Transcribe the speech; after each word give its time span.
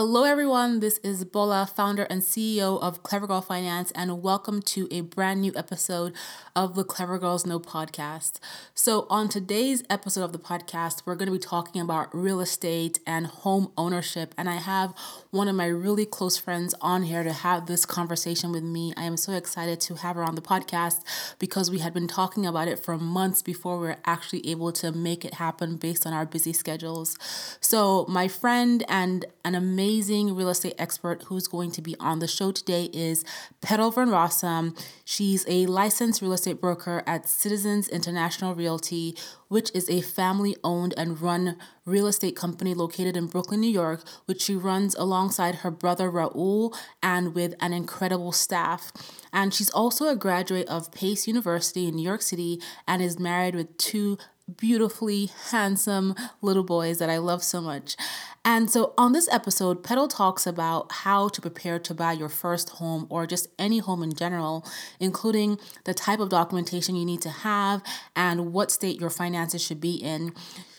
Hello, 0.00 0.22
everyone. 0.22 0.78
This 0.78 0.98
is 0.98 1.24
Bola, 1.24 1.66
founder 1.66 2.04
and 2.04 2.22
CEO 2.22 2.80
of 2.80 3.02
Clever 3.02 3.26
Girl 3.26 3.40
Finance, 3.40 3.90
and 3.96 4.22
welcome 4.22 4.62
to 4.62 4.86
a 4.92 5.00
brand 5.00 5.40
new 5.40 5.52
episode 5.56 6.12
of 6.54 6.76
the 6.76 6.84
Clever 6.84 7.18
Girls 7.18 7.44
Know 7.44 7.58
podcast. 7.58 8.38
So, 8.76 9.08
on 9.10 9.28
today's 9.28 9.82
episode 9.90 10.22
of 10.22 10.30
the 10.30 10.38
podcast, 10.38 11.02
we're 11.04 11.16
going 11.16 11.26
to 11.26 11.32
be 11.32 11.40
talking 11.40 11.82
about 11.82 12.14
real 12.14 12.40
estate 12.40 13.00
and 13.08 13.26
home 13.26 13.72
ownership. 13.76 14.36
And 14.38 14.48
I 14.48 14.58
have 14.58 14.94
one 15.30 15.46
of 15.46 15.54
my 15.54 15.66
really 15.66 16.06
close 16.06 16.38
friends 16.38 16.74
on 16.80 17.02
here 17.02 17.22
to 17.22 17.32
have 17.32 17.66
this 17.66 17.84
conversation 17.84 18.50
with 18.50 18.62
me. 18.62 18.94
I 18.96 19.02
am 19.02 19.18
so 19.18 19.32
excited 19.32 19.78
to 19.82 19.96
have 19.96 20.16
her 20.16 20.22
on 20.22 20.36
the 20.36 20.40
podcast 20.40 21.02
because 21.38 21.70
we 21.70 21.80
had 21.80 21.92
been 21.92 22.08
talking 22.08 22.46
about 22.46 22.66
it 22.66 22.78
for 22.78 22.96
months 22.96 23.42
before 23.42 23.78
we 23.78 23.88
were 23.88 23.96
actually 24.06 24.48
able 24.48 24.72
to 24.72 24.90
make 24.90 25.26
it 25.26 25.34
happen 25.34 25.76
based 25.76 26.06
on 26.06 26.14
our 26.14 26.24
busy 26.24 26.54
schedules. 26.54 27.18
So, 27.60 28.06
my 28.08 28.26
friend 28.26 28.84
and 28.88 29.26
an 29.44 29.54
amazing 29.54 30.34
real 30.34 30.48
estate 30.48 30.74
expert 30.78 31.24
who's 31.24 31.46
going 31.46 31.72
to 31.72 31.82
be 31.82 31.94
on 32.00 32.20
the 32.20 32.28
show 32.28 32.50
today 32.50 32.84
is 32.94 33.24
Petal 33.60 33.90
Van 33.90 34.08
Rossum. 34.08 34.78
She's 35.04 35.44
a 35.46 35.66
licensed 35.66 36.22
real 36.22 36.32
estate 36.32 36.60
broker 36.60 37.02
at 37.06 37.28
Citizens 37.28 37.88
International 37.88 38.54
Realty, 38.54 39.14
which 39.48 39.70
is 39.74 39.88
a 39.90 40.00
family 40.00 40.56
owned 40.62 40.94
and 40.96 41.20
run 41.20 41.56
real 41.84 42.06
estate 42.06 42.36
company 42.36 42.74
located 42.74 43.16
in 43.16 43.26
Brooklyn, 43.26 43.60
New 43.60 43.70
York, 43.70 44.02
which 44.26 44.42
she 44.42 44.54
runs 44.54 44.94
alongside 44.94 45.56
her 45.56 45.70
brother 45.70 46.10
Raul 46.10 46.76
and 47.02 47.34
with 47.34 47.54
an 47.60 47.72
incredible 47.72 48.32
staff. 48.32 48.92
And 49.32 49.52
she's 49.52 49.70
also 49.70 50.08
a 50.08 50.16
graduate 50.16 50.68
of 50.68 50.92
Pace 50.92 51.26
University 51.26 51.86
in 51.88 51.96
New 51.96 52.02
York 52.02 52.22
City 52.22 52.60
and 52.86 53.02
is 53.02 53.18
married 53.18 53.54
with 53.54 53.76
two 53.78 54.18
beautifully 54.56 55.30
handsome 55.50 56.14
little 56.40 56.62
boys 56.62 56.98
that 56.98 57.10
I 57.10 57.18
love 57.18 57.42
so 57.42 57.60
much. 57.60 57.96
And 58.44 58.70
so 58.70 58.94
on 58.96 59.12
this 59.12 59.28
episode, 59.30 59.82
Petal 59.84 60.08
talks 60.08 60.46
about 60.46 60.90
how 60.90 61.28
to 61.28 61.40
prepare 61.40 61.78
to 61.80 61.94
buy 61.94 62.12
your 62.12 62.28
first 62.28 62.70
home 62.70 63.06
or 63.10 63.26
just 63.26 63.48
any 63.58 63.78
home 63.78 64.02
in 64.02 64.14
general, 64.14 64.64
including 64.98 65.58
the 65.84 65.92
type 65.92 66.20
of 66.20 66.30
documentation 66.30 66.96
you 66.96 67.04
need 67.04 67.20
to 67.22 67.30
have 67.30 67.82
and 68.16 68.52
what 68.52 68.70
state 68.70 69.00
your 69.00 69.10
finances 69.10 69.62
should 69.62 69.80
be 69.80 69.96
in. 69.96 70.32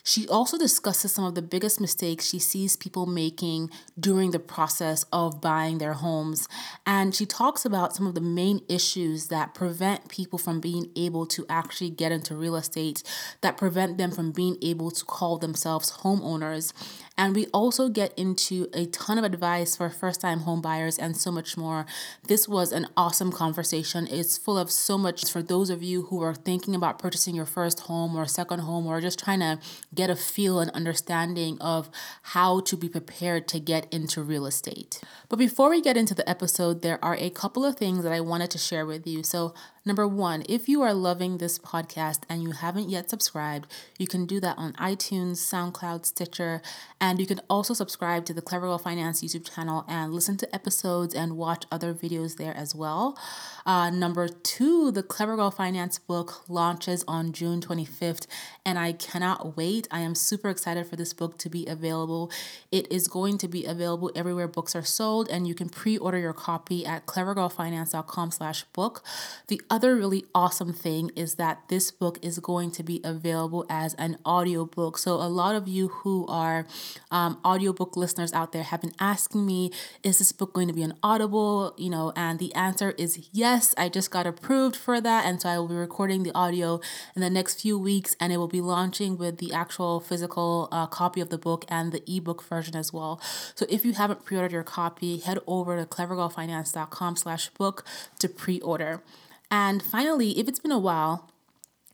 She 0.10 0.28
also 0.28 0.58
discusses 0.58 1.14
some 1.14 1.24
of 1.26 1.36
the 1.36 1.44
biggest 1.44 1.80
mistakes 1.80 2.28
she 2.28 2.40
sees 2.40 2.76
people 2.76 3.06
making 3.06 3.70
during 4.00 4.32
the 4.32 4.40
process 4.40 5.06
of 5.14 5.40
buying 5.40 5.78
their 5.78 5.94
homes. 5.94 6.48
And 6.84 7.14
she 7.14 7.28
talks 7.28 7.64
about 7.64 7.96
some 7.96 8.08
of 8.08 8.16
the 8.16 8.20
main 8.22 8.62
issues 8.68 9.28
that 9.28 9.54
prevent 9.54 10.10
people 10.10 10.40
from 10.40 10.60
being 10.62 10.90
able 10.96 11.28
to 11.28 11.46
actually 11.48 11.92
get 11.92 12.12
into 12.12 12.36
real 12.36 12.56
estate, 12.56 13.04
that 13.42 13.56
prevent 13.56 14.00
them 14.00 14.10
from 14.10 14.32
being 14.32 14.58
able 14.64 14.90
to 14.90 15.06
call 15.06 15.38
themselves 15.38 15.92
homeowners. 15.92 16.74
And 17.20 17.36
we 17.36 17.48
also 17.48 17.90
get 17.90 18.18
into 18.18 18.70
a 18.74 18.86
ton 18.86 19.18
of 19.18 19.26
advice 19.26 19.76
for 19.76 19.90
first 19.90 20.22
time 20.22 20.40
home 20.40 20.62
buyers 20.62 20.98
and 20.98 21.18
so 21.18 21.32
much 21.32 21.58
more. 21.58 21.86
This 22.26 22.48
was 22.48 22.72
an 22.72 22.88
awesome 22.96 23.34
conversation. 23.34 24.08
It's 24.10 24.38
full 24.38 24.58
of 24.58 24.72
so 24.72 24.98
much 24.98 25.30
for 25.30 25.44
those 25.44 25.70
of 25.70 25.84
you 25.84 26.04
who 26.04 26.24
are 26.24 26.34
thinking 26.34 26.74
about 26.74 26.98
purchasing 26.98 27.36
your 27.36 27.46
first 27.46 27.82
home 27.82 28.16
or 28.16 28.26
second 28.26 28.60
home 28.60 28.88
or 28.88 29.02
just 29.02 29.20
trying 29.20 29.42
to 29.42 29.60
get 29.94 30.10
a 30.10 30.16
feel 30.16 30.62
and 30.62 30.72
understanding 30.72 31.58
of 31.60 31.90
how 32.22 32.62
to 32.62 32.78
be 32.78 32.88
prepared 32.88 33.50
to 33.50 33.60
get 33.60 33.94
into 33.94 34.24
real 34.24 34.46
estate. 34.46 35.02
But 35.28 35.40
before 35.40 35.70
we 35.72 35.82
get 35.82 35.98
into 35.98 36.16
the 36.16 36.28
episode, 36.28 36.84
there 36.84 37.04
are 37.04 37.18
a 37.18 37.32
couple 37.32 37.66
of 37.66 37.76
things 37.76 38.02
that 38.04 38.14
I 38.14 38.22
wanted 38.22 38.50
to 38.52 38.58
share 38.58 38.86
with 38.86 39.06
you. 39.06 39.24
So, 39.24 39.54
Number 39.86 40.08
one, 40.08 40.44
if 40.50 40.68
you 40.68 40.82
are 40.82 40.94
loving 40.94 41.38
this 41.38 41.58
podcast 41.58 42.22
and 42.30 42.44
you 42.44 42.52
haven't 42.52 42.90
yet 42.90 43.10
subscribed, 43.10 43.68
you 43.98 44.08
can 44.08 44.26
do 44.26 44.40
that 44.40 44.58
on 44.58 44.74
iTunes, 44.74 45.38
SoundCloud, 45.38 46.06
Stitcher, 46.06 46.62
and 47.00 47.20
you 47.20 47.26
can 47.26 47.40
also 47.50 47.74
subscribe 47.74 48.26
to 48.26 48.34
the 48.34 48.42
Clever 48.42 48.68
Girl 48.68 48.78
Finance 48.78 49.22
YouTube 49.22 49.54
channel 49.54 49.86
and 49.88 50.14
listen 50.14 50.38
to 50.38 50.56
episodes 50.56 51.14
and 51.14 51.38
watch 51.38 51.66
other 51.72 51.94
videos 51.94 52.38
there 52.38 52.56
as 52.56 52.76
well. 52.76 53.18
Uh, 53.66 53.90
number 53.90 54.28
two, 54.28 54.92
the 54.92 55.04
Clever 55.04 55.36
Girl 55.36 55.52
Finance 55.52 56.00
book 56.00 56.50
launches 56.50 57.04
on 57.08 57.32
June 57.32 57.62
25th, 57.62 58.28
and 58.66 58.78
I 58.78 58.94
cannot 58.94 59.56
wait. 59.56 59.88
I 59.92 60.00
am 60.00 60.16
super 60.16 60.50
excited 60.50 60.88
for 60.88 60.96
this 60.96 61.14
book 61.14 61.38
to 61.40 61.50
be 61.50 61.66
available. 61.68 62.32
It 62.72 62.92
is 62.92 63.08
going 63.08 63.38
to 63.40 63.48
be 63.48 63.66
available 63.66 64.12
everywhere 64.16 64.48
books 64.48 64.76
are 64.76 64.84
sold, 64.84 65.30
and 65.30 65.48
you 65.48 65.56
can 65.56 65.70
pre-order 65.70 66.18
your 66.18 66.34
copy 66.34 66.86
at 66.86 67.06
clevergirlfinance.com 67.06 68.32
slash 68.32 68.64
book. 68.74 69.04
The 69.48 69.62
other 69.70 69.96
really 69.96 70.26
awesome 70.34 70.74
thing 70.74 71.12
is 71.16 71.36
that 71.36 71.68
this 71.70 71.92
book 71.92 72.18
is 72.22 72.40
going 72.40 72.72
to 72.72 72.84
be 72.84 73.02
available 73.04 73.66
as 73.70 73.94
an 73.96 74.18
audiobook. 74.26 74.98
So, 74.98 75.16
a 75.16 75.30
lot 75.30 75.56
of 75.56 75.68
you 75.68 75.90
who 75.90 76.26
are 76.28 76.66
um, 77.12 77.40
audiobook 77.46 77.96
listeners 77.96 78.34
out 78.34 78.52
there 78.52 78.64
have 78.64 78.82
been 78.82 78.94
asking 79.00 79.46
me, 79.46 79.72
is 80.04 80.20
this 80.20 80.32
book 80.32 80.54
going 80.54 80.68
to 80.68 80.74
be 80.74 80.84
an 80.84 80.94
audible? 81.04 81.74
You 81.78 81.90
know, 81.90 82.14
and 82.16 82.40
the 82.40 82.54
answer 82.56 82.92
is 82.98 83.30
yes. 83.32 83.76
I 83.78 83.90
just 83.90 84.12
got 84.12 84.26
approved 84.26 84.76
for 84.76 85.00
that. 85.02 85.26
And 85.26 85.42
so 85.42 85.50
I 85.50 85.58
will 85.60 85.68
be 85.68 85.76
recording 85.76 86.24
the 86.24 86.34
audio 86.34 86.80
in 87.16 87.22
the 87.22 87.30
next 87.30 87.62
few 87.62 87.78
weeks 87.78 88.16
and 88.20 88.34
it 88.34 88.38
will 88.38 88.48
be 88.48 88.62
launching 88.62 89.18
with 89.18 89.38
the 89.38 89.54
actual 89.54 90.00
physical 90.00 90.68
uh, 90.72 90.88
copy 90.88 91.22
of 91.22 91.30
the 91.30 91.38
book 91.38 91.66
and 91.70 91.92
the 91.92 92.04
ebook 92.08 92.44
version 92.44 92.76
as 92.76 92.92
well. 92.92 93.22
So, 93.56 93.66
if 93.70 93.86
you 93.86 93.94
haven't 93.94 94.26
pre 94.26 94.38
ordered 94.38 94.52
your 94.52 94.64
copy, 94.64 95.18
head 95.18 95.40
over 95.48 95.78
to 95.78 95.86
clevergirlfinance.com 95.86 97.16
slash 97.16 97.50
book 97.50 97.86
to 98.20 98.30
pre 98.30 98.60
order. 98.62 99.02
And 99.52 99.82
finally, 99.82 100.38
if 100.40 100.48
it's 100.48 100.60
been 100.60 100.72
a 100.72 100.80
while, 100.80 101.32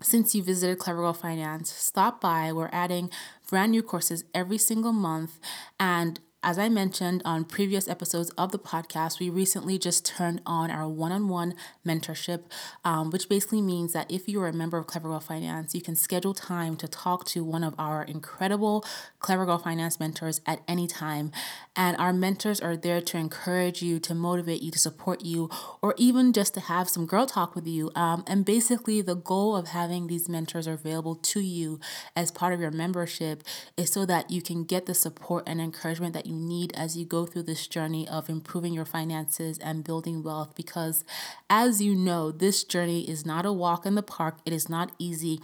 since 0.02 0.36
you 0.36 0.44
visited 0.44 0.78
Clever 0.78 1.02
Girl 1.02 1.14
Finance, 1.14 1.72
stop 1.72 2.20
by. 2.20 2.52
We're 2.52 2.70
adding 2.72 3.10
brand 3.50 3.72
new 3.72 3.82
courses 3.82 4.26
every 4.34 4.58
single 4.58 4.92
month. 4.92 5.40
And 5.80 6.20
as 6.46 6.60
I 6.60 6.70
mentioned 6.70 7.24
on 7.26 7.44
previous 7.44 7.88
episodes 7.88 8.30
of 8.38 8.52
the 8.52 8.60
podcast, 8.60 9.20
we 9.20 9.32
recently 9.32 9.80
just 9.80 10.06
turned 10.06 10.44
on 10.46 10.70
our 10.70 10.88
one 10.88 11.12
on 11.12 11.28
one 11.28 11.56
mentorship, 11.84 12.44
um, 12.84 13.10
which 13.10 13.28
basically 13.28 13.64
means 13.64 13.94
that 13.94 14.12
if 14.12 14.30
you 14.30 14.40
are 14.44 14.48
a 14.48 14.54
member 14.54 14.78
of 14.78 14.86
Clever 14.86 15.10
Girl 15.10 15.20
Finance, 15.20 15.74
you 15.74 15.82
can 15.82 15.96
schedule 15.96 16.36
time 16.36 16.76
to 16.78 16.88
talk 16.88 17.26
to 17.26 17.44
one 17.44 17.64
of 17.64 17.74
our 17.80 18.04
incredible 18.04 18.86
Clever 19.18 19.48
Girl 19.48 19.58
Finance 19.58 20.00
mentors 20.00 20.40
at 20.46 20.62
any 20.68 20.86
time. 20.86 21.32
And 21.76 21.98
our 21.98 22.14
mentors 22.14 22.62
are 22.62 22.78
there 22.78 23.02
to 23.02 23.18
encourage 23.18 23.82
you, 23.82 24.00
to 24.02 24.14
motivate 24.14 24.62
you, 24.62 24.70
to 24.70 24.80
support 24.80 25.26
you, 25.26 25.50
or 25.82 25.96
even 25.98 26.32
just 26.32 26.54
to 26.54 26.60
have 26.60 26.88
some 26.90 27.08
girl 27.08 27.26
talk 27.26 27.56
with 27.56 27.66
you. 27.66 27.92
Um, 27.96 28.24
and 28.28 28.46
basically, 28.46 29.02
the 29.02 29.16
goal 29.16 29.56
of 29.56 29.70
having 29.70 30.06
these 30.06 30.30
mentors 30.30 30.68
available 30.68 31.16
to 31.16 31.40
you 31.40 31.80
as 32.16 32.30
part 32.30 32.54
of 32.54 32.62
your 32.62 32.70
membership 32.70 33.42
is 33.76 33.92
so 33.92 34.06
that 34.06 34.30
you 34.30 34.44
can 34.44 34.64
get 34.64 34.86
the 34.86 34.94
support 34.94 35.44
and 35.48 35.60
encouragement 35.60 36.14
that 36.14 36.28
you 36.28 36.35
you 36.36 36.48
need 36.48 36.74
as 36.76 36.98
you 36.98 37.06
go 37.06 37.26
through 37.26 37.44
this 37.44 37.68
journey 37.68 38.08
of 38.08 38.30
improving 38.30 38.74
your 38.74 38.86
finances 38.86 39.58
and 39.60 39.84
building 39.84 40.24
wealth. 40.24 40.54
Because, 40.56 41.04
as 41.50 41.82
you 41.82 41.96
know, 41.96 42.32
this 42.32 42.64
journey 42.64 43.10
is 43.10 43.26
not 43.26 43.46
a 43.46 43.54
walk 43.54 43.86
in 43.86 43.96
the 43.96 44.04
park, 44.04 44.38
it 44.46 44.54
is 44.54 44.70
not 44.70 44.92
easy. 45.00 45.40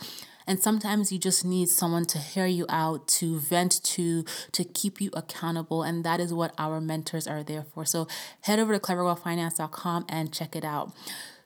And 0.47 0.61
sometimes 0.61 1.11
you 1.11 1.19
just 1.19 1.45
need 1.45 1.69
someone 1.69 2.05
to 2.07 2.17
hear 2.17 2.45
you 2.45 2.65
out, 2.67 3.07
to 3.19 3.39
vent 3.39 3.83
to, 3.83 4.25
to 4.51 4.63
keep 4.63 4.99
you 4.99 5.09
accountable. 5.13 5.83
And 5.83 6.03
that 6.03 6.19
is 6.19 6.33
what 6.33 6.53
our 6.57 6.81
mentors 6.81 7.27
are 7.27 7.43
there 7.43 7.63
for. 7.63 7.85
So 7.85 8.07
head 8.41 8.59
over 8.59 8.73
to 8.73 8.79
clevergirlfinance.com 8.79 10.05
and 10.09 10.33
check 10.33 10.55
it 10.55 10.65
out. 10.65 10.91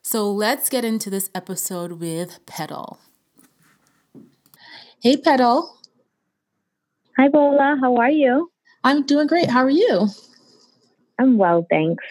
So 0.02 0.32
let's 0.32 0.70
get 0.70 0.86
into 0.86 1.10
this 1.10 1.30
episode 1.36 1.94
with 1.94 2.40
Petal. 2.46 3.00
Hey, 5.02 5.18
Petal. 5.18 5.78
Hi, 7.18 7.28
Bola. 7.28 7.78
How 7.80 7.96
are 7.98 8.10
you? 8.10 8.52
I'm 8.86 9.02
doing 9.02 9.26
great. 9.26 9.50
How 9.50 9.64
are 9.64 9.70
you? 9.72 10.10
I'm 11.18 11.40
well, 11.40 11.66
thanks. 11.72 12.04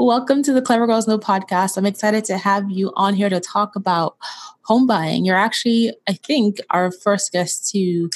Welcome 0.00 0.42
to 0.42 0.52
the 0.52 0.60
Clever 0.60 0.84
Girls 0.84 1.06
Know 1.06 1.16
podcast. 1.16 1.76
I'm 1.76 1.86
excited 1.86 2.24
to 2.24 2.38
have 2.38 2.68
you 2.68 2.92
on 2.96 3.14
here 3.14 3.28
to 3.28 3.38
talk 3.38 3.76
about 3.76 4.16
home 4.62 4.88
buying. 4.88 5.24
You're 5.24 5.36
actually, 5.36 5.94
I 6.08 6.14
think, 6.14 6.58
our 6.70 6.90
first 6.90 7.30
guest 7.30 7.70
to 7.70 8.10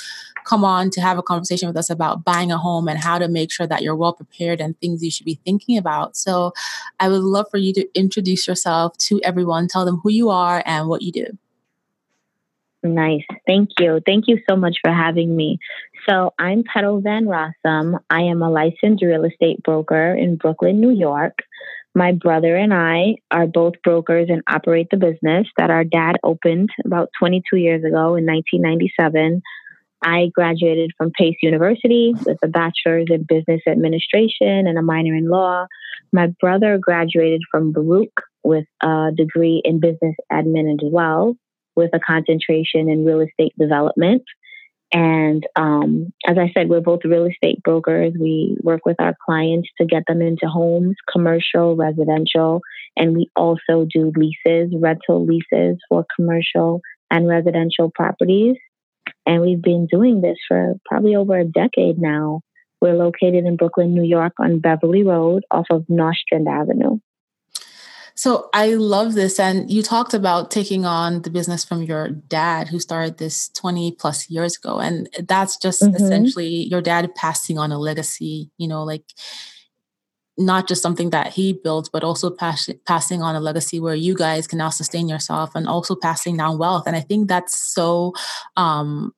come 0.45 0.65
on 0.65 0.91
to 0.91 1.01
have 1.01 1.17
a 1.17 1.23
conversation 1.23 1.69
with 1.69 1.77
us 1.77 1.91
about 1.91 2.25
buying 2.25 2.51
a 2.51 2.59
home 2.59 2.89
and 2.89 2.99
how 2.99 3.19
to 3.19 3.29
make 3.29 3.53
sure 3.53 3.69
that 3.69 3.83
you're 3.83 3.95
well 3.95 4.15
prepared 4.15 4.61
and 4.61 4.77
things 4.81 5.05
you 5.05 5.11
should 5.13 5.27
be 5.27 5.39
thinking 5.45 5.79
about. 5.79 6.17
So, 6.17 6.53
I 6.99 7.09
would 7.09 7.23
love 7.23 7.47
for 7.53 7.59
you 7.59 7.73
to 7.75 7.87
introduce 7.95 8.49
yourself 8.49 8.99
to 8.99 9.21
everyone, 9.23 9.69
tell 9.69 9.85
them 9.85 10.01
who 10.03 10.11
you 10.11 10.29
are 10.29 10.61
and 10.67 10.89
what 10.89 11.03
you 11.03 11.13
do. 11.13 11.39
Nice. 12.83 13.25
Thank 13.47 13.71
you. 13.79 14.01
Thank 14.07 14.27
you 14.27 14.41
so 14.49 14.57
much 14.57 14.79
for 14.83 14.91
having 14.91 15.37
me. 15.37 15.59
So 16.09 16.33
I'm 16.39 16.65
Petal 16.65 17.01
Van 17.01 17.27
Rossum. 17.27 17.99
I 18.09 18.23
am 18.23 18.43
a 18.43 18.51
licensed 18.51 19.03
real 19.03 19.25
estate 19.25 19.63
broker 19.63 20.15
in 20.15 20.37
Brooklyn, 20.37 20.81
New 20.81 20.91
York. 20.91 21.41
My 21.95 22.13
brother 22.13 22.57
and 22.57 22.73
I 22.73 23.17
are 23.31 23.47
both 23.47 23.75
brokers 23.83 24.29
and 24.31 24.43
operate 24.49 24.89
the 24.91 24.97
business 24.97 25.47
that 25.59 25.71
our 25.71 25.85
dad 25.85 26.17
opened 26.23 26.71
about 26.85 27.11
22 27.19 27.57
years 27.57 27.85
ago 27.85 28.15
in 28.17 28.25
1997. 28.25 29.43
I 30.03 30.31
graduated 30.35 30.93
from 30.97 31.11
Pace 31.11 31.37
University 31.43 32.15
with 32.25 32.39
a 32.43 32.49
bachelor's 32.49 33.09
in 33.11 33.27
business 33.29 33.61
administration 33.67 34.67
and 34.67 34.79
a 34.79 34.83
minor 34.83 35.15
in 35.15 35.29
law. 35.29 35.67
My 36.13 36.29
brother 36.41 36.79
graduated 36.79 37.43
from 37.51 37.73
Baruch 37.73 38.23
with 38.43 38.67
a 38.83 39.11
degree 39.15 39.61
in 39.65 39.81
business 39.81 40.17
admin 40.33 40.73
as 40.73 40.91
well, 40.91 41.37
with 41.77 41.91
a 41.93 42.01
concentration 42.01 42.89
in 42.89 43.05
real 43.05 43.21
estate 43.21 43.53
development. 43.59 44.23
And 44.93 45.47
um, 45.55 46.13
as 46.27 46.37
I 46.37 46.51
said, 46.53 46.69
we're 46.69 46.81
both 46.81 47.05
real 47.05 47.27
estate 47.27 47.63
brokers. 47.63 48.13
We 48.19 48.57
work 48.63 48.85
with 48.85 48.97
our 48.99 49.15
clients 49.25 49.69
to 49.79 49.87
get 49.87 50.03
them 50.09 50.21
into 50.21 50.47
homes, 50.47 50.97
commercial, 51.11 51.77
residential, 51.77 52.61
and 52.97 53.17
we 53.17 53.29
also 53.37 53.87
do 53.93 54.13
leases, 54.17 54.75
rental 54.77 55.25
leases 55.25 55.79
for 55.89 56.05
commercial 56.17 56.81
and 57.11 57.29
residential 57.29 57.91
properties. 57.95 58.57
And 59.27 59.43
we've 59.43 59.63
been 59.63 59.87
doing 59.87 60.23
this 60.23 60.39
for 60.49 60.75
probably 60.87 61.15
over 61.15 61.39
a 61.39 61.45
decade 61.45 61.99
now. 61.99 62.41
We're 62.81 62.95
located 62.95 63.45
in 63.45 63.57
Brooklyn, 63.57 63.95
New 63.95 64.03
York 64.05 64.33
on 64.39 64.59
Beverly 64.59 65.05
Road 65.05 65.45
off 65.51 65.67
of 65.71 65.85
Nostrand 65.89 66.49
Avenue. 66.49 66.99
So 68.21 68.51
I 68.53 68.75
love 68.75 69.15
this. 69.15 69.41
And 69.41 69.71
you 69.71 69.83
talked 69.83 70.13
about 70.13 70.51
taking 70.51 70.85
on 70.85 71.23
the 71.23 71.31
business 71.31 71.65
from 71.65 71.83
your 71.83 72.11
dad 72.11 72.69
who 72.69 72.79
started 72.79 73.17
this 73.17 73.49
20 73.55 73.93
plus 73.93 74.29
years 74.29 74.59
ago. 74.59 74.79
And 74.79 75.09
that's 75.27 75.57
just 75.57 75.81
mm-hmm. 75.81 75.95
essentially 75.95 76.69
your 76.69 76.83
dad 76.83 77.15
passing 77.15 77.59
on 77.59 77.73
a 77.73 77.79
legacy, 77.79 78.51
you 78.59 78.69
know, 78.69 78.85
like 78.85 79.05
not 80.37 80.69
just 80.69 80.83
something 80.83 81.09
that 81.11 81.29
he 81.29 81.55
built, 81.55 81.89
but 81.95 82.05
also 82.05 82.29
pass- 82.29 82.69
passing 82.87 83.23
on 83.23 83.37
a 83.37 83.41
legacy 83.41 83.81
where 83.81 83.95
you 83.95 84.15
guys 84.15 84.47
can 84.47 84.59
now 84.59 84.69
sustain 84.69 85.09
yourself 85.09 85.53
and 85.55 85.67
also 85.67 85.97
passing 85.97 86.37
down 86.37 86.59
wealth. 86.59 86.83
And 86.87 86.97
I 86.97 87.01
think 87.01 87.27
that's 87.27 87.57
so 87.57 88.13
um, 88.55 89.15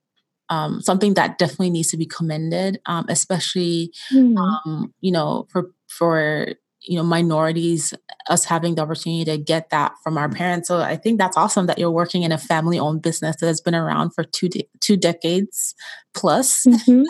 um, 0.49 0.81
something 0.81 1.15
that 1.15 1.39
definitely 1.39 1.71
needs 1.71 1.91
to 1.91 1.97
be 1.97 2.07
commended, 2.07 2.81
um, 2.87 3.07
especially 3.09 3.93
mm. 4.13 4.37
um, 4.39 4.95
you 5.01 5.11
know 5.11 5.49
for 5.51 5.73
for 5.89 6.55
you 6.83 6.97
know 6.97 7.03
minorities 7.03 7.95
us 8.29 8.45
having 8.45 8.75
the 8.75 8.83
opportunity 8.83 9.25
to 9.25 9.39
get 9.39 9.71
that 9.71 9.93
from 10.03 10.17
our 10.19 10.29
parents. 10.29 10.69
So 10.69 10.81
i 10.81 10.97
think 10.97 11.19
that's 11.19 11.37
awesome 11.37 11.67
that 11.67 11.79
you're 11.79 11.91
working 11.91 12.23
in 12.23 12.33
a 12.33 12.39
family 12.39 12.79
owned 12.79 13.03
business 13.03 13.37
that 13.37 13.47
has 13.47 13.61
been 13.61 13.75
around 13.75 14.11
for 14.15 14.25
two 14.25 14.49
de- 14.49 14.69
two 14.81 14.97
decades 14.97 15.75
plus. 16.15 16.65
Mm-hmm. 16.67 17.03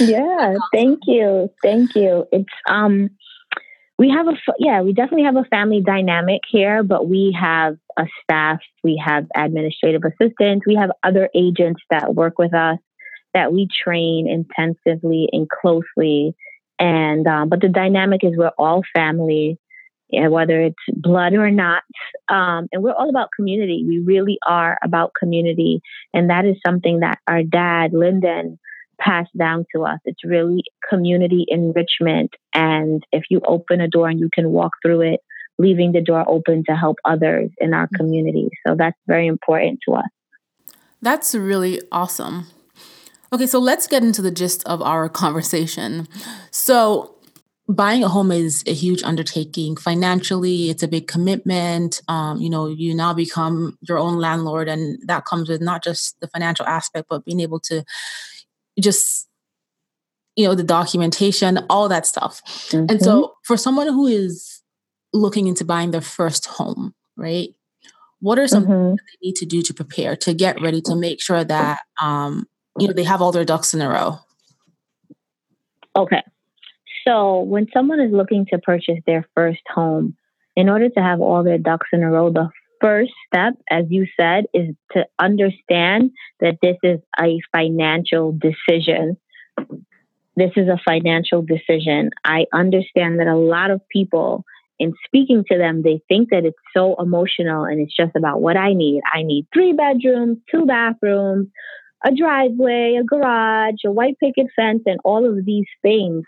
yeah 0.00 0.54
thank 0.72 1.00
you 1.06 1.50
thank 1.62 1.94
you. 1.94 2.26
It's 2.32 2.48
um 2.68 3.10
we 3.98 4.08
have 4.08 4.26
a 4.28 4.32
yeah 4.58 4.80
we 4.80 4.92
definitely 4.92 5.24
have 5.24 5.36
a 5.36 5.44
family 5.44 5.82
dynamic 5.82 6.40
here 6.50 6.82
but 6.82 7.08
we 7.08 7.36
have 7.38 7.76
a 7.98 8.06
staff 8.22 8.58
we 8.82 9.00
have 9.04 9.26
administrative 9.36 10.02
assistants 10.04 10.66
we 10.66 10.74
have 10.74 10.90
other 11.02 11.28
agents 11.34 11.82
that 11.90 12.14
work 12.14 12.38
with 12.38 12.54
us 12.54 12.78
that 13.34 13.52
we 13.52 13.68
train 13.84 14.26
intensively 14.26 15.28
and 15.32 15.48
closely 15.50 16.34
and 16.80 17.26
um, 17.26 17.48
but 17.48 17.60
the 17.60 17.68
dynamic 17.68 18.24
is 18.24 18.32
we're 18.36 18.50
all 18.58 18.82
family, 18.94 19.58
whether 20.10 20.60
it's 20.60 20.76
blood 20.92 21.34
or 21.34 21.50
not, 21.50 21.82
um, 22.28 22.66
and 22.72 22.82
we're 22.82 22.94
all 22.94 23.10
about 23.10 23.28
community. 23.36 23.84
We 23.86 23.98
really 23.98 24.38
are 24.46 24.78
about 24.82 25.12
community, 25.18 25.82
and 26.14 26.30
that 26.30 26.46
is 26.46 26.56
something 26.66 27.00
that 27.00 27.18
our 27.28 27.42
dad 27.42 27.92
Lyndon 27.92 28.58
passed 28.98 29.36
down 29.36 29.66
to 29.74 29.84
us. 29.84 29.98
It's 30.06 30.24
really 30.24 30.64
community 30.88 31.44
enrichment, 31.46 32.30
and 32.54 33.04
if 33.12 33.24
you 33.30 33.42
open 33.46 33.80
a 33.80 33.88
door 33.88 34.08
and 34.08 34.18
you 34.18 34.30
can 34.34 34.50
walk 34.50 34.72
through 34.82 35.02
it, 35.02 35.20
leaving 35.58 35.92
the 35.92 36.00
door 36.00 36.24
open 36.26 36.64
to 36.66 36.74
help 36.74 36.96
others 37.04 37.50
in 37.58 37.74
our 37.74 37.86
mm. 37.86 37.96
community. 37.96 38.48
So 38.66 38.74
that's 38.76 38.96
very 39.06 39.26
important 39.26 39.80
to 39.86 39.96
us. 39.96 40.08
That's 41.02 41.34
really 41.34 41.80
awesome. 41.92 42.46
Okay, 43.32 43.46
so 43.46 43.58
let's 43.58 43.86
get 43.86 44.02
into 44.02 44.22
the 44.22 44.30
gist 44.30 44.66
of 44.66 44.82
our 44.82 45.08
conversation. 45.08 46.08
So, 46.50 47.14
buying 47.68 48.02
a 48.02 48.08
home 48.08 48.32
is 48.32 48.64
a 48.66 48.74
huge 48.74 49.02
undertaking 49.02 49.76
financially 49.76 50.70
it's 50.70 50.82
a 50.82 50.88
big 50.88 51.06
commitment 51.06 52.02
um, 52.08 52.40
you 52.40 52.50
know 52.50 52.66
you 52.66 52.94
now 52.94 53.14
become 53.14 53.78
your 53.82 53.98
own 53.98 54.18
landlord 54.18 54.68
and 54.68 54.98
that 55.06 55.24
comes 55.24 55.48
with 55.48 55.60
not 55.60 55.82
just 55.82 56.18
the 56.20 56.28
financial 56.28 56.66
aspect 56.66 57.06
but 57.08 57.24
being 57.24 57.40
able 57.40 57.60
to 57.60 57.84
just 58.80 59.28
you 60.36 60.46
know 60.46 60.54
the 60.54 60.64
documentation 60.64 61.64
all 61.68 61.88
that 61.88 62.06
stuff 62.06 62.42
mm-hmm. 62.70 62.86
and 62.88 63.00
so 63.00 63.22
mm-hmm. 63.22 63.32
for 63.44 63.56
someone 63.56 63.86
who 63.86 64.06
is 64.06 64.62
looking 65.12 65.46
into 65.46 65.64
buying 65.64 65.90
their 65.90 66.00
first 66.00 66.46
home 66.46 66.94
right 67.16 67.50
what 68.20 68.38
are 68.38 68.48
some 68.48 68.64
mm-hmm. 68.64 68.88
things 68.88 69.00
they 69.00 69.26
need 69.28 69.36
to 69.36 69.46
do 69.46 69.62
to 69.62 69.72
prepare 69.72 70.16
to 70.16 70.34
get 70.34 70.60
ready 70.60 70.80
to 70.80 70.94
make 70.94 71.20
sure 71.20 71.44
that 71.44 71.80
um, 72.00 72.46
you 72.78 72.86
know 72.86 72.94
they 72.94 73.04
have 73.04 73.22
all 73.22 73.32
their 73.32 73.44
ducks 73.44 73.74
in 73.74 73.80
a 73.80 73.88
row. 73.88 74.18
Okay. 75.96 76.22
So 77.06 77.40
when 77.40 77.66
someone 77.72 78.00
is 78.00 78.12
looking 78.12 78.46
to 78.46 78.58
purchase 78.58 78.98
their 79.06 79.26
first 79.34 79.62
home 79.72 80.16
in 80.56 80.68
order 80.68 80.88
to 80.88 81.00
have 81.00 81.20
all 81.20 81.42
their 81.42 81.58
ducks 81.58 81.88
in 81.92 82.02
a 82.02 82.10
row 82.10 82.30
the 82.30 82.50
first 82.80 83.12
step 83.26 83.54
as 83.70 83.84
you 83.88 84.06
said 84.18 84.44
is 84.54 84.74
to 84.92 85.04
understand 85.18 86.10
that 86.40 86.58
this 86.62 86.76
is 86.82 87.00
a 87.18 87.38
financial 87.52 88.32
decision. 88.32 89.16
This 90.36 90.52
is 90.56 90.68
a 90.68 90.80
financial 90.84 91.42
decision. 91.42 92.10
I 92.24 92.46
understand 92.52 93.18
that 93.18 93.26
a 93.26 93.36
lot 93.36 93.70
of 93.70 93.80
people 93.88 94.44
in 94.78 94.94
speaking 95.04 95.44
to 95.50 95.58
them, 95.58 95.82
they 95.82 96.00
think 96.08 96.30
that 96.30 96.46
it's 96.46 96.56
so 96.74 96.96
emotional 96.98 97.64
and 97.64 97.80
it's 97.80 97.94
just 97.94 98.16
about 98.16 98.40
what 98.40 98.56
I 98.56 98.72
need. 98.72 99.02
I 99.12 99.22
need 99.22 99.46
three 99.52 99.74
bedrooms, 99.74 100.38
two 100.50 100.64
bathrooms, 100.64 101.48
a 102.04 102.12
driveway, 102.12 102.98
a 103.00 103.04
garage, 103.04 103.84
a 103.84 103.90
white 103.90 104.18
picket 104.18 104.46
fence, 104.56 104.82
and 104.86 104.98
all 105.04 105.26
of 105.26 105.44
these 105.44 105.66
things. 105.82 106.24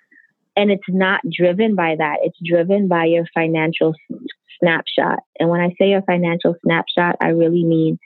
And 0.55 0.71
it's 0.71 0.83
not 0.89 1.21
driven 1.31 1.75
by 1.75 1.97
that. 1.97 2.19
It's 2.23 2.39
driven 2.45 2.89
by 2.89 3.07
your 3.07 3.25
financial 3.33 3.95
snapshot. 4.61 5.21
And 5.39 5.49
when 5.49 5.61
I 5.61 5.75
say 5.79 5.91
your 5.91 6.03
financial 6.03 6.55
snapshot, 6.63 7.17
I 7.21 7.29
really 7.29 7.65
mean 7.65 7.99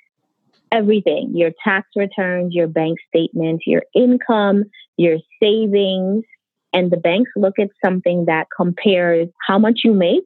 everything 0.73 1.31
your 1.35 1.53
tax 1.63 1.89
returns, 1.95 2.55
your 2.55 2.67
bank 2.67 2.99
statements, 3.09 3.65
your 3.67 3.83
income, 3.95 4.65
your 4.97 5.19
savings. 5.43 6.25
And 6.73 6.91
the 6.91 6.97
banks 6.97 7.31
look 7.37 7.59
at 7.59 7.71
something 7.85 8.27
that 8.27 8.49
compares 8.55 9.29
how 9.47 9.59
much 9.59 9.81
you 9.85 9.95
make 9.95 10.25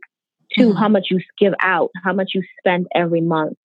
to 0.52 0.68
mm-hmm. 0.68 0.78
how 0.78 0.88
much 0.88 1.08
you 1.10 1.20
give 1.38 1.54
out, 1.62 1.90
how 2.02 2.12
much 2.12 2.30
you 2.34 2.42
spend 2.58 2.86
every 2.94 3.20
month 3.20 3.58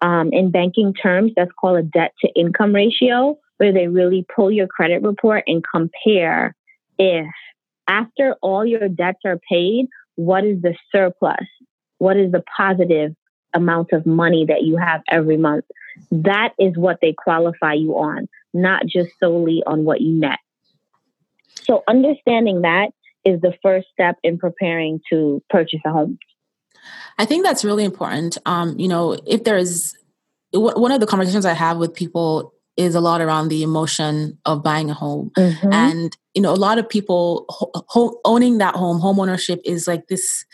um, 0.00 0.30
in 0.32 0.50
banking 0.50 0.94
terms, 0.94 1.32
that's 1.36 1.50
called 1.60 1.78
a 1.78 1.82
debt 1.82 2.12
to 2.24 2.28
income 2.34 2.74
ratio, 2.74 3.38
where 3.56 3.72
they 3.72 3.88
really 3.88 4.24
pull 4.34 4.50
your 4.50 4.66
credit 4.66 5.02
report 5.02 5.44
and 5.46 5.64
compare 5.70 6.54
if 6.98 7.26
after 7.88 8.36
all 8.42 8.64
your 8.64 8.88
debts 8.88 9.20
are 9.24 9.40
paid, 9.50 9.86
what 10.16 10.44
is 10.44 10.60
the 10.62 10.74
surplus? 10.92 11.46
What 11.98 12.16
is 12.16 12.30
the 12.30 12.44
positive 12.56 13.14
amount 13.54 13.92
of 13.92 14.06
money 14.06 14.44
that 14.46 14.62
you 14.62 14.76
have 14.76 15.00
every 15.08 15.36
month? 15.36 15.64
That 16.10 16.52
is 16.58 16.76
what 16.76 16.98
they 17.00 17.12
qualify 17.12 17.72
you 17.74 17.92
on, 17.94 18.28
not 18.52 18.86
just 18.86 19.10
solely 19.18 19.62
on 19.66 19.84
what 19.84 20.00
you 20.00 20.12
net. 20.12 20.38
So, 21.62 21.82
understanding 21.88 22.62
that 22.62 22.90
is 23.24 23.40
the 23.40 23.54
first 23.62 23.88
step 23.92 24.16
in 24.22 24.38
preparing 24.38 25.00
to 25.10 25.42
purchase 25.50 25.80
a 25.84 25.90
home. 25.90 26.18
I 27.18 27.24
think 27.24 27.44
that's 27.44 27.64
really 27.64 27.84
important. 27.84 28.38
Um, 28.46 28.78
you 28.78 28.88
know, 28.88 29.18
if 29.26 29.44
there 29.44 29.56
is 29.56 29.96
one 30.52 30.92
of 30.92 31.00
the 31.00 31.06
conversations 31.06 31.44
I 31.44 31.52
have 31.52 31.78
with 31.78 31.94
people 31.94 32.54
is 32.76 32.94
a 32.94 33.00
lot 33.00 33.20
around 33.20 33.48
the 33.48 33.62
emotion 33.62 34.38
of 34.44 34.62
buying 34.62 34.88
a 34.88 34.94
home, 34.94 35.30
mm-hmm. 35.36 35.72
and 35.72 36.16
you 36.34 36.42
know, 36.42 36.52
a 36.52 36.54
lot 36.54 36.78
of 36.78 36.88
people 36.88 37.44
ho- 37.48 38.20
owning 38.24 38.58
that 38.58 38.76
home, 38.76 39.00
home 39.00 39.18
ownership 39.18 39.60
is 39.64 39.88
like 39.88 40.06
this 40.08 40.44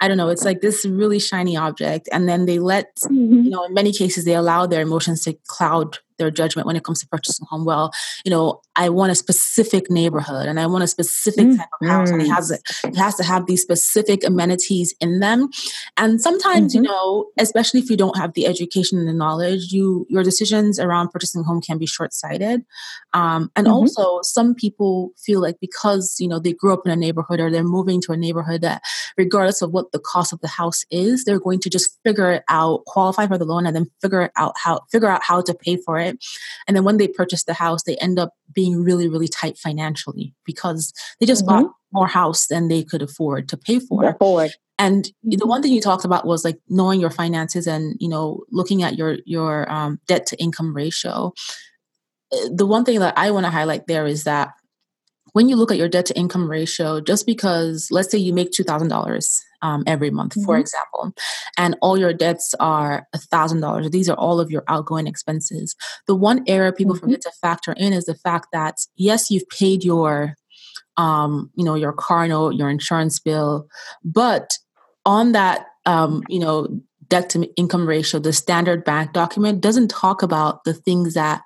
I 0.00 0.08
don't 0.08 0.16
know, 0.16 0.30
it's 0.30 0.44
like 0.44 0.62
this 0.62 0.86
really 0.86 1.18
shiny 1.18 1.56
object. 1.56 2.08
And 2.10 2.26
then 2.26 2.46
they 2.46 2.58
let, 2.58 2.96
mm-hmm. 3.04 3.44
you 3.44 3.50
know, 3.50 3.64
in 3.64 3.74
many 3.74 3.92
cases, 3.92 4.24
they 4.24 4.34
allow 4.34 4.66
their 4.66 4.80
emotions 4.80 5.24
to 5.24 5.34
cloud 5.46 5.98
their 6.20 6.30
judgment 6.30 6.66
when 6.66 6.76
it 6.76 6.84
comes 6.84 7.00
to 7.00 7.08
purchasing 7.08 7.44
a 7.44 7.46
home. 7.46 7.64
Well, 7.64 7.90
you 8.24 8.30
know, 8.30 8.60
I 8.76 8.88
want 8.90 9.10
a 9.10 9.14
specific 9.14 9.90
neighborhood 9.90 10.46
and 10.46 10.60
I 10.60 10.66
want 10.66 10.84
a 10.84 10.86
specific 10.86 11.46
mm-hmm. 11.46 11.56
type 11.56 11.68
of 11.80 11.88
house, 11.88 12.10
and 12.10 12.22
it 12.22 12.28
has 12.28 12.50
it 12.50 12.96
has 12.96 13.16
to 13.16 13.24
have 13.24 13.46
these 13.46 13.62
specific 13.62 14.24
amenities 14.24 14.94
in 15.00 15.20
them. 15.20 15.48
And 15.96 16.20
sometimes, 16.20 16.74
mm-hmm. 16.74 16.84
you 16.84 16.90
know, 16.90 17.26
especially 17.38 17.80
if 17.80 17.90
you 17.90 17.96
don't 17.96 18.16
have 18.16 18.34
the 18.34 18.46
education 18.46 18.98
and 18.98 19.08
the 19.08 19.12
knowledge, 19.12 19.72
you 19.72 20.06
your 20.08 20.22
decisions 20.22 20.78
around 20.78 21.10
purchasing 21.10 21.40
a 21.40 21.44
home 21.44 21.60
can 21.60 21.78
be 21.78 21.86
short 21.86 22.12
sighted. 22.12 22.64
Um, 23.12 23.50
and 23.56 23.66
mm-hmm. 23.66 23.74
also, 23.74 24.20
some 24.22 24.54
people 24.54 25.10
feel 25.16 25.40
like 25.40 25.58
because 25.60 26.16
you 26.20 26.28
know 26.28 26.38
they 26.38 26.52
grew 26.52 26.72
up 26.72 26.82
in 26.84 26.92
a 26.92 26.96
neighborhood 26.96 27.40
or 27.40 27.50
they're 27.50 27.64
moving 27.64 28.00
to 28.02 28.12
a 28.12 28.16
neighborhood 28.16 28.60
that, 28.60 28.82
regardless 29.16 29.62
of 29.62 29.72
what 29.72 29.92
the 29.92 29.98
cost 29.98 30.32
of 30.32 30.40
the 30.40 30.48
house 30.48 30.84
is, 30.90 31.24
they're 31.24 31.40
going 31.40 31.60
to 31.60 31.70
just 31.70 31.98
figure 32.04 32.30
it 32.32 32.44
out, 32.48 32.84
qualify 32.84 33.26
for 33.26 33.38
the 33.38 33.44
loan, 33.44 33.66
and 33.66 33.74
then 33.74 33.90
figure 34.00 34.22
it 34.22 34.32
out 34.36 34.54
how 34.56 34.80
figure 34.92 35.08
out 35.08 35.22
how 35.22 35.40
to 35.40 35.54
pay 35.54 35.76
for 35.76 35.98
it. 35.98 36.09
And 36.66 36.76
then 36.76 36.84
when 36.84 36.96
they 36.96 37.08
purchase 37.08 37.44
the 37.44 37.54
house, 37.54 37.82
they 37.82 37.96
end 37.96 38.18
up 38.18 38.34
being 38.52 38.82
really, 38.82 39.08
really 39.08 39.28
tight 39.28 39.58
financially 39.58 40.34
because 40.44 40.92
they 41.18 41.26
just 41.26 41.44
mm-hmm. 41.44 41.62
bought 41.64 41.72
more 41.92 42.06
house 42.06 42.46
than 42.46 42.68
they 42.68 42.82
could 42.82 43.02
afford 43.02 43.48
to 43.48 43.56
pay 43.56 43.78
for. 43.78 44.04
Afford. 44.04 44.52
And 44.78 45.04
mm-hmm. 45.04 45.38
the 45.38 45.46
one 45.46 45.62
thing 45.62 45.72
you 45.72 45.80
talked 45.80 46.04
about 46.04 46.26
was 46.26 46.44
like 46.44 46.58
knowing 46.68 47.00
your 47.00 47.10
finances 47.10 47.66
and 47.66 47.96
you 48.00 48.08
know 48.08 48.44
looking 48.50 48.82
at 48.82 48.96
your 48.96 49.18
your 49.24 49.70
um, 49.70 50.00
debt 50.06 50.26
to 50.26 50.40
income 50.40 50.74
ratio. 50.74 51.32
Uh, 52.32 52.48
the 52.52 52.66
one 52.66 52.84
thing 52.84 53.00
that 53.00 53.16
I 53.16 53.30
want 53.30 53.44
to 53.44 53.50
highlight 53.50 53.86
there 53.86 54.06
is 54.06 54.24
that 54.24 54.52
when 55.32 55.48
you 55.48 55.56
look 55.56 55.70
at 55.70 55.78
your 55.78 55.88
debt 55.88 56.06
to 56.06 56.16
income 56.16 56.50
ratio, 56.50 57.00
just 57.00 57.26
because 57.26 57.88
let's 57.90 58.10
say 58.10 58.18
you 58.18 58.32
make 58.32 58.52
two 58.52 58.64
thousand 58.64 58.88
dollars 58.88 59.40
um, 59.62 59.84
every 59.86 60.10
month, 60.10 60.32
mm-hmm. 60.32 60.44
for 60.44 60.56
example, 60.56 61.12
and 61.58 61.76
all 61.80 61.98
your 61.98 62.12
debts 62.12 62.54
are 62.60 63.06
a 63.12 63.18
thousand 63.18 63.60
dollars. 63.60 63.90
These 63.90 64.08
are 64.08 64.16
all 64.16 64.40
of 64.40 64.50
your 64.50 64.64
outgoing 64.68 65.06
expenses. 65.06 65.76
The 66.06 66.14
one 66.14 66.44
area 66.46 66.72
people 66.72 66.94
mm-hmm. 66.94 67.06
forget 67.06 67.20
to 67.22 67.32
factor 67.42 67.72
in 67.72 67.92
is 67.92 68.04
the 68.04 68.14
fact 68.14 68.48
that 68.52 68.76
yes, 68.96 69.30
you've 69.30 69.48
paid 69.48 69.84
your 69.84 70.34
um, 70.96 71.50
you 71.54 71.64
know, 71.64 71.74
your 71.74 71.92
car 71.92 72.28
note, 72.28 72.56
your 72.56 72.68
insurance 72.68 73.18
bill, 73.18 73.66
but 74.04 74.58
on 75.06 75.32
that 75.32 75.66
um, 75.86 76.22
you 76.28 76.38
know, 76.38 76.68
debt 77.08 77.30
to 77.30 77.44
income 77.56 77.86
ratio, 77.86 78.20
the 78.20 78.32
standard 78.32 78.84
bank 78.84 79.12
document 79.12 79.60
doesn't 79.60 79.88
talk 79.88 80.22
about 80.22 80.64
the 80.64 80.74
things 80.74 81.14
that 81.14 81.42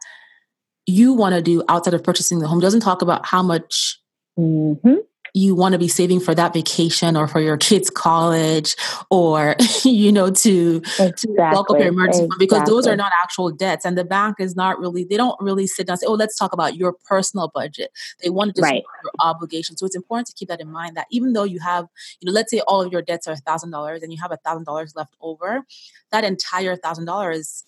you 0.87 1.12
want 1.12 1.35
to 1.35 1.40
do 1.42 1.62
outside 1.68 1.94
of 1.94 2.02
purchasing 2.02 2.40
the 2.40 2.49
home, 2.49 2.61
doesn't 2.61 2.80
talk 2.80 3.00
about 3.00 3.25
how 3.25 3.42
much 3.42 3.99
mm-hmm 4.38 4.97
you 5.34 5.54
want 5.54 5.72
to 5.72 5.78
be 5.78 5.88
saving 5.88 6.20
for 6.20 6.34
that 6.34 6.54
vacation 6.54 7.16
or 7.16 7.26
for 7.26 7.40
your 7.40 7.56
kids' 7.56 7.90
college 7.90 8.76
or, 9.10 9.56
you 9.84 10.12
know, 10.12 10.30
to, 10.30 10.76
exactly. 10.76 11.34
to 11.34 11.50
bulk 11.52 11.70
up 11.70 11.78
your 11.78 11.88
emergency 11.88 12.24
exactly. 12.24 12.28
fund 12.28 12.38
because 12.38 12.68
those 12.68 12.86
are 12.86 12.96
not 12.96 13.12
actual 13.20 13.50
debts. 13.50 13.84
And 13.84 13.98
the 13.98 14.04
bank 14.04 14.36
is 14.38 14.54
not 14.54 14.78
really, 14.78 15.04
they 15.04 15.16
don't 15.16 15.36
really 15.40 15.66
sit 15.66 15.88
down 15.88 15.94
and 15.94 16.00
say, 16.00 16.06
oh, 16.06 16.14
let's 16.14 16.38
talk 16.38 16.52
about 16.52 16.76
your 16.76 16.94
personal 17.04 17.50
budget. 17.52 17.90
They 18.22 18.30
want 18.30 18.54
to 18.54 18.60
just 18.60 18.70
right. 18.70 18.84
your 19.02 19.12
obligation. 19.20 19.76
So 19.76 19.86
it's 19.86 19.96
important 19.96 20.28
to 20.28 20.34
keep 20.34 20.48
that 20.48 20.60
in 20.60 20.70
mind 20.70 20.96
that 20.96 21.08
even 21.10 21.32
though 21.32 21.44
you 21.44 21.58
have, 21.58 21.88
you 22.20 22.26
know, 22.26 22.32
let's 22.32 22.50
say 22.50 22.60
all 22.60 22.80
of 22.80 22.92
your 22.92 23.02
debts 23.02 23.26
are 23.26 23.34
$1,000 23.34 24.02
and 24.02 24.12
you 24.12 24.20
have 24.22 24.30
a 24.30 24.38
$1,000 24.38 24.96
left 24.96 25.16
over, 25.20 25.66
that 26.12 26.22
entire 26.22 26.76
$1,000 26.76 27.64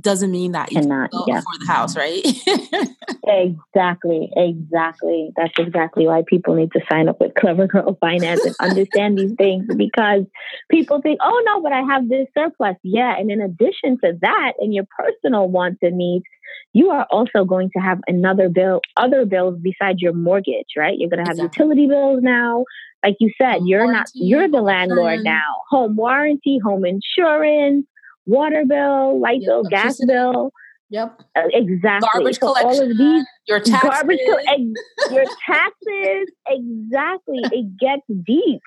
doesn't 0.00 0.30
mean 0.30 0.52
that 0.52 0.72
you 0.72 0.80
cannot 0.80 1.10
yeah. 1.26 1.40
for 1.40 1.58
the 1.58 1.66
house, 1.66 1.96
right? 1.96 2.22
exactly, 3.26 4.30
exactly. 4.36 5.30
That's 5.36 5.52
exactly 5.58 6.06
why 6.06 6.22
people 6.26 6.54
need 6.54 6.72
to 6.72 6.80
sign 6.90 7.08
up 7.08 7.20
with 7.20 7.34
Clever 7.34 7.66
Girl 7.66 7.96
Finance 8.00 8.44
and 8.44 8.54
understand 8.60 9.18
these 9.18 9.34
things 9.36 9.66
because 9.76 10.24
people 10.70 11.00
think, 11.02 11.18
oh 11.22 11.42
no, 11.46 11.62
but 11.62 11.72
I 11.72 11.82
have 11.82 12.08
this 12.08 12.26
surplus. 12.36 12.76
Yeah, 12.82 13.16
and 13.18 13.30
in 13.30 13.40
addition 13.40 13.98
to 14.02 14.18
that, 14.22 14.52
and 14.58 14.74
your 14.74 14.86
personal 14.98 15.48
wants 15.48 15.78
and 15.82 15.98
needs, 15.98 16.24
you 16.72 16.90
are 16.90 17.06
also 17.10 17.44
going 17.44 17.70
to 17.76 17.82
have 17.82 18.00
another 18.06 18.48
bill, 18.48 18.80
other 18.96 19.26
bills 19.26 19.58
besides 19.60 20.00
your 20.00 20.14
mortgage, 20.14 20.68
right? 20.76 20.94
You're 20.96 21.10
going 21.10 21.24
to 21.24 21.28
have 21.28 21.38
exactly. 21.38 21.64
utility 21.64 21.86
bills 21.86 22.20
now. 22.22 22.64
Like 23.04 23.16
you 23.20 23.30
said, 23.36 23.58
home 23.58 23.66
you're 23.66 23.84
warranty, 23.84 23.98
not, 23.98 24.26
you're 24.26 24.48
the 24.48 24.62
landlord 24.62 25.20
now. 25.22 25.62
Home 25.70 25.96
warranty, 25.96 26.58
home 26.64 26.84
insurance 26.84 27.86
water 28.26 28.64
bill, 28.66 29.20
light 29.20 29.40
yep. 29.40 29.48
bill, 29.48 29.64
gas 29.64 30.04
bill. 30.04 30.52
Yep. 30.90 31.22
Uh, 31.34 31.40
exactly. 31.52 32.08
Garbage 32.12 32.38
so 32.38 32.46
collection. 32.46 32.68
All 32.68 32.90
of 32.90 32.98
these 32.98 33.24
your 33.46 33.60
taxes. 33.60 33.90
Garbage 33.90 34.18
co- 34.26 35.14
your 35.14 35.24
taxes. 35.46 36.28
Exactly. 36.48 37.40
it 37.50 37.78
gets 37.78 38.02
deep. 38.26 38.60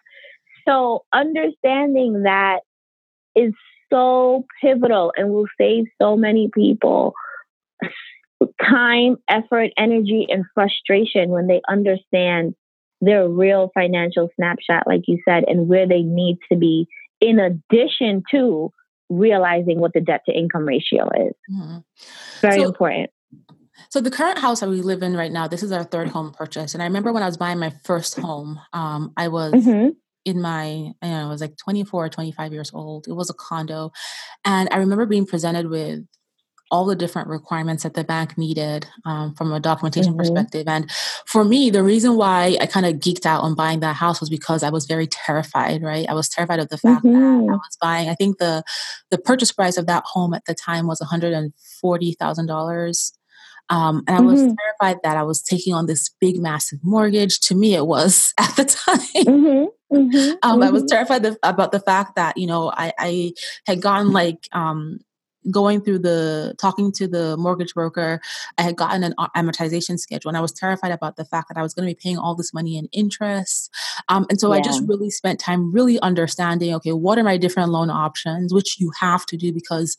So 0.68 1.06
understanding 1.14 2.24
that 2.24 2.62
is 3.36 3.54
so 3.92 4.46
pivotal 4.62 5.14
and 5.16 5.30
will 5.30 5.46
save 5.60 5.86
so 6.02 6.18
many 6.18 6.50
people 6.54 7.14
time, 8.62 9.18
effort, 9.30 9.72
energy, 9.78 10.28
and 10.30 10.46
frustration 10.54 11.30
when 11.30 11.48
they 11.48 11.62
understand 11.70 12.56
their 13.02 13.28
real 13.28 13.72
financial 13.74 14.30
snapshot, 14.36 14.84
like 14.88 15.02
you 15.08 15.20
said, 15.28 15.44
and 15.48 15.68
where 15.68 15.88
they 15.88 16.02
need 16.02 16.38
to 16.52 16.58
be 16.58 16.88
in 17.22 17.40
addition 17.40 18.24
to 18.32 18.72
realizing 19.10 19.80
what 19.80 19.94
the 19.94 20.02
debt 20.02 20.22
to 20.28 20.34
income 20.38 20.66
ratio 20.66 21.10
is. 21.16 21.34
Mm-hmm. 21.52 21.78
Very 22.42 22.62
so, 22.62 22.68
important. 22.68 23.10
So 23.90 24.02
the 24.02 24.12
current 24.12 24.40
house 24.40 24.62
that 24.62 24.70
we 24.70 24.82
live 24.82 25.04
in 25.04 25.16
right 25.16 25.32
now, 25.32 25.48
this 25.48 25.64
is 25.64 25.72
our 25.72 25.84
third 25.84 26.10
home 26.10 26.32
purchase. 26.32 26.74
And 26.74 26.82
I 26.82 26.86
remember 26.86 27.14
when 27.14 27.24
I 27.24 27.28
was 27.28 27.38
buying 27.38 27.60
my 27.60 27.74
first 27.84 28.18
home, 28.18 28.60
um, 28.74 29.14
I 29.16 29.28
was 29.28 29.54
mm-hmm. 29.54 29.90
in 30.26 30.42
my, 30.42 30.66
you 30.66 30.96
know, 31.02 31.26
I 31.26 31.30
was 31.30 31.42
like 31.42 31.58
24 31.58 32.06
or 32.06 32.10
25 32.10 32.54
years 32.54 32.72
old. 32.74 33.08
It 33.08 33.14
was 33.14 33.30
a 33.30 33.34
condo. 33.34 33.92
And 34.44 34.70
I 34.72 34.78
remember 34.78 35.06
being 35.06 35.26
presented 35.26 35.70
with 35.70 36.04
all 36.72 36.86
the 36.86 36.96
different 36.96 37.28
requirements 37.28 37.84
that 37.84 37.94
the 37.94 38.04
bank 38.04 38.38
needed 38.38 38.88
um, 39.06 39.34
from 39.36 39.54
a 39.54 39.60
documentation 39.60 40.14
mm-hmm. 40.14 40.20
perspective. 40.20 40.68
And 40.68 40.90
for 41.26 41.46
me, 41.46 41.70
the 41.70 41.84
reason 41.84 42.16
why 42.16 42.58
I 42.60 42.66
kind 42.66 42.86
of 42.86 42.96
geeked 42.96 43.26
out 43.26 43.44
on 43.44 43.56
buying 43.56 43.80
that 43.82 43.96
house 43.96 44.20
was 44.20 44.30
because 44.30 44.64
I 44.64 44.70
was 44.70 44.86
very 44.86 45.08
terrified, 45.08 45.84
right? 45.84 46.08
I 46.10 46.14
was 46.14 46.28
terrified 46.28 46.60
of 46.60 46.70
the 46.70 46.78
fact 46.78 47.06
mm-hmm. 47.06 47.14
that 47.14 47.20
I 47.20 47.22
mm-hmm. 47.22 47.52
was 47.52 47.78
buying, 47.80 48.10
I 48.10 48.16
think 48.16 48.40
the 48.40 48.64
the 49.12 49.18
purchase 49.18 49.52
price 49.52 49.78
of 49.78 49.88
that 49.88 50.04
home 50.06 50.34
at 50.34 50.46
the 50.46 50.56
time 50.56 50.88
was 50.88 51.00
$140,000. 51.00 53.12
Um, 53.70 54.04
and 54.08 54.18
I 54.18 54.22
was 54.22 54.42
mm-hmm. 54.42 54.54
terrified 54.54 55.02
that 55.04 55.18
I 55.18 55.24
was 55.24 55.42
taking 55.42 55.74
on 55.74 55.88
this 55.88 56.12
big, 56.20 56.40
massive 56.40 56.80
mortgage. 56.84 57.40
To 57.42 57.56
me, 57.56 57.74
it 57.74 57.88
was 57.88 58.34
at 58.40 58.56
the 58.56 58.66
time. 58.66 59.26
Mm-hmm. 59.26 59.66
Mm-hmm. 59.96 60.34
Um, 60.44 60.64
I 60.64 60.72
was 60.72 60.84
mm-hmm. 60.84 60.88
terrified 60.88 61.26
about 61.44 61.72
the 61.72 61.80
fact 61.80 62.16
that 62.16 62.38
you 62.38 62.48
know 62.48 62.72
I, 62.72 62.92
I 62.98 63.34
had 63.66 63.82
gotten 63.82 64.12
like 64.12 64.48
um, 64.52 65.00
going 65.52 65.82
through 65.82 66.00
the 66.00 66.56
talking 66.60 66.92
to 66.94 67.08
the 67.08 67.38
mortgage 67.38 67.74
broker, 67.74 68.20
I 68.58 68.64
had 68.64 68.76
gotten 68.76 69.04
an 69.04 69.14
amortization 69.36 70.00
schedule, 70.00 70.30
and 70.30 70.38
I 70.38 70.42
was 70.42 70.52
terrified 70.52 70.92
about 70.92 71.16
the 71.16 71.26
fact 71.26 71.50
that 71.50 71.58
I 71.58 71.62
was 71.62 71.74
going 71.74 71.88
to 71.88 71.92
be 71.94 72.00
paying 72.02 72.18
all 72.18 72.36
this 72.36 72.54
money 72.54 72.78
in 72.78 72.88
interest. 72.92 73.72
Um, 74.10 74.26
and 74.30 74.40
so 74.40 74.52
yeah. 74.52 74.60
I 74.60 74.62
just 74.62 74.84
really 74.88 75.10
spent 75.10 75.40
time 75.40 75.72
really 75.72 76.00
understanding, 76.02 76.74
okay, 76.76 76.92
what 76.92 77.18
are 77.18 77.24
my 77.24 77.38
different 77.38 77.70
loan 77.70 77.90
options, 77.90 78.54
which 78.54 78.80
you 78.80 78.92
have 79.00 79.26
to 79.28 79.38
do 79.38 79.52
because 79.52 79.98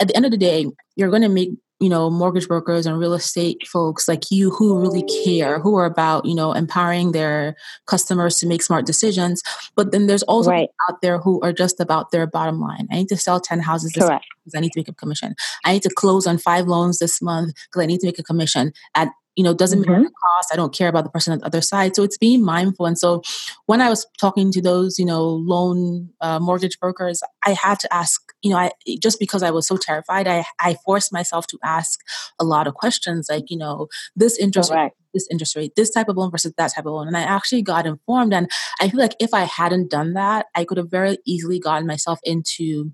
at 0.00 0.08
the 0.08 0.16
end 0.16 0.24
of 0.24 0.30
the 0.30 0.38
day, 0.38 0.66
you're 0.96 1.10
going 1.10 1.22
to 1.22 1.28
make 1.28 1.50
you 1.82 1.88
know 1.88 2.08
mortgage 2.08 2.46
brokers 2.46 2.86
and 2.86 2.98
real 2.98 3.12
estate 3.12 3.66
folks 3.66 4.06
like 4.06 4.30
you 4.30 4.50
who 4.50 4.78
really 4.78 5.04
care 5.24 5.58
who 5.58 5.76
are 5.76 5.84
about 5.84 6.24
you 6.24 6.34
know 6.34 6.52
empowering 6.52 7.10
their 7.10 7.56
customers 7.86 8.38
to 8.38 8.46
make 8.46 8.62
smart 8.62 8.86
decisions 8.86 9.42
but 9.74 9.90
then 9.90 10.06
there's 10.06 10.22
also 10.24 10.50
right. 10.50 10.68
out 10.88 11.02
there 11.02 11.18
who 11.18 11.40
are 11.42 11.52
just 11.52 11.80
about 11.80 12.12
their 12.12 12.26
bottom 12.26 12.60
line 12.60 12.86
i 12.92 12.94
need 12.94 13.08
to 13.08 13.16
sell 13.16 13.40
10 13.40 13.58
houses 13.58 13.92
this 13.92 14.04
Correct. 14.04 14.12
month 14.12 14.22
because 14.44 14.56
i 14.56 14.60
need 14.60 14.72
to 14.72 14.78
make 14.78 14.88
a 14.88 14.94
commission 14.94 15.34
i 15.64 15.72
need 15.72 15.82
to 15.82 15.90
close 15.90 16.26
on 16.26 16.38
five 16.38 16.66
loans 16.66 17.00
this 17.00 17.20
month 17.20 17.52
because 17.54 17.82
i 17.82 17.86
need 17.86 17.98
to 17.98 18.06
make 18.06 18.18
a 18.18 18.22
commission 18.22 18.72
at 18.94 19.08
you 19.36 19.44
know 19.44 19.54
doesn't 19.54 19.80
mm-hmm. 19.80 19.90
matter 19.90 20.04
the 20.04 20.10
cost 20.10 20.50
i 20.52 20.56
don't 20.56 20.74
care 20.74 20.88
about 20.88 21.04
the 21.04 21.10
person 21.10 21.32
on 21.32 21.38
the 21.38 21.46
other 21.46 21.60
side. 21.60 21.96
So 21.96 22.02
it's 22.02 22.18
being 22.18 22.44
mindful. 22.44 22.86
And 22.86 22.98
so 22.98 23.22
when 23.66 23.80
i 23.80 23.88
was 23.88 24.06
talking 24.18 24.52
to 24.52 24.62
those 24.62 24.98
you 24.98 25.04
know 25.04 25.24
loan 25.24 26.10
uh, 26.20 26.38
mortgage 26.38 26.78
brokers 26.78 27.22
i 27.46 27.52
had 27.52 27.78
to 27.80 27.92
ask 27.94 28.20
you 28.42 28.50
know 28.50 28.56
i 28.56 28.70
just 29.00 29.18
because 29.18 29.42
i 29.42 29.50
was 29.50 29.66
so 29.66 29.76
terrified 29.76 30.28
i 30.28 30.44
i 30.58 30.76
forced 30.84 31.12
myself 31.12 31.46
to 31.46 31.58
ask 31.64 32.00
a 32.38 32.44
lot 32.44 32.66
of 32.66 32.74
questions 32.74 33.26
like 33.30 33.44
you 33.48 33.56
know 33.56 33.88
this 34.16 34.38
interest 34.38 34.70
rate 34.70 34.92
this 35.14 35.28
interest 35.30 35.56
rate 35.56 35.72
this 35.76 35.90
type 35.90 36.08
of 36.08 36.16
loan 36.16 36.30
versus 36.30 36.52
that 36.56 36.72
type 36.74 36.86
of 36.86 36.92
loan. 36.92 37.06
And 37.06 37.16
i 37.16 37.22
actually 37.22 37.62
got 37.62 37.86
informed. 37.86 38.34
And 38.34 38.50
i 38.80 38.88
feel 38.88 39.00
like 39.00 39.16
if 39.20 39.32
i 39.32 39.42
hadn't 39.42 39.90
done 39.90 40.14
that 40.14 40.46
i 40.54 40.64
could 40.64 40.78
have 40.78 40.90
very 40.90 41.18
easily 41.26 41.58
gotten 41.58 41.86
myself 41.86 42.18
into 42.24 42.92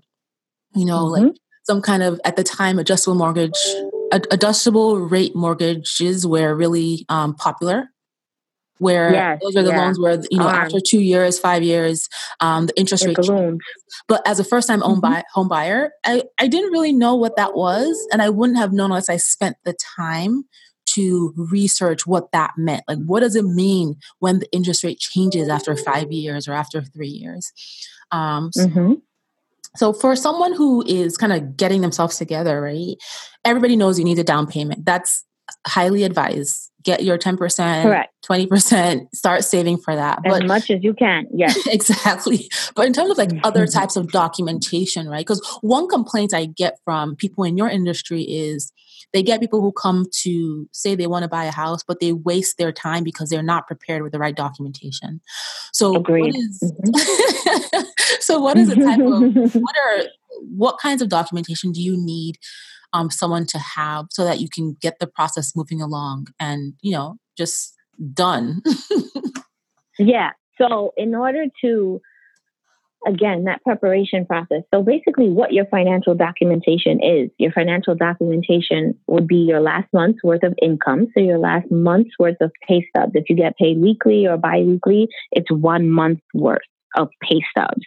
you 0.75 0.85
know 0.85 1.05
mm-hmm. 1.05 1.25
like 1.25 1.35
some 1.63 1.81
kind 1.81 2.03
of 2.03 2.19
at 2.23 2.35
the 2.35 2.43
time 2.43 2.79
adjustable 2.79 3.15
mortgage 3.15 3.59
adjustable 4.11 4.99
rate 4.99 5.35
mortgages 5.35 6.25
were 6.25 6.55
really 6.55 7.05
um, 7.09 7.35
popular 7.35 7.89
where 8.79 9.11
yes, 9.11 9.39
those 9.41 9.55
are 9.55 9.63
the 9.63 9.69
yeah. 9.69 9.81
loans 9.81 9.99
where 9.99 10.19
you 10.31 10.39
know 10.39 10.47
um, 10.47 10.55
after 10.55 10.79
two 10.79 11.01
years 11.01 11.37
five 11.37 11.61
years 11.61 12.07
um, 12.39 12.65
the 12.65 12.79
interest 12.79 13.05
rate 13.05 13.17
but 14.07 14.25
as 14.27 14.39
a 14.39 14.43
first 14.43 14.67
time 14.67 14.81
mm-hmm. 14.81 14.99
buy, 14.99 15.23
home 15.33 15.47
buyer 15.47 15.91
I, 16.05 16.23
I 16.39 16.47
didn't 16.47 16.71
really 16.71 16.93
know 16.93 17.15
what 17.15 17.35
that 17.35 17.55
was 17.55 18.07
and 18.11 18.21
i 18.21 18.29
wouldn't 18.29 18.57
have 18.57 18.73
known 18.73 18.91
unless 18.91 19.09
i 19.09 19.17
spent 19.17 19.57
the 19.65 19.75
time 19.95 20.45
to 20.93 21.33
research 21.37 22.07
what 22.07 22.31
that 22.31 22.53
meant 22.57 22.83
like 22.87 22.97
what 23.05 23.19
does 23.19 23.35
it 23.35 23.45
mean 23.45 23.95
when 24.19 24.39
the 24.39 24.51
interest 24.51 24.83
rate 24.83 24.99
changes 24.99 25.47
after 25.49 25.75
five 25.75 26.11
years 26.11 26.47
or 26.47 26.53
after 26.53 26.81
three 26.81 27.09
years 27.09 27.51
um, 28.11 28.49
so, 28.51 28.65
mm-hmm. 28.65 28.93
So 29.75 29.93
for 29.93 30.15
someone 30.15 30.53
who 30.53 30.83
is 30.87 31.17
kind 31.17 31.33
of 31.33 31.55
getting 31.55 31.81
themselves 31.81 32.17
together, 32.17 32.61
right? 32.61 32.95
Everybody 33.45 33.75
knows 33.75 33.99
you 33.99 34.05
need 34.05 34.19
a 34.19 34.23
down 34.23 34.47
payment. 34.47 34.85
That's 34.85 35.23
highly 35.67 36.03
advised. 36.03 36.71
Get 36.83 37.03
your 37.03 37.17
10%, 37.17 37.83
Correct. 37.83 38.13
20%, 38.25 39.07
start 39.13 39.43
saving 39.43 39.79
for 39.79 39.95
that. 39.95 40.19
As 40.25 40.39
but, 40.39 40.47
much 40.47 40.71
as 40.71 40.81
you 40.81 40.93
can. 40.93 41.27
Yes. 41.33 41.67
exactly. 41.67 42.49
But 42.73 42.87
in 42.87 42.93
terms 42.93 43.11
of 43.11 43.17
like 43.17 43.31
other 43.43 43.65
mm-hmm. 43.65 43.77
types 43.77 43.97
of 43.97 44.11
documentation, 44.11 45.09
right? 45.09 45.25
Because 45.25 45.45
one 45.61 45.89
complaint 45.89 46.33
I 46.33 46.45
get 46.45 46.79
from 46.85 47.15
people 47.17 47.43
in 47.43 47.57
your 47.57 47.69
industry 47.69 48.21
is 48.21 48.71
they 49.13 49.23
get 49.23 49.39
people 49.39 49.61
who 49.61 49.71
come 49.71 50.05
to 50.21 50.67
say 50.71 50.95
they 50.95 51.07
want 51.07 51.23
to 51.23 51.29
buy 51.29 51.45
a 51.45 51.51
house, 51.51 51.83
but 51.83 51.99
they 51.99 52.13
waste 52.13 52.57
their 52.57 52.71
time 52.71 53.03
because 53.03 53.29
they're 53.29 53.41
not 53.41 53.67
prepared 53.67 54.03
with 54.03 54.11
the 54.11 54.19
right 54.19 54.35
documentation. 54.35 55.19
So 55.73 55.95
Agreed. 55.95 56.33
what 56.33 56.35
is 56.35 56.73
mm-hmm. 56.85 57.81
so 58.19 58.39
what 58.39 58.57
is 58.57 58.69
the 58.69 58.75
type 58.75 58.99
of 58.99 59.55
what 59.61 59.75
are 59.77 60.03
what 60.55 60.77
kinds 60.79 61.01
of 61.01 61.09
documentation 61.09 61.71
do 61.71 61.81
you 61.81 61.97
need 61.97 62.37
um, 62.93 63.09
someone 63.09 63.45
to 63.47 63.59
have 63.59 64.07
so 64.11 64.23
that 64.23 64.39
you 64.39 64.47
can 64.49 64.75
get 64.81 64.99
the 64.99 65.07
process 65.07 65.55
moving 65.55 65.81
along 65.81 66.27
and 66.39 66.73
you 66.81 66.91
know 66.91 67.17
just 67.37 67.75
done 68.13 68.61
yeah 69.99 70.31
so 70.57 70.93
in 70.97 71.13
order 71.13 71.45
to 71.61 72.01
again, 73.07 73.45
that 73.45 73.63
preparation 73.63 74.25
process. 74.25 74.63
So 74.73 74.83
basically, 74.83 75.29
what 75.29 75.53
your 75.53 75.65
financial 75.65 76.15
documentation 76.15 77.01
is 77.03 77.29
your 77.37 77.51
financial 77.51 77.95
documentation 77.95 78.97
would 79.07 79.27
be 79.27 79.37
your 79.37 79.61
last 79.61 79.87
month's 79.93 80.23
worth 80.23 80.43
of 80.43 80.53
income. 80.61 81.07
So 81.13 81.23
your 81.23 81.39
last 81.39 81.71
month's 81.71 82.11
worth 82.19 82.37
of 82.41 82.51
pay 82.67 82.85
stubs. 82.89 83.11
If 83.15 83.29
you 83.29 83.35
get 83.35 83.57
paid 83.57 83.79
weekly 83.81 84.27
or 84.27 84.37
biweekly, 84.37 85.07
it's 85.31 85.51
one 85.51 85.89
month's 85.89 86.21
worth. 86.33 86.59
of 86.95 87.09
pay 87.21 87.41
stubs. 87.51 87.85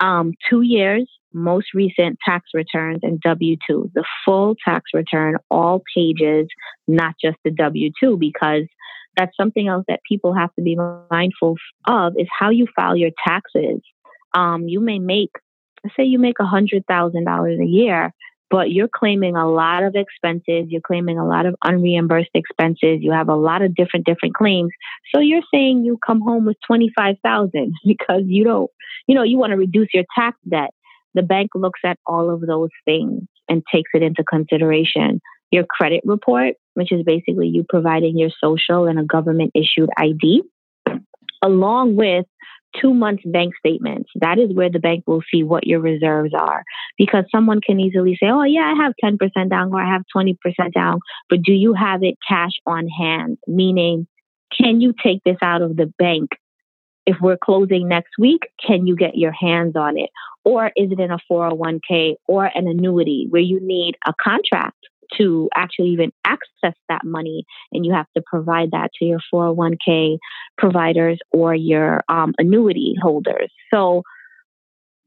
Um, 0.00 0.32
two 0.50 0.62
years, 0.62 1.08
most 1.32 1.68
recent 1.74 2.18
tax 2.24 2.50
returns, 2.52 3.00
and 3.02 3.20
W 3.20 3.56
2, 3.68 3.92
the 3.94 4.04
full 4.24 4.56
tax 4.64 4.90
return, 4.92 5.36
all 5.50 5.82
pages, 5.94 6.48
not 6.88 7.14
just 7.22 7.36
the 7.44 7.50
W 7.50 7.90
2, 8.00 8.16
because 8.16 8.64
that's 9.16 9.36
something 9.36 9.68
else 9.68 9.84
that 9.88 10.00
people 10.08 10.34
have 10.34 10.52
to 10.54 10.62
be 10.62 10.76
mindful 11.10 11.56
of 11.86 12.14
is 12.16 12.28
how 12.36 12.50
you 12.50 12.66
file 12.74 12.96
your 12.96 13.10
taxes. 13.26 13.80
Um, 14.34 14.68
you 14.68 14.80
may 14.80 14.98
make, 14.98 15.30
let's 15.82 15.96
say 15.96 16.04
you 16.04 16.18
make 16.18 16.36
a 16.40 16.44
$100,000 16.44 17.62
a 17.62 17.66
year, 17.66 18.12
but 18.50 18.70
you're 18.70 18.88
claiming 18.94 19.36
a 19.36 19.50
lot 19.50 19.82
of 19.82 19.94
expenses. 19.96 20.66
You're 20.68 20.80
claiming 20.80 21.18
a 21.18 21.26
lot 21.26 21.46
of 21.46 21.56
unreimbursed 21.64 22.30
expenses. 22.34 22.98
You 23.00 23.12
have 23.12 23.28
a 23.28 23.34
lot 23.34 23.62
of 23.62 23.74
different, 23.74 24.06
different 24.06 24.34
claims. 24.34 24.70
So 25.14 25.20
you're 25.20 25.42
saying 25.52 25.84
you 25.84 25.98
come 26.06 26.20
home 26.20 26.44
with 26.44 26.56
25,000 26.66 27.74
because 27.84 28.22
you 28.26 28.44
don't, 28.44 28.70
you 29.06 29.14
know, 29.14 29.22
you 29.22 29.38
want 29.38 29.50
to 29.50 29.56
reduce 29.56 29.88
your 29.92 30.04
tax 30.16 30.38
debt. 30.48 30.70
The 31.14 31.22
bank 31.22 31.50
looks 31.54 31.80
at 31.84 31.98
all 32.06 32.30
of 32.30 32.40
those 32.42 32.70
things 32.84 33.22
and 33.48 33.62
takes 33.72 33.90
it 33.94 34.02
into 34.02 34.24
consideration. 34.24 35.20
Your 35.50 35.64
credit 35.64 36.02
report, 36.04 36.54
which 36.74 36.92
is 36.92 37.02
basically 37.04 37.48
you 37.48 37.64
providing 37.68 38.18
your 38.18 38.30
social 38.42 38.86
and 38.86 38.98
a 38.98 39.04
government 39.04 39.52
issued 39.54 39.90
ID, 39.96 40.42
along 41.42 41.96
with 41.96 42.26
two 42.80 42.94
months 42.94 43.22
bank 43.26 43.54
statements. 43.58 44.10
That 44.16 44.38
is 44.38 44.52
where 44.54 44.70
the 44.70 44.78
bank 44.78 45.04
will 45.06 45.22
see 45.32 45.42
what 45.42 45.66
your 45.66 45.80
reserves 45.80 46.32
are. 46.34 46.62
Because 46.98 47.24
someone 47.30 47.60
can 47.60 47.80
easily 47.80 48.16
say, 48.20 48.28
oh, 48.28 48.42
yeah, 48.42 48.72
I 48.74 48.82
have 48.82 48.94
10% 49.02 49.18
down 49.50 49.72
or 49.72 49.80
I 49.80 49.90
have 49.90 50.02
20% 50.14 50.36
down, 50.74 51.00
but 51.28 51.42
do 51.42 51.52
you 51.52 51.74
have 51.74 52.02
it 52.02 52.16
cash 52.26 52.52
on 52.66 52.88
hand? 52.88 53.38
Meaning, 53.46 54.06
can 54.56 54.80
you 54.80 54.94
take 55.02 55.22
this 55.24 55.38
out 55.42 55.62
of 55.62 55.76
the 55.76 55.92
bank? 55.98 56.30
If 57.06 57.16
we're 57.20 57.36
closing 57.36 57.88
next 57.88 58.12
week, 58.18 58.48
can 58.66 58.86
you 58.86 58.96
get 58.96 59.16
your 59.16 59.32
hands 59.32 59.76
on 59.76 59.98
it? 59.98 60.10
Or 60.44 60.66
is 60.76 60.90
it 60.90 61.00
in 61.00 61.10
a 61.10 61.18
401k 61.30 62.14
or 62.26 62.46
an 62.46 62.66
annuity 62.66 63.26
where 63.28 63.42
you 63.42 63.60
need 63.60 63.96
a 64.06 64.14
contract 64.22 64.78
to 65.18 65.48
actually 65.54 65.88
even 65.88 66.12
access 66.24 66.74
that 66.88 67.04
money 67.04 67.44
and 67.72 67.84
you 67.84 67.92
have 67.92 68.06
to 68.16 68.22
provide 68.26 68.70
that 68.72 68.90
to 68.98 69.04
your 69.04 69.20
401k 69.32 70.18
providers 70.58 71.18
or 71.32 71.54
your 71.54 72.02
um, 72.08 72.34
annuity 72.38 72.94
holders. 73.00 73.50
So 73.72 74.02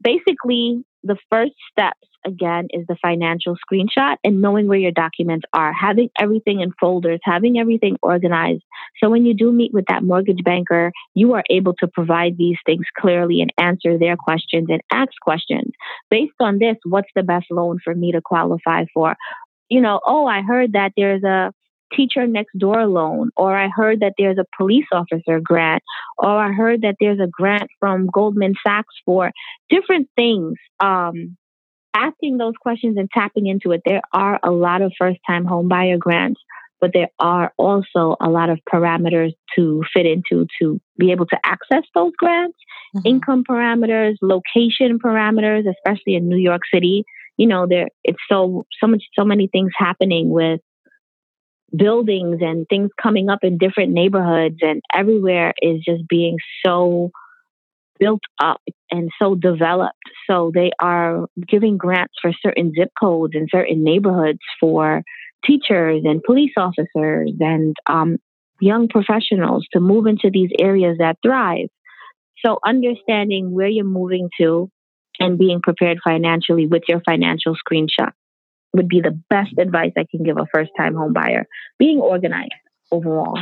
basically 0.01 0.83
the 1.03 1.17
first 1.29 1.53
steps 1.71 2.07
again 2.25 2.67
is 2.71 2.85
the 2.87 2.97
financial 3.01 3.55
screenshot 3.55 4.17
and 4.23 4.41
knowing 4.41 4.67
where 4.67 4.77
your 4.77 4.91
documents 4.91 5.45
are 5.53 5.71
having 5.71 6.09
everything 6.19 6.59
in 6.59 6.71
folders 6.79 7.19
having 7.23 7.57
everything 7.57 7.95
organized. 8.01 8.63
So 9.01 9.09
when 9.09 9.25
you 9.25 9.33
do 9.33 9.51
meet 9.51 9.73
with 9.73 9.85
that 9.87 10.03
mortgage 10.03 10.43
banker 10.43 10.91
you 11.13 11.33
are 11.33 11.43
able 11.49 11.73
to 11.75 11.87
provide 11.87 12.37
these 12.37 12.57
things 12.65 12.85
clearly 12.99 13.41
and 13.41 13.53
answer 13.57 13.97
their 13.97 14.17
questions 14.17 14.67
and 14.69 14.81
ask 14.91 15.11
questions. 15.21 15.71
Based 16.09 16.33
on 16.39 16.59
this 16.59 16.75
what's 16.83 17.09
the 17.15 17.23
best 17.23 17.45
loan 17.49 17.79
for 17.83 17.95
me 17.95 18.11
to 18.11 18.21
qualify 18.21 18.85
for 18.93 19.15
you 19.69 19.81
know, 19.81 19.99
oh, 20.05 20.25
I 20.25 20.41
heard 20.41 20.73
that 20.73 20.93
there's 20.95 21.23
a 21.23 21.51
teacher 21.93 22.27
next 22.27 22.57
door 22.57 22.85
loan, 22.85 23.31
or 23.35 23.55
I 23.55 23.69
heard 23.69 24.01
that 24.01 24.13
there's 24.17 24.37
a 24.37 24.45
police 24.57 24.85
officer 24.91 25.39
grant, 25.39 25.83
or 26.17 26.29
I 26.29 26.51
heard 26.51 26.81
that 26.81 26.95
there's 26.99 27.19
a 27.19 27.27
grant 27.27 27.69
from 27.79 28.07
Goldman 28.07 28.55
Sachs 28.65 28.93
for 29.05 29.31
different 29.69 30.09
things. 30.15 30.55
Um, 30.79 31.37
asking 31.93 32.37
those 32.37 32.53
questions 32.61 32.97
and 32.97 33.09
tapping 33.11 33.47
into 33.47 33.71
it, 33.71 33.81
there 33.85 34.01
are 34.13 34.39
a 34.43 34.51
lot 34.51 34.81
of 34.81 34.93
first 34.97 35.19
time 35.25 35.45
homebuyer 35.45 35.97
grants, 35.97 36.41
but 36.79 36.91
there 36.93 37.09
are 37.19 37.51
also 37.57 38.15
a 38.21 38.29
lot 38.29 38.49
of 38.49 38.59
parameters 38.71 39.33
to 39.55 39.83
fit 39.93 40.05
into 40.05 40.45
to 40.61 40.79
be 40.97 41.11
able 41.11 41.25
to 41.27 41.37
access 41.43 41.83
those 41.95 42.13
grants. 42.17 42.57
Mm-hmm. 42.95 43.07
Income 43.07 43.43
parameters, 43.49 44.15
location 44.21 44.99
parameters, 44.99 45.65
especially 45.69 46.15
in 46.15 46.29
New 46.29 46.37
York 46.37 46.61
City 46.73 47.03
you 47.37 47.47
know, 47.47 47.67
there 47.67 47.87
it's 48.03 48.19
so 48.29 48.65
so 48.79 48.87
much 48.87 49.03
so 49.17 49.23
many 49.23 49.47
things 49.47 49.71
happening 49.77 50.29
with 50.29 50.59
buildings 51.75 52.39
and 52.41 52.65
things 52.69 52.89
coming 53.01 53.29
up 53.29 53.39
in 53.43 53.57
different 53.57 53.91
neighborhoods 53.91 54.57
and 54.61 54.81
everywhere 54.93 55.53
is 55.61 55.81
just 55.85 56.07
being 56.07 56.37
so 56.65 57.11
built 57.99 58.21
up 58.39 58.61
and 58.91 59.09
so 59.19 59.35
developed. 59.35 59.97
So 60.29 60.51
they 60.53 60.71
are 60.79 61.27
giving 61.47 61.77
grants 61.77 62.13
for 62.21 62.31
certain 62.41 62.71
zip 62.77 62.91
codes 62.99 63.33
and 63.35 63.49
certain 63.51 63.83
neighborhoods 63.83 64.39
for 64.59 65.03
teachers 65.45 66.03
and 66.05 66.23
police 66.23 66.53
officers 66.57 67.31
and 67.39 67.75
um, 67.87 68.17
young 68.61 68.87
professionals 68.87 69.65
to 69.73 69.79
move 69.79 70.07
into 70.07 70.29
these 70.31 70.49
areas 70.59 70.97
that 70.99 71.17
thrive. 71.23 71.69
So 72.45 72.59
understanding 72.65 73.51
where 73.51 73.67
you're 73.67 73.85
moving 73.85 74.29
to, 74.39 74.69
and 75.19 75.37
being 75.37 75.61
prepared 75.61 75.99
financially 76.03 76.67
with 76.67 76.83
your 76.87 77.01
financial 77.01 77.55
screenshot 77.55 78.11
would 78.73 78.87
be 78.87 79.01
the 79.01 79.19
best 79.29 79.53
advice 79.57 79.91
I 79.97 80.05
can 80.09 80.23
give 80.23 80.37
a 80.37 80.45
first 80.53 80.71
time 80.77 80.95
home 80.95 81.13
buyer. 81.13 81.45
Being 81.79 81.99
organized 81.99 82.51
overall. 82.91 83.39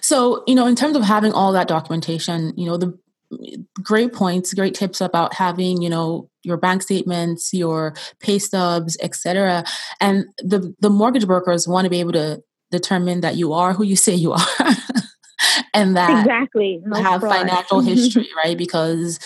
So, 0.00 0.44
you 0.46 0.54
know, 0.54 0.66
in 0.66 0.76
terms 0.76 0.96
of 0.96 1.02
having 1.02 1.32
all 1.32 1.52
that 1.52 1.68
documentation, 1.68 2.52
you 2.56 2.66
know, 2.66 2.76
the 2.76 2.96
great 3.82 4.12
points, 4.12 4.54
great 4.54 4.74
tips 4.74 5.00
about 5.00 5.34
having, 5.34 5.82
you 5.82 5.90
know, 5.90 6.30
your 6.44 6.56
bank 6.56 6.82
statements, 6.82 7.52
your 7.52 7.94
pay 8.20 8.38
stubs, 8.38 8.96
etc. 9.02 9.64
And 10.00 10.26
the 10.38 10.74
the 10.80 10.90
mortgage 10.90 11.26
brokers 11.26 11.66
want 11.66 11.84
to 11.84 11.90
be 11.90 12.00
able 12.00 12.12
to 12.12 12.42
determine 12.70 13.20
that 13.20 13.36
you 13.36 13.52
are 13.52 13.72
who 13.72 13.84
you 13.84 13.96
say 13.96 14.14
you 14.14 14.32
are. 14.32 14.46
and 15.74 15.96
that 15.96 16.20
exactly 16.20 16.80
no 16.84 17.02
have 17.02 17.20
fraud. 17.20 17.36
financial 17.36 17.80
history, 17.92 18.28
right? 18.44 18.56
Because 18.56 19.18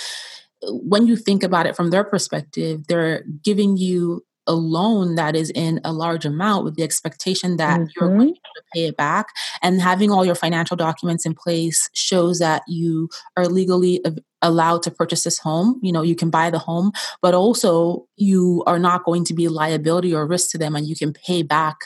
when 0.62 1.06
you 1.06 1.16
think 1.16 1.42
about 1.42 1.66
it 1.66 1.76
from 1.76 1.90
their 1.90 2.04
perspective, 2.04 2.86
they're 2.86 3.24
giving 3.42 3.76
you 3.76 4.24
a 4.46 4.54
loan 4.54 5.14
that 5.14 5.36
is 5.36 5.50
in 5.50 5.80
a 5.84 5.92
large 5.92 6.24
amount 6.24 6.64
with 6.64 6.74
the 6.74 6.82
expectation 6.82 7.56
that 7.56 7.80
mm-hmm. 7.80 7.90
you're 8.00 8.16
going 8.16 8.34
to 8.34 8.62
pay 8.74 8.86
it 8.86 8.96
back 8.96 9.28
and 9.62 9.80
having 9.80 10.10
all 10.10 10.24
your 10.24 10.34
financial 10.34 10.76
documents 10.76 11.24
in 11.24 11.34
place 11.34 11.88
shows 11.94 12.38
that 12.38 12.62
you 12.66 13.08
are 13.36 13.46
legally 13.46 14.02
allowed 14.42 14.83
to 14.83 14.90
purchase 14.90 15.24
this 15.24 15.38
home 15.38 15.79
you 15.83 15.92
know 15.92 16.03
you 16.03 16.14
can 16.14 16.31
buy 16.31 16.50
the 16.50 16.59
home 16.59 16.92
but 17.22 17.35
also 17.35 18.07
you 18.16 18.62
are 18.66 18.79
not 18.79 19.05
going 19.05 19.24
to 19.24 19.35
be 19.35 19.48
liability 19.48 20.14
or 20.14 20.26
risk 20.26 20.50
to 20.50 20.59
them 20.59 20.74
and 20.74 20.87
you 20.87 20.96
can 20.96 21.12
pay 21.12 21.42
back 21.42 21.76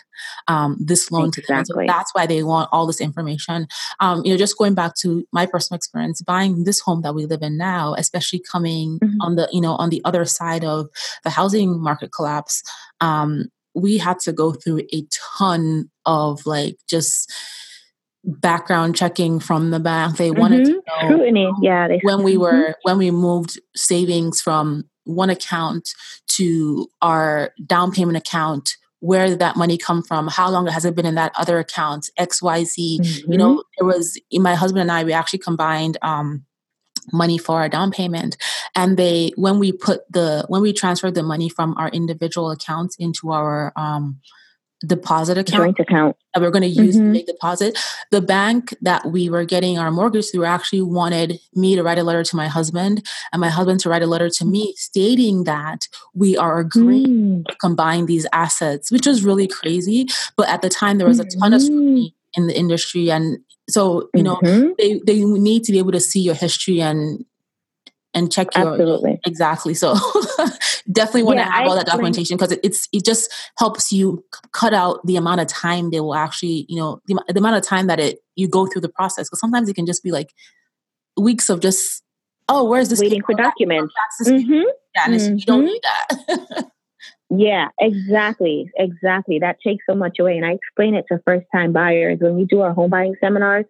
um, 0.48 0.76
this 0.78 1.10
loan 1.10 1.28
exactly. 1.28 1.42
to 1.42 1.52
them 1.52 1.64
so 1.64 1.92
that's 1.92 2.14
why 2.14 2.26
they 2.26 2.42
want 2.42 2.68
all 2.72 2.86
this 2.86 3.00
information 3.00 3.66
um, 4.00 4.24
you 4.24 4.30
know 4.30 4.38
just 4.38 4.58
going 4.58 4.74
back 4.74 4.94
to 4.94 5.26
my 5.32 5.46
personal 5.46 5.76
experience 5.76 6.20
buying 6.22 6.64
this 6.64 6.80
home 6.80 7.02
that 7.02 7.14
we 7.14 7.26
live 7.26 7.42
in 7.42 7.56
now 7.56 7.94
especially 7.94 8.42
coming 8.50 8.98
mm-hmm. 9.00 9.20
on 9.20 9.36
the 9.36 9.48
you 9.52 9.60
know 9.60 9.74
on 9.76 9.90
the 9.90 10.02
other 10.04 10.24
side 10.24 10.64
of 10.64 10.88
the 11.24 11.30
housing 11.30 11.80
market 11.80 12.12
collapse 12.12 12.62
um, 13.00 13.46
we 13.74 13.98
had 13.98 14.20
to 14.20 14.32
go 14.32 14.52
through 14.52 14.82
a 14.92 15.04
ton 15.38 15.90
of 16.06 16.46
like 16.46 16.78
just 16.88 17.32
background 18.24 18.96
checking 18.96 19.40
from 19.40 19.70
the 19.70 19.80
bank. 19.80 20.16
They 20.16 20.30
wanted 20.30 20.66
mm-hmm. 20.66 20.72
to 20.72 21.08
know 21.08 21.14
Scrutiny. 21.14 21.52
Yeah, 21.62 21.88
when 22.02 22.22
we 22.22 22.36
were 22.36 22.52
mm-hmm. 22.52 22.72
when 22.82 22.98
we 22.98 23.10
moved 23.10 23.60
savings 23.74 24.40
from 24.40 24.84
one 25.04 25.30
account 25.30 25.90
to 26.28 26.88
our 27.02 27.52
down 27.66 27.92
payment 27.92 28.16
account 28.16 28.76
where 29.00 29.26
did 29.26 29.38
that 29.38 29.54
money 29.54 29.76
come 29.76 30.02
from 30.02 30.28
how 30.28 30.48
long 30.48 30.66
has 30.66 30.86
it 30.86 30.94
been 30.94 31.04
in 31.04 31.14
that 31.14 31.30
other 31.36 31.58
account 31.58 32.08
xyz 32.18 32.98
mm-hmm. 32.98 33.32
you 33.32 33.36
know 33.36 33.62
it 33.78 33.84
was 33.84 34.18
my 34.32 34.54
husband 34.54 34.80
and 34.80 34.90
i 34.90 35.04
we 35.04 35.12
actually 35.12 35.38
combined 35.38 35.98
um, 36.00 36.42
money 37.12 37.36
for 37.36 37.56
our 37.56 37.68
down 37.68 37.90
payment 37.90 38.36
and 38.74 38.96
they 38.96 39.30
when 39.36 39.58
we 39.58 39.72
put 39.72 40.10
the 40.10 40.44
when 40.48 40.62
we 40.62 40.72
transferred 40.72 41.14
the 41.14 41.22
money 41.22 41.50
from 41.50 41.74
our 41.76 41.88
individual 41.90 42.50
accounts 42.50 42.96
into 42.96 43.30
our 43.30 43.72
um, 43.76 44.20
deposit 44.86 45.38
account, 45.38 45.78
account 45.78 46.16
that 46.32 46.40
we're 46.40 46.50
going 46.50 46.62
to 46.62 46.68
use 46.68 46.96
mm-hmm. 46.96 47.06
to 47.06 47.12
make 47.12 47.26
deposit. 47.26 47.78
The 48.10 48.20
bank 48.20 48.74
that 48.82 49.06
we 49.06 49.28
were 49.30 49.44
getting 49.44 49.78
our 49.78 49.90
mortgage 49.90 50.30
through 50.30 50.44
actually 50.44 50.82
wanted 50.82 51.38
me 51.54 51.74
to 51.76 51.82
write 51.82 51.98
a 51.98 52.04
letter 52.04 52.24
to 52.24 52.36
my 52.36 52.48
husband 52.48 53.06
and 53.32 53.40
my 53.40 53.48
husband 53.48 53.80
to 53.80 53.88
write 53.88 54.02
a 54.02 54.06
letter 54.06 54.28
to 54.30 54.44
me 54.44 54.74
stating 54.76 55.44
that 55.44 55.88
we 56.14 56.36
are 56.36 56.58
agreeing 56.58 57.42
mm. 57.42 57.46
to 57.46 57.54
combine 57.56 58.06
these 58.06 58.26
assets, 58.32 58.90
which 58.90 59.06
was 59.06 59.24
really 59.24 59.46
crazy. 59.46 60.06
But 60.36 60.48
at 60.48 60.62
the 60.62 60.68
time, 60.68 60.98
there 60.98 61.08
was 61.08 61.20
a 61.20 61.24
ton 61.24 61.52
of 61.52 61.60
mm-hmm. 61.60 61.66
scrutiny 61.66 62.14
in 62.34 62.46
the 62.46 62.56
industry, 62.56 63.10
and 63.10 63.38
so 63.68 64.08
you 64.14 64.22
know 64.22 64.36
mm-hmm. 64.36 64.72
they 64.78 65.00
they 65.06 65.24
need 65.24 65.64
to 65.64 65.72
be 65.72 65.78
able 65.78 65.92
to 65.92 66.00
see 66.00 66.20
your 66.20 66.34
history 66.34 66.80
and 66.80 67.24
and 68.14 68.30
check 68.30 68.56
your 68.56 68.72
Absolutely. 68.72 69.20
exactly. 69.26 69.74
So 69.74 69.94
definitely 70.92 71.24
want 71.24 71.38
yeah, 71.38 71.46
to 71.46 71.50
have 71.50 71.64
I 71.64 71.66
all 71.66 71.76
that 71.76 71.86
documentation 71.86 72.36
because 72.36 72.52
it, 72.52 72.60
it's 72.62 72.88
it 72.92 73.04
just 73.04 73.32
helps 73.58 73.92
you 73.92 74.24
cut 74.52 74.72
out 74.72 75.04
the 75.04 75.16
amount 75.16 75.40
of 75.40 75.48
time 75.48 75.90
they 75.90 76.00
will 76.00 76.14
actually 76.14 76.66
you 76.68 76.76
know 76.76 77.00
the, 77.06 77.22
the 77.28 77.38
amount 77.38 77.56
of 77.56 77.64
time 77.64 77.86
that 77.88 78.00
it 78.00 78.20
you 78.36 78.48
go 78.48 78.66
through 78.66 78.82
the 78.82 78.88
process 78.88 79.28
because 79.28 79.40
sometimes 79.40 79.68
it 79.68 79.74
can 79.74 79.86
just 79.86 80.02
be 80.02 80.12
like 80.12 80.32
weeks 81.16 81.50
of 81.50 81.60
just 81.60 82.02
oh 82.48 82.64
where's 82.64 82.88
this 82.88 83.00
waiting 83.00 83.22
for 83.22 83.34
documents. 83.34 83.92
Mm-hmm. 84.22 84.52
Yeah, 84.52 85.04
and 85.06 85.14
mm-hmm. 85.14 85.36
you 85.36 85.44
don't 85.44 85.64
need 85.64 85.82
that. 85.82 86.70
Yeah, 87.36 87.68
exactly. 87.80 88.70
Exactly. 88.76 89.38
That 89.38 89.56
takes 89.64 89.84
so 89.88 89.96
much 89.96 90.18
away. 90.20 90.36
And 90.36 90.46
I 90.46 90.52
explain 90.52 90.94
it 90.94 91.06
to 91.10 91.20
first 91.26 91.46
time 91.52 91.72
buyers 91.72 92.18
when 92.20 92.36
we 92.36 92.44
do 92.44 92.60
our 92.60 92.72
home 92.72 92.90
buying 92.90 93.16
seminars 93.20 93.64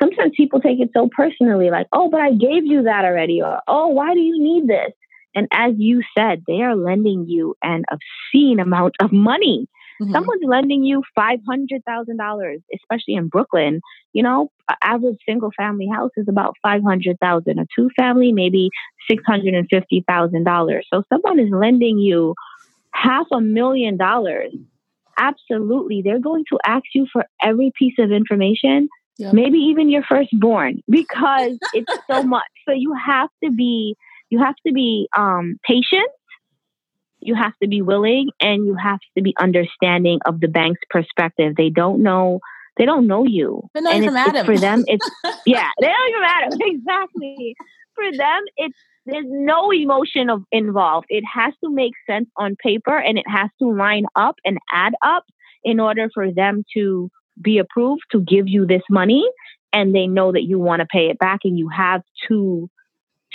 sometimes 0.00 0.32
people 0.36 0.60
take 0.60 0.80
it 0.80 0.90
so 0.94 1.08
personally, 1.14 1.70
like, 1.70 1.86
oh, 1.92 2.08
but 2.10 2.20
I 2.20 2.32
gave 2.32 2.64
you 2.64 2.82
that 2.84 3.04
already, 3.04 3.42
or 3.42 3.60
oh, 3.68 3.88
why 3.88 4.14
do 4.14 4.20
you 4.20 4.42
need 4.42 4.68
this? 4.68 4.92
And 5.34 5.48
as 5.52 5.74
you 5.76 6.02
said, 6.16 6.44
they 6.46 6.62
are 6.62 6.76
lending 6.76 7.26
you 7.26 7.56
an 7.62 7.84
obscene 7.90 8.60
amount 8.60 8.94
of 9.00 9.12
money. 9.12 9.66
Mm-hmm. 10.00 10.12
Someone's 10.12 10.42
lending 10.44 10.84
you 10.84 11.02
five 11.14 11.40
hundred 11.48 11.82
thousand 11.84 12.16
dollars, 12.16 12.60
especially 12.74 13.14
in 13.14 13.28
Brooklyn. 13.28 13.80
You 14.12 14.22
know, 14.22 14.50
average 14.82 15.18
single 15.26 15.50
family 15.56 15.88
house 15.92 16.10
is 16.16 16.26
about 16.28 16.54
five 16.62 16.82
hundred 16.82 17.18
thousand. 17.20 17.58
A 17.58 17.66
two 17.76 17.90
family, 17.96 18.32
maybe 18.32 18.70
six 19.08 19.22
hundred 19.26 19.54
and 19.54 19.68
fifty 19.70 20.04
thousand 20.08 20.44
dollars. 20.44 20.86
So 20.92 21.02
someone 21.12 21.38
is 21.38 21.50
lending 21.50 21.98
you 21.98 22.34
half 22.92 23.26
a 23.32 23.40
million 23.40 23.96
dollars. 23.96 24.52
Absolutely, 25.16 26.02
they're 26.02 26.18
going 26.18 26.44
to 26.50 26.58
ask 26.66 26.84
you 26.92 27.06
for 27.12 27.24
every 27.40 27.72
piece 27.78 27.94
of 27.98 28.10
information 28.10 28.88
Yep. 29.18 29.32
maybe 29.32 29.58
even 29.58 29.88
your 29.90 30.02
firstborn 30.02 30.82
because 30.88 31.56
it's 31.72 31.92
so 32.10 32.22
much. 32.24 32.42
So 32.66 32.74
you 32.74 32.94
have 32.94 33.28
to 33.44 33.50
be 33.50 33.96
you 34.30 34.40
have 34.40 34.56
to 34.66 34.72
be 34.72 35.08
um, 35.16 35.58
patient. 35.66 36.10
You 37.20 37.34
have 37.36 37.52
to 37.62 37.68
be 37.68 37.80
willing 37.80 38.30
and 38.40 38.66
you 38.66 38.74
have 38.74 38.98
to 39.16 39.22
be 39.22 39.34
understanding 39.38 40.18
of 40.26 40.40
the 40.40 40.48
bank's 40.48 40.80
perspective. 40.90 41.54
They 41.56 41.70
don't 41.70 42.02
know 42.02 42.40
they 42.76 42.86
don't 42.86 43.06
know 43.06 43.24
you. 43.24 43.70
And 43.74 43.86
it's, 43.86 44.12
it's 44.12 44.46
for 44.46 44.58
them 44.58 44.84
it's 44.88 45.08
yeah 45.46 45.70
they 45.80 45.86
don't 45.86 46.08
even 46.08 46.20
matter. 46.20 46.48
Exactly. 46.60 47.54
For 47.94 48.10
them 48.16 48.42
it's 48.56 48.78
there's 49.06 49.26
no 49.28 49.70
emotion 49.70 50.28
of 50.28 50.42
involved. 50.50 51.06
It 51.08 51.24
has 51.32 51.54
to 51.62 51.70
make 51.70 51.92
sense 52.08 52.28
on 52.36 52.56
paper 52.56 52.98
and 52.98 53.16
it 53.16 53.26
has 53.28 53.50
to 53.60 53.70
line 53.70 54.06
up 54.16 54.36
and 54.44 54.58
add 54.72 54.94
up 55.02 55.24
in 55.62 55.78
order 55.78 56.10
for 56.12 56.32
them 56.32 56.64
to 56.74 57.10
be 57.40 57.58
approved 57.58 58.02
to 58.12 58.20
give 58.20 58.48
you 58.48 58.66
this 58.66 58.82
money 58.90 59.24
and 59.72 59.94
they 59.94 60.06
know 60.06 60.32
that 60.32 60.44
you 60.44 60.58
want 60.58 60.80
to 60.80 60.86
pay 60.86 61.08
it 61.08 61.18
back 61.18 61.40
and 61.44 61.58
you 61.58 61.68
have 61.68 62.02
to 62.28 62.70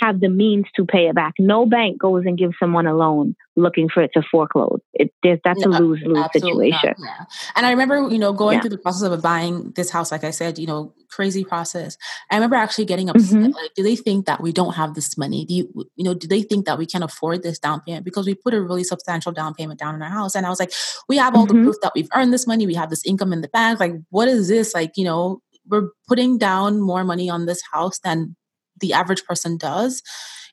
have 0.00 0.20
the 0.20 0.28
means 0.28 0.66
to 0.76 0.84
pay 0.84 1.08
it 1.08 1.14
back. 1.14 1.34
No 1.38 1.66
bank 1.66 1.98
goes 1.98 2.24
and 2.26 2.38
gives 2.38 2.54
someone 2.58 2.86
a 2.86 2.94
loan 2.94 3.34
looking 3.56 3.88
for 3.88 4.02
it 4.02 4.10
to 4.14 4.22
foreclose. 4.30 4.80
It, 4.94 5.12
that's 5.22 5.64
a 5.64 5.68
lose 5.68 6.00
lose 6.04 6.26
situation. 6.32 6.94
yeah. 6.98 7.24
And 7.54 7.66
I 7.66 7.70
remember, 7.70 8.08
you 8.10 8.18
know, 8.18 8.32
going 8.32 8.56
yeah. 8.56 8.62
through 8.62 8.70
the 8.70 8.78
process 8.78 9.10
of 9.10 9.22
buying 9.22 9.72
this 9.76 9.90
house, 9.90 10.10
like 10.10 10.24
I 10.24 10.30
said, 10.30 10.58
you 10.58 10.66
know, 10.66 10.94
crazy 11.10 11.44
process. 11.44 11.96
I 12.30 12.36
remember 12.36 12.56
actually 12.56 12.86
getting 12.86 13.10
upset. 13.10 13.38
Mm-hmm. 13.38 13.52
Like, 13.52 13.74
do 13.74 13.82
they 13.82 13.96
think 13.96 14.26
that 14.26 14.40
we 14.40 14.52
don't 14.52 14.74
have 14.74 14.94
this 14.94 15.18
money? 15.18 15.44
Do 15.44 15.54
you, 15.54 15.88
you 15.96 16.04
know, 16.04 16.14
do 16.14 16.26
they 16.26 16.42
think 16.42 16.66
that 16.66 16.78
we 16.78 16.86
can 16.86 17.02
afford 17.02 17.42
this 17.42 17.58
down 17.58 17.80
payment? 17.80 18.04
Because 18.04 18.26
we 18.26 18.34
put 18.34 18.54
a 18.54 18.62
really 18.62 18.84
substantial 18.84 19.32
down 19.32 19.54
payment 19.54 19.78
down 19.78 19.94
in 19.94 20.02
our 20.02 20.10
house. 20.10 20.34
And 20.34 20.46
I 20.46 20.48
was 20.48 20.60
like, 20.60 20.72
we 21.08 21.16
have 21.16 21.34
all 21.34 21.46
mm-hmm. 21.46 21.58
the 21.58 21.64
proof 21.64 21.76
that 21.82 21.92
we've 21.94 22.08
earned 22.14 22.32
this 22.32 22.46
money. 22.46 22.66
We 22.66 22.74
have 22.74 22.90
this 22.90 23.04
income 23.04 23.32
in 23.32 23.40
the 23.40 23.48
bank. 23.48 23.80
Like, 23.80 23.94
what 24.10 24.28
is 24.28 24.48
this? 24.48 24.74
Like, 24.74 24.96
you 24.96 25.04
know, 25.04 25.42
we're 25.68 25.88
putting 26.08 26.38
down 26.38 26.80
more 26.80 27.04
money 27.04 27.30
on 27.30 27.46
this 27.46 27.62
house 27.72 27.98
than 28.00 28.36
the 28.80 28.92
average 28.92 29.24
person 29.24 29.56
does. 29.56 30.02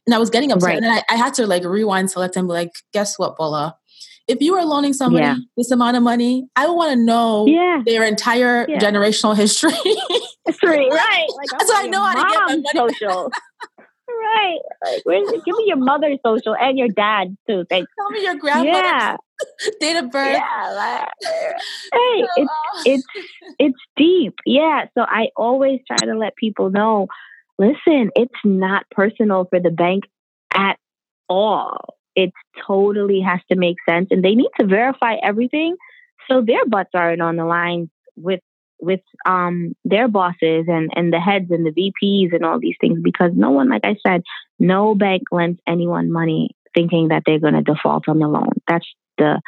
And 0.06 0.14
I 0.14 0.20
was 0.20 0.30
getting 0.30 0.52
upset. 0.52 0.68
Right. 0.68 0.78
And 0.78 0.86
I, 0.86 1.04
I, 1.10 1.16
had 1.18 1.34
to 1.36 1.46
like 1.46 1.66
rewind, 1.66 2.10
select, 2.10 2.38
and 2.38 2.48
be 2.48 2.54
like, 2.54 2.72
guess 2.94 3.20
what, 3.20 3.36
Bola? 3.36 3.76
If 4.28 4.42
you 4.42 4.56
are 4.56 4.66
loaning 4.66 4.94
somebody 4.94 5.26
yeah. 5.26 5.36
this 5.56 5.72
amount 5.72 5.98
of 5.98 6.04
money, 6.04 6.48
I 6.56 6.70
want 6.70 6.92
to 6.92 6.96
know 6.98 7.46
yeah. 7.46 7.82
their 7.86 8.04
entire 8.04 8.66
yeah. 8.70 8.78
generational 8.78 9.36
history. 9.36 9.72
history, 10.46 10.90
right? 10.92 11.28
Like, 11.36 11.62
so 11.62 11.74
I 11.76 11.88
know 11.88 12.02
how 12.02 12.14
to 12.14 12.22
get 12.22 12.40
my 12.40 12.56
money. 12.56 12.94
Social. 12.94 13.32
right. 14.08 14.60
Like, 14.86 15.04
give 15.46 15.56
me 15.58 15.66
your 15.68 15.78
mother's 15.78 16.20
social 16.26 16.56
and 16.56 16.78
your 16.78 16.90
dad 16.90 17.38
too. 17.48 17.66
Thanks. 17.70 17.92
Tell 18.00 18.10
me 18.12 18.24
your 18.24 18.36
grandmother's 18.36 18.84
yeah. 18.84 19.16
date 19.80 19.98
of 19.98 20.12
birth. 20.12 20.34
Yeah. 20.34 20.74
Like, 20.76 21.10
hey, 21.94 22.26
it's 22.38 22.52
it's 22.86 23.04
it's 23.60 23.80
deep. 23.96 24.36
Yeah. 24.46 24.86
So 24.94 25.02
I 25.02 25.30
always 25.36 25.80
try 25.88 25.98
to 25.98 26.16
let 26.16 26.36
people 26.36 26.70
know 26.70 27.08
listen, 27.58 28.12
it's 28.16 28.34
not 28.44 28.86
personal 28.92 29.46
for 29.50 29.60
the 29.60 29.72
bank 29.72 30.04
at 30.54 30.78
all. 31.30 31.96
It 32.16 32.32
totally 32.66 33.22
has 33.22 33.40
to 33.52 33.58
make 33.58 33.78
sense 33.88 34.08
and 34.12 34.24
they 34.24 34.36
need 34.36 34.50
to 34.60 34.66
verify 34.66 35.16
everything 35.22 35.76
so 36.30 36.42
their 36.42 36.66
butts 36.66 36.92
aren't 36.94 37.22
on 37.22 37.36
the 37.36 37.46
line 37.46 37.90
with 38.16 38.42
with 38.80 39.02
um 39.26 39.74
their 39.86 40.08
bosses 40.08 40.66
and 40.68 40.92
and 40.96 41.12
the 41.12 41.20
heads 41.20 41.50
and 41.50 41.66
the 41.66 41.72
VPs 41.72 42.34
and 42.34 42.46
all 42.46 42.60
these 42.60 42.76
things 42.80 43.00
because 43.02 43.32
no 43.36 43.52
one 43.52 43.70
like 43.70 43.86
I 43.86 43.96
said 44.06 44.24
no 44.60 44.96
bank 44.96 45.24
lends 45.32 45.60
anyone 45.68 46.12
money 46.12 46.52
thinking 46.76 47.08
that 47.08 47.24
they're 47.26 47.40
going 47.40 47.56
to 47.56 47.62
default 47.62 48.08
on 48.08 48.20
the 48.20 48.28
loan 48.28 48.52
that's 48.68 48.86
the 49.18 49.42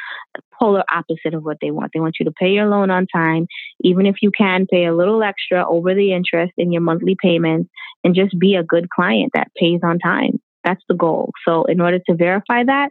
polar 0.58 0.84
opposite 0.92 1.34
of 1.34 1.44
what 1.44 1.58
they 1.60 1.70
want. 1.70 1.92
They 1.92 2.00
want 2.00 2.16
you 2.20 2.24
to 2.24 2.32
pay 2.32 2.50
your 2.50 2.66
loan 2.66 2.90
on 2.90 3.06
time, 3.06 3.46
even 3.80 4.06
if 4.06 4.16
you 4.22 4.30
can 4.30 4.66
pay 4.66 4.84
a 4.84 4.94
little 4.94 5.22
extra 5.22 5.68
over 5.68 5.94
the 5.94 6.12
interest 6.12 6.52
in 6.56 6.72
your 6.72 6.82
monthly 6.82 7.16
payments 7.20 7.70
and 8.04 8.14
just 8.14 8.38
be 8.38 8.54
a 8.54 8.62
good 8.62 8.90
client 8.90 9.32
that 9.34 9.52
pays 9.56 9.80
on 9.82 9.98
time. 9.98 10.40
That's 10.64 10.82
the 10.88 10.94
goal. 10.94 11.32
So, 11.46 11.64
in 11.64 11.80
order 11.80 11.98
to 11.98 12.14
verify 12.14 12.64
that, 12.64 12.90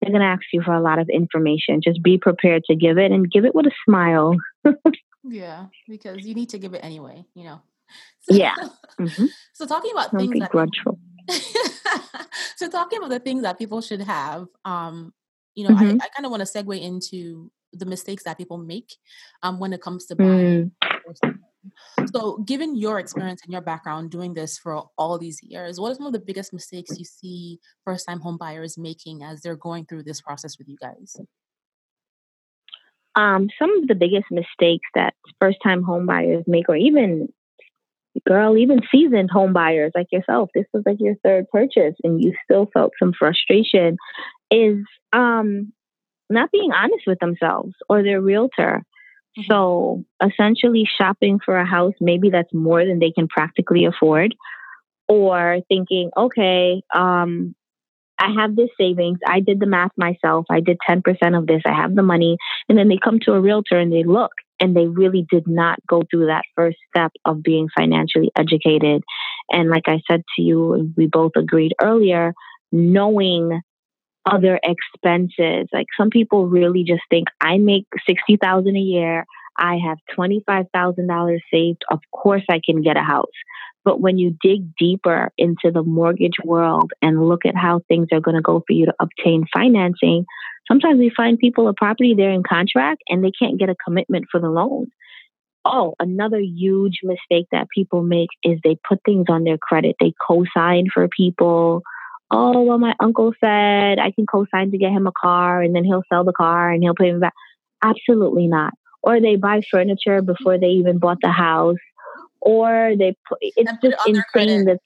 they're 0.00 0.12
going 0.12 0.22
to 0.22 0.26
ask 0.26 0.42
you 0.52 0.62
for 0.62 0.72
a 0.72 0.80
lot 0.80 0.98
of 0.98 1.08
information. 1.08 1.80
Just 1.82 2.02
be 2.02 2.16
prepared 2.16 2.64
to 2.64 2.76
give 2.76 2.98
it 2.98 3.10
and 3.10 3.30
give 3.30 3.44
it 3.44 3.54
with 3.54 3.66
a 3.66 3.72
smile. 3.84 4.36
yeah, 5.24 5.66
because 5.88 6.24
you 6.24 6.34
need 6.34 6.50
to 6.50 6.58
give 6.58 6.74
it 6.74 6.84
anyway, 6.84 7.24
you 7.34 7.44
know. 7.44 7.60
So, 8.22 8.34
yeah. 8.34 8.54
Mm-hmm. 9.00 9.26
So, 9.54 9.66
talking 9.66 9.92
about 9.92 10.12
Don't 10.12 10.28
things 10.28 10.46
that. 10.52 10.70
So, 12.56 12.68
talking 12.68 12.98
about 12.98 13.08
the 13.08 13.18
things 13.18 13.42
that 13.42 13.58
people 13.58 13.80
should 13.80 14.02
have, 14.02 14.46
um, 14.66 15.14
you 15.60 15.68
know, 15.68 15.74
mm-hmm. 15.74 16.00
I, 16.00 16.06
I 16.06 16.08
kind 16.16 16.24
of 16.24 16.30
want 16.30 16.46
to 16.46 16.48
segue 16.48 16.80
into 16.80 17.50
the 17.74 17.84
mistakes 17.84 18.24
that 18.24 18.38
people 18.38 18.56
make 18.56 18.94
um, 19.42 19.58
when 19.58 19.74
it 19.74 19.82
comes 19.82 20.06
to 20.06 20.16
buying. 20.16 20.72
Mm. 21.22 21.38
So, 22.14 22.38
given 22.38 22.74
your 22.74 22.98
experience 22.98 23.42
and 23.44 23.52
your 23.52 23.60
background 23.60 24.10
doing 24.10 24.32
this 24.32 24.56
for 24.56 24.84
all 24.96 25.18
these 25.18 25.42
years, 25.42 25.78
what 25.78 25.92
are 25.92 25.94
some 25.94 26.06
of 26.06 26.14
the 26.14 26.18
biggest 26.18 26.54
mistakes 26.54 26.98
you 26.98 27.04
see 27.04 27.58
first 27.84 28.06
time 28.08 28.20
home 28.20 28.38
buyers 28.38 28.78
making 28.78 29.22
as 29.22 29.42
they're 29.42 29.56
going 29.56 29.84
through 29.84 30.04
this 30.04 30.22
process 30.22 30.56
with 30.58 30.68
you 30.68 30.78
guys? 30.80 31.16
Um, 33.14 33.50
some 33.58 33.82
of 33.82 33.88
the 33.88 33.94
biggest 33.94 34.26
mistakes 34.30 34.88
that 34.94 35.12
first 35.38 35.58
time 35.62 35.82
home 35.82 36.06
buyers 36.06 36.44
make, 36.46 36.70
or 36.70 36.76
even 36.76 37.28
girl, 38.26 38.56
even 38.56 38.80
seasoned 38.90 39.30
home 39.30 39.52
buyers 39.52 39.92
like 39.94 40.08
yourself, 40.10 40.50
this 40.54 40.66
was 40.72 40.82
like 40.86 40.96
your 40.98 41.14
third 41.22 41.46
purchase 41.50 41.94
and 42.02 42.22
you 42.22 42.32
still 42.44 42.68
felt 42.72 42.92
some 42.98 43.12
frustration, 43.16 43.96
is 44.50 44.84
um, 45.12 45.72
not 46.28 46.50
being 46.50 46.72
honest 46.72 47.04
with 47.06 47.18
themselves 47.18 47.74
or 47.88 48.02
their 48.02 48.20
realtor. 48.20 48.82
Mm-hmm. 49.38 49.42
So 49.50 50.04
essentially, 50.24 50.88
shopping 50.98 51.38
for 51.44 51.56
a 51.56 51.66
house, 51.66 51.94
maybe 52.00 52.30
that's 52.30 52.52
more 52.52 52.84
than 52.84 52.98
they 52.98 53.12
can 53.12 53.28
practically 53.28 53.84
afford, 53.84 54.34
or 55.08 55.60
thinking, 55.68 56.10
okay, 56.16 56.82
um, 56.94 57.54
I 58.20 58.32
have 58.38 58.54
this 58.54 58.68
savings. 58.78 59.18
I 59.26 59.40
did 59.40 59.60
the 59.60 59.66
math 59.66 59.92
myself. 59.96 60.44
I 60.50 60.60
did 60.60 60.78
10% 60.88 61.02
of 61.38 61.46
this. 61.46 61.62
I 61.64 61.72
have 61.72 61.94
the 61.94 62.02
money. 62.02 62.36
And 62.68 62.76
then 62.76 62.88
they 62.88 62.98
come 63.02 63.18
to 63.20 63.32
a 63.32 63.40
realtor 63.40 63.78
and 63.78 63.90
they 63.90 64.04
look 64.04 64.32
and 64.60 64.76
they 64.76 64.86
really 64.86 65.26
did 65.30 65.48
not 65.48 65.78
go 65.88 66.02
through 66.10 66.26
that 66.26 66.44
first 66.54 66.76
step 66.94 67.12
of 67.24 67.42
being 67.42 67.68
financially 67.74 68.30
educated. 68.36 69.02
And 69.50 69.70
like 69.70 69.84
I 69.86 70.02
said 70.08 70.22
to 70.36 70.42
you, 70.42 70.92
we 70.98 71.06
both 71.06 71.32
agreed 71.34 71.72
earlier, 71.82 72.34
knowing 72.70 73.62
other 74.26 74.60
expenses. 74.62 75.68
Like 75.72 75.86
some 75.96 76.10
people 76.10 76.48
really 76.48 76.84
just 76.84 77.02
think 77.10 77.28
I 77.40 77.58
make 77.58 77.86
60,000 78.06 78.76
a 78.76 78.78
year. 78.78 79.24
I 79.56 79.78
have 79.84 79.98
$25,000 80.16 81.38
saved. 81.52 81.82
Of 81.90 82.00
course 82.12 82.44
I 82.48 82.60
can 82.64 82.82
get 82.82 82.96
a 82.96 83.02
house. 83.02 83.26
But 83.84 84.00
when 84.00 84.18
you 84.18 84.36
dig 84.42 84.76
deeper 84.76 85.30
into 85.38 85.70
the 85.72 85.82
mortgage 85.82 86.36
world 86.44 86.92
and 87.00 87.26
look 87.26 87.46
at 87.46 87.56
how 87.56 87.80
things 87.88 88.08
are 88.12 88.20
going 88.20 88.36
to 88.36 88.42
go 88.42 88.62
for 88.66 88.72
you 88.72 88.86
to 88.86 88.94
obtain 89.00 89.46
financing, 89.52 90.26
sometimes 90.68 90.98
we 90.98 91.10
find 91.16 91.38
people 91.38 91.68
a 91.68 91.74
property 91.74 92.14
they're 92.14 92.30
in 92.30 92.42
contract 92.42 93.02
and 93.08 93.24
they 93.24 93.32
can't 93.32 93.58
get 93.58 93.70
a 93.70 93.76
commitment 93.84 94.26
for 94.30 94.40
the 94.40 94.50
loan. 94.50 94.90
Oh, 95.64 95.94
another 95.98 96.40
huge 96.40 97.00
mistake 97.02 97.46
that 97.52 97.68
people 97.74 98.02
make 98.02 98.30
is 98.42 98.58
they 98.64 98.78
put 98.86 99.00
things 99.04 99.26
on 99.28 99.44
their 99.44 99.58
credit. 99.58 99.96
They 100.00 100.12
co 100.26 100.44
sign 100.54 100.86
for 100.92 101.06
people 101.08 101.82
oh, 102.30 102.62
well, 102.62 102.78
my 102.78 102.94
uncle 103.00 103.32
said 103.40 103.98
I 103.98 104.12
can 104.14 104.26
co-sign 104.26 104.70
to 104.70 104.78
get 104.78 104.92
him 104.92 105.06
a 105.06 105.12
car 105.12 105.62
and 105.62 105.74
then 105.74 105.84
he'll 105.84 106.04
sell 106.08 106.24
the 106.24 106.32
car 106.32 106.70
and 106.70 106.82
he'll 106.82 106.94
pay 106.94 107.12
me 107.12 107.18
back. 107.18 107.34
Absolutely 107.82 108.46
not. 108.46 108.72
Or 109.02 109.20
they 109.20 109.36
buy 109.36 109.62
furniture 109.70 110.22
before 110.22 110.58
they 110.58 110.68
even 110.68 110.98
bought 110.98 111.18
the 111.22 111.30
house. 111.30 111.76
Or 112.40 112.94
they 112.98 113.14
put, 113.28 113.38
it's 113.40 113.72
just 113.82 113.96
it 114.06 114.16
insane 114.34 114.64
that, 114.64 114.78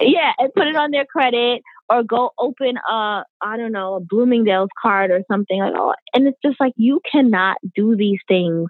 yeah, 0.00 0.32
and 0.38 0.52
put 0.54 0.66
it 0.66 0.76
on 0.76 0.90
their 0.90 1.04
credit 1.04 1.62
or 1.88 2.02
go 2.02 2.30
open 2.38 2.76
a, 2.90 3.24
I 3.42 3.56
don't 3.56 3.72
know, 3.72 3.94
a 3.94 4.00
Bloomingdale's 4.00 4.70
card 4.80 5.10
or 5.10 5.20
something 5.30 5.58
like 5.58 5.74
oh, 5.76 5.94
and 6.14 6.26
it's 6.26 6.38
just 6.42 6.58
like 6.58 6.72
you 6.76 7.00
cannot 7.10 7.58
do 7.74 7.96
these 7.96 8.18
things 8.28 8.68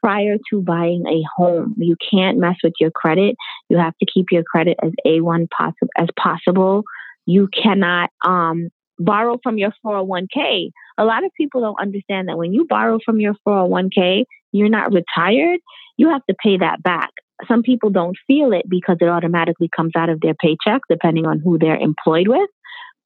prior 0.00 0.36
to 0.50 0.62
buying 0.62 1.04
a 1.08 1.22
home. 1.36 1.74
You 1.78 1.96
can't 2.10 2.38
mess 2.38 2.56
with 2.62 2.74
your 2.78 2.90
credit. 2.90 3.36
You 3.68 3.78
have 3.78 3.96
to 3.98 4.06
keep 4.12 4.26
your 4.30 4.44
credit 4.44 4.78
as 4.82 4.92
A1 5.06 5.48
possible 5.50 5.88
as 5.96 6.08
possible 6.16 6.84
you 7.26 7.48
cannot 7.48 8.10
um, 8.24 8.68
borrow 8.98 9.38
from 9.42 9.58
your 9.58 9.72
401k. 9.84 10.70
A 10.98 11.04
lot 11.04 11.24
of 11.24 11.30
people 11.36 11.60
don't 11.60 11.80
understand 11.80 12.28
that 12.28 12.38
when 12.38 12.52
you 12.52 12.66
borrow 12.68 12.98
from 13.04 13.20
your 13.20 13.34
401k, 13.46 14.24
you're 14.52 14.68
not 14.68 14.92
retired, 14.92 15.60
you 15.96 16.08
have 16.10 16.24
to 16.26 16.34
pay 16.42 16.56
that 16.58 16.82
back. 16.82 17.10
some 17.48 17.62
people 17.62 17.90
don't 17.90 18.16
feel 18.28 18.52
it 18.52 18.64
because 18.68 18.96
it 19.00 19.08
automatically 19.08 19.68
comes 19.74 19.92
out 19.96 20.08
of 20.08 20.20
their 20.20 20.34
paycheck, 20.34 20.82
depending 20.88 21.26
on 21.26 21.40
who 21.40 21.58
they're 21.58 21.76
employed 21.76 22.28
with. 22.28 22.48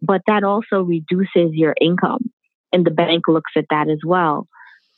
But 0.02 0.20
that 0.26 0.44
also 0.44 0.82
reduces 0.82 1.52
your 1.52 1.74
income, 1.80 2.30
and 2.72 2.86
the 2.86 2.90
bank 2.90 3.26
looks 3.26 3.52
at 3.56 3.64
that 3.70 3.88
as 3.88 3.98
well. 4.04 4.46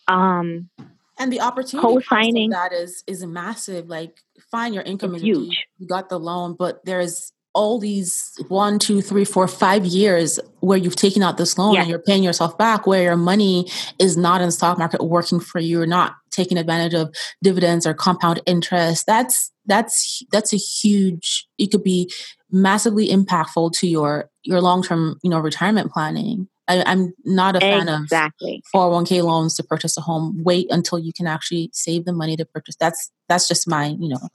Um, 0.08 0.68
and 1.16 1.32
the 1.32 1.40
opportunity 1.40 1.86
co-signing 1.86 2.50
that 2.50 2.72
is 2.72 3.04
is 3.06 3.24
massive. 3.24 3.88
Like, 3.88 4.18
fine, 4.50 4.74
your 4.74 4.82
income 4.82 5.14
is 5.14 5.22
huge. 5.22 5.64
You 5.78 5.86
got 5.86 6.08
the 6.08 6.18
loan, 6.18 6.56
but 6.58 6.84
there's 6.84 7.32
all 7.52 7.78
these 7.78 8.32
one, 8.48 8.78
two, 8.78 9.00
three, 9.00 9.24
four, 9.24 9.48
five 9.48 9.84
years 9.84 10.38
where 10.60 10.78
you've 10.78 10.96
taken 10.96 11.22
out 11.22 11.36
this 11.36 11.58
loan 11.58 11.76
and 11.76 11.88
you're 11.88 11.98
paying 11.98 12.22
yourself 12.22 12.56
back, 12.56 12.86
where 12.86 13.02
your 13.02 13.16
money 13.16 13.68
is 13.98 14.16
not 14.16 14.40
in 14.40 14.48
the 14.48 14.52
stock 14.52 14.78
market 14.78 15.02
working 15.02 15.40
for 15.40 15.58
you, 15.58 15.80
or 15.80 15.86
not 15.86 16.14
taking 16.30 16.58
advantage 16.58 16.94
of 16.94 17.14
dividends 17.42 17.86
or 17.86 17.94
compound 17.94 18.40
interest. 18.46 19.06
That's 19.06 19.50
that's 19.66 20.22
that's 20.30 20.52
a 20.52 20.56
huge. 20.56 21.46
It 21.58 21.70
could 21.70 21.82
be 21.82 22.10
massively 22.50 23.08
impactful 23.08 23.72
to 23.78 23.88
your 23.88 24.30
your 24.42 24.60
long 24.60 24.82
term, 24.82 25.18
you 25.22 25.30
know, 25.30 25.40
retirement 25.40 25.90
planning. 25.90 26.48
I, 26.68 26.92
am 26.92 27.12
not 27.24 27.56
a 27.56 27.60
fan 27.60 27.88
exactly. 27.88 28.62
of 28.72 28.80
401k 28.80 29.24
loans 29.24 29.56
to 29.56 29.64
purchase 29.64 29.96
a 29.96 30.00
home. 30.00 30.40
Wait 30.44 30.68
until 30.70 31.00
you 31.00 31.12
can 31.12 31.26
actually 31.26 31.70
save 31.72 32.04
the 32.04 32.12
money 32.12 32.36
to 32.36 32.44
purchase. 32.44 32.76
That's 32.76 33.10
that's 33.28 33.48
just 33.48 33.68
my, 33.68 33.86
you 33.98 34.08
know. 34.08 34.28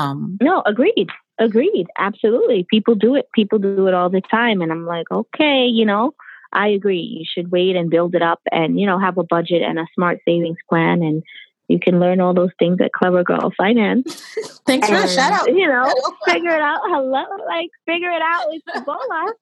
Um, 0.00 0.38
no, 0.40 0.62
agreed. 0.66 1.08
Agreed. 1.38 1.86
Absolutely. 1.98 2.66
People 2.70 2.94
do 2.94 3.14
it. 3.14 3.28
People 3.34 3.58
do 3.58 3.86
it 3.86 3.94
all 3.94 4.10
the 4.10 4.20
time. 4.20 4.60
And 4.62 4.72
I'm 4.72 4.86
like, 4.86 5.10
okay, 5.10 5.66
you 5.66 5.84
know, 5.84 6.12
I 6.52 6.68
agree. 6.68 7.00
You 7.00 7.24
should 7.26 7.50
wait 7.50 7.76
and 7.76 7.90
build 7.90 8.14
it 8.14 8.22
up 8.22 8.40
and, 8.50 8.80
you 8.80 8.86
know, 8.86 8.98
have 8.98 9.18
a 9.18 9.24
budget 9.24 9.62
and 9.62 9.78
a 9.78 9.86
smart 9.94 10.18
savings 10.26 10.58
plan. 10.68 11.02
And 11.02 11.22
you 11.68 11.78
can 11.78 12.00
learn 12.00 12.20
all 12.20 12.34
those 12.34 12.50
things 12.58 12.78
at 12.80 12.92
Clever 12.92 13.22
Girl 13.22 13.52
Finance. 13.56 14.14
Thanks 14.66 14.88
and, 14.88 14.96
for 14.96 15.02
the 15.02 15.08
shout 15.08 15.32
out. 15.32 15.48
You 15.48 15.68
know, 15.68 15.92
figure 16.26 16.50
it 16.50 16.62
out. 16.62 16.80
Hello. 16.84 17.24
Like, 17.46 17.70
figure 17.86 18.10
it 18.10 18.22
out 18.22 18.44
with 18.48 18.84
Bola. 18.84 19.34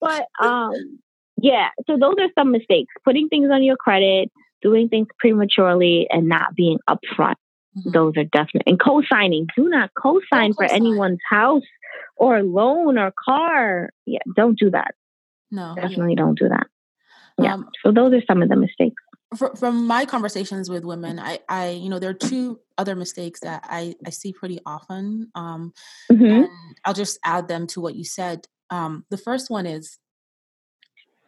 but, 0.00 0.26
um, 0.44 0.98
yeah, 1.42 1.68
so 1.86 1.96
those 1.96 2.16
are 2.18 2.28
some 2.38 2.52
mistakes. 2.52 2.92
Putting 3.02 3.28
things 3.28 3.50
on 3.50 3.62
your 3.62 3.76
credit, 3.76 4.30
doing 4.60 4.88
things 4.88 5.08
prematurely, 5.18 6.06
and 6.10 6.28
not 6.28 6.54
being 6.54 6.78
upfront. 6.88 7.36
Mm-hmm. 7.76 7.90
Those 7.92 8.14
are 8.16 8.24
definite. 8.24 8.64
And 8.66 8.80
co 8.80 9.02
signing. 9.10 9.46
Do 9.56 9.68
not 9.68 9.90
co 9.94 10.20
sign 10.32 10.54
for 10.54 10.64
anyone's 10.64 11.20
house 11.28 11.62
or 12.16 12.42
loan 12.42 12.98
or 12.98 13.12
car. 13.24 13.90
Yeah, 14.06 14.20
don't 14.34 14.58
do 14.58 14.70
that. 14.70 14.94
No. 15.50 15.74
Definitely 15.74 16.14
yeah. 16.16 16.22
don't 16.22 16.38
do 16.38 16.48
that. 16.48 16.66
Yeah. 17.38 17.54
Um, 17.54 17.68
so 17.84 17.92
those 17.92 18.12
are 18.12 18.22
some 18.26 18.42
of 18.42 18.48
the 18.48 18.56
mistakes. 18.56 19.02
From 19.58 19.86
my 19.86 20.06
conversations 20.06 20.68
with 20.68 20.84
women, 20.84 21.20
I, 21.20 21.38
I, 21.48 21.68
you 21.70 21.88
know, 21.88 22.00
there 22.00 22.10
are 22.10 22.14
two 22.14 22.58
other 22.76 22.96
mistakes 22.96 23.40
that 23.40 23.64
I, 23.64 23.94
I 24.04 24.10
see 24.10 24.32
pretty 24.32 24.58
often. 24.66 25.30
Um, 25.36 25.72
mm-hmm. 26.10 26.52
I'll 26.84 26.94
just 26.94 27.18
add 27.24 27.46
them 27.46 27.68
to 27.68 27.80
what 27.80 27.94
you 27.94 28.02
said. 28.02 28.46
Um, 28.70 29.04
the 29.08 29.16
first 29.16 29.48
one 29.48 29.66
is, 29.66 29.98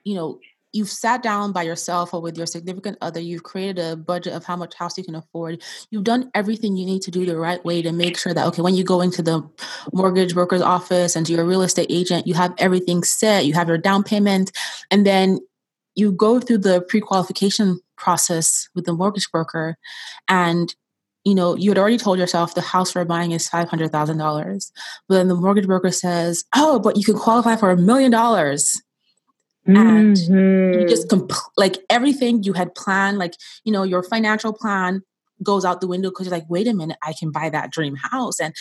you 0.03 0.17
know, 0.17 0.41
you've 0.73 0.89
sat 0.89 1.23
down 1.23 1.53
by 1.53 1.63
yourself 1.63 2.15
or 2.15 2.21
with 2.21 2.37
your 2.37 2.47
significant 2.47 2.97
other, 3.01 3.21
you've 3.21 3.43
created 3.43 3.79
a 3.79 3.97
budget 3.97 4.33
of 4.33 4.45
how 4.45 4.57
much 4.57 4.75
house 4.75 4.97
you 4.97 5.05
can 5.05 5.15
afford. 5.15 5.63
You've 5.91 6.05
done 6.05 6.31
everything 6.35 6.77
you 6.77 6.87
need 6.87 7.03
to 7.03 7.11
do 7.11 7.27
the 7.27 7.37
right 7.37 7.63
way 7.65 7.83
to 7.83 7.93
make 7.93 8.17
sure 8.17 8.33
that, 8.33 8.47
okay, 8.49 8.63
when 8.63 8.75
you 8.75 8.85
go 8.85 9.01
into 9.01 9.23
the 9.23 9.49
mortgage 9.93 10.35
broker's 10.35 10.63
office 10.63 11.15
and 11.15 11.27
to 11.27 11.33
your 11.33 11.45
real 11.45 11.63
estate 11.63 11.89
agent, 11.91 12.27
you 12.27 12.35
have 12.35 12.55
everything 12.59 13.03
set, 13.03 13.45
you 13.45 13.53
have 13.53 13.69
your 13.69 13.79
down 13.79 14.03
payment, 14.03 14.51
and 14.91 15.07
then 15.07 15.39
you 15.95 16.11
go 16.13 16.41
through 16.41 16.59
the 16.59 16.81
pre 16.83 17.01
qualification 17.01 17.79
process 17.97 18.69
with 18.75 18.87
the 18.87 18.93
mortgage 18.93 19.31
broker 19.31 19.77
and 20.29 20.75
you 21.25 21.37
know, 21.37 21.57
you 21.57 21.71
had 21.71 21.79
already 21.79 21.99
told 21.99 22.19
yourself 22.19 22.55
the 22.55 22.61
house 22.61 22.95
we're 22.95 23.05
buying 23.05 23.31
is 23.31 23.49
five 23.49 23.69
hundred 23.69 23.93
thousand 23.93 24.19
dollars, 24.19 24.73
but 25.09 25.15
then 25.15 25.29
the 25.29 25.37
mortgage 25.37 25.67
broker 25.67 25.93
says, 25.93 26.45
"Oh, 26.55 26.81
but 26.81 26.97
you 26.97 27.05
can 27.05 27.17
qualify 27.17 27.55
for 27.55 27.71
a 27.71 27.77
million 27.77 28.11
dollars." 28.11 28.83
And 29.67 30.17
mm-hmm. 30.17 30.81
you 30.81 30.89
just 30.89 31.09
comp- 31.09 31.33
like 31.57 31.79
everything 31.89 32.43
you 32.43 32.53
had 32.53 32.75
planned 32.75 33.19
like 33.19 33.35
you 33.65 33.73
know 33.73 33.83
your 33.83 34.03
financial 34.03 34.53
plan 34.53 35.03
goes 35.43 35.65
out 35.65 35.81
the 35.81 35.87
window 35.87 36.11
because 36.11 36.27
you're 36.27 36.37
like 36.37 36.49
wait 36.49 36.67
a 36.67 36.75
minute 36.75 36.99
i 37.03 37.13
can 37.13 37.31
buy 37.31 37.49
that 37.49 37.71
dream 37.71 37.95
house 37.97 38.41
and 38.41 38.55